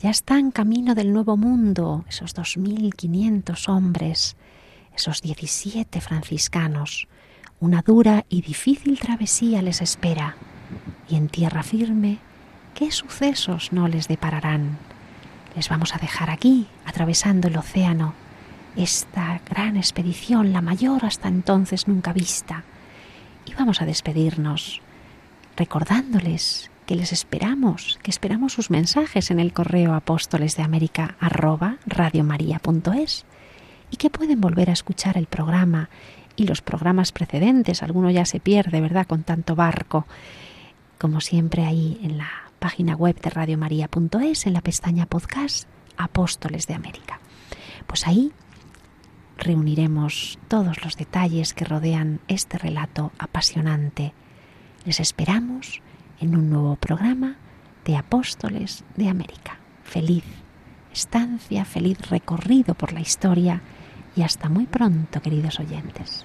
ya 0.00 0.10
están 0.10 0.50
camino 0.50 0.96
del 0.96 1.12
nuevo 1.12 1.36
mundo, 1.36 2.04
esos 2.08 2.34
2.500 2.34 3.68
hombres, 3.68 4.36
esos 4.94 5.22
17 5.22 6.00
franciscanos. 6.00 7.06
Una 7.60 7.82
dura 7.82 8.26
y 8.28 8.42
difícil 8.42 8.98
travesía 8.98 9.62
les 9.62 9.80
espera, 9.80 10.36
y 11.08 11.14
en 11.14 11.28
tierra 11.28 11.62
firme, 11.62 12.18
¿qué 12.74 12.90
sucesos 12.90 13.72
no 13.72 13.88
les 13.88 14.08
depararán? 14.08 14.78
Les 15.56 15.68
vamos 15.68 15.94
a 15.94 15.98
dejar 15.98 16.30
aquí, 16.30 16.66
atravesando 16.84 17.48
el 17.48 17.56
océano, 17.56 18.14
esta 18.76 19.40
gran 19.48 19.76
expedición, 19.76 20.52
la 20.52 20.60
mayor 20.60 21.04
hasta 21.04 21.28
entonces 21.28 21.86
nunca 21.86 22.12
vista, 22.12 22.64
y 23.46 23.54
vamos 23.54 23.80
a 23.80 23.86
despedirnos 23.86 24.82
recordándoles 25.56 26.70
que 26.86 26.96
les 26.96 27.12
esperamos, 27.12 27.98
que 28.02 28.10
esperamos 28.10 28.52
sus 28.52 28.70
mensajes 28.70 29.30
en 29.30 29.40
el 29.40 29.52
correo 29.52 29.94
apóstoles 29.94 30.56
y 33.90 33.96
que 33.96 34.10
pueden 34.10 34.40
volver 34.40 34.70
a 34.70 34.72
escuchar 34.72 35.16
el 35.16 35.26
programa 35.26 35.88
y 36.36 36.46
los 36.46 36.60
programas 36.62 37.12
precedentes. 37.12 37.82
Alguno 37.82 38.10
ya 38.10 38.24
se 38.24 38.40
pierde, 38.40 38.80
¿verdad? 38.80 39.06
Con 39.06 39.22
tanto 39.22 39.54
barco. 39.54 40.06
Como 40.98 41.20
siempre 41.20 41.64
ahí 41.64 42.00
en 42.02 42.18
la 42.18 42.43
página 42.64 42.96
web 42.96 43.20
de 43.20 43.28
radiomaria.es, 43.28 44.46
en 44.46 44.54
la 44.54 44.62
pestaña 44.62 45.04
podcast 45.04 45.68
Apóstoles 45.98 46.66
de 46.66 46.72
América. 46.72 47.20
Pues 47.86 48.06
ahí 48.06 48.32
reuniremos 49.36 50.38
todos 50.48 50.82
los 50.82 50.96
detalles 50.96 51.52
que 51.52 51.66
rodean 51.66 52.20
este 52.26 52.56
relato 52.56 53.12
apasionante. 53.18 54.14
Les 54.86 54.98
esperamos 54.98 55.82
en 56.20 56.36
un 56.36 56.48
nuevo 56.48 56.76
programa 56.76 57.36
de 57.84 57.98
Apóstoles 57.98 58.82
de 58.96 59.10
América. 59.10 59.58
Feliz 59.82 60.24
estancia, 60.90 61.66
feliz 61.66 61.98
recorrido 62.08 62.72
por 62.72 62.94
la 62.94 63.00
historia 63.02 63.60
y 64.16 64.22
hasta 64.22 64.48
muy 64.48 64.64
pronto, 64.64 65.20
queridos 65.20 65.60
oyentes. 65.60 66.24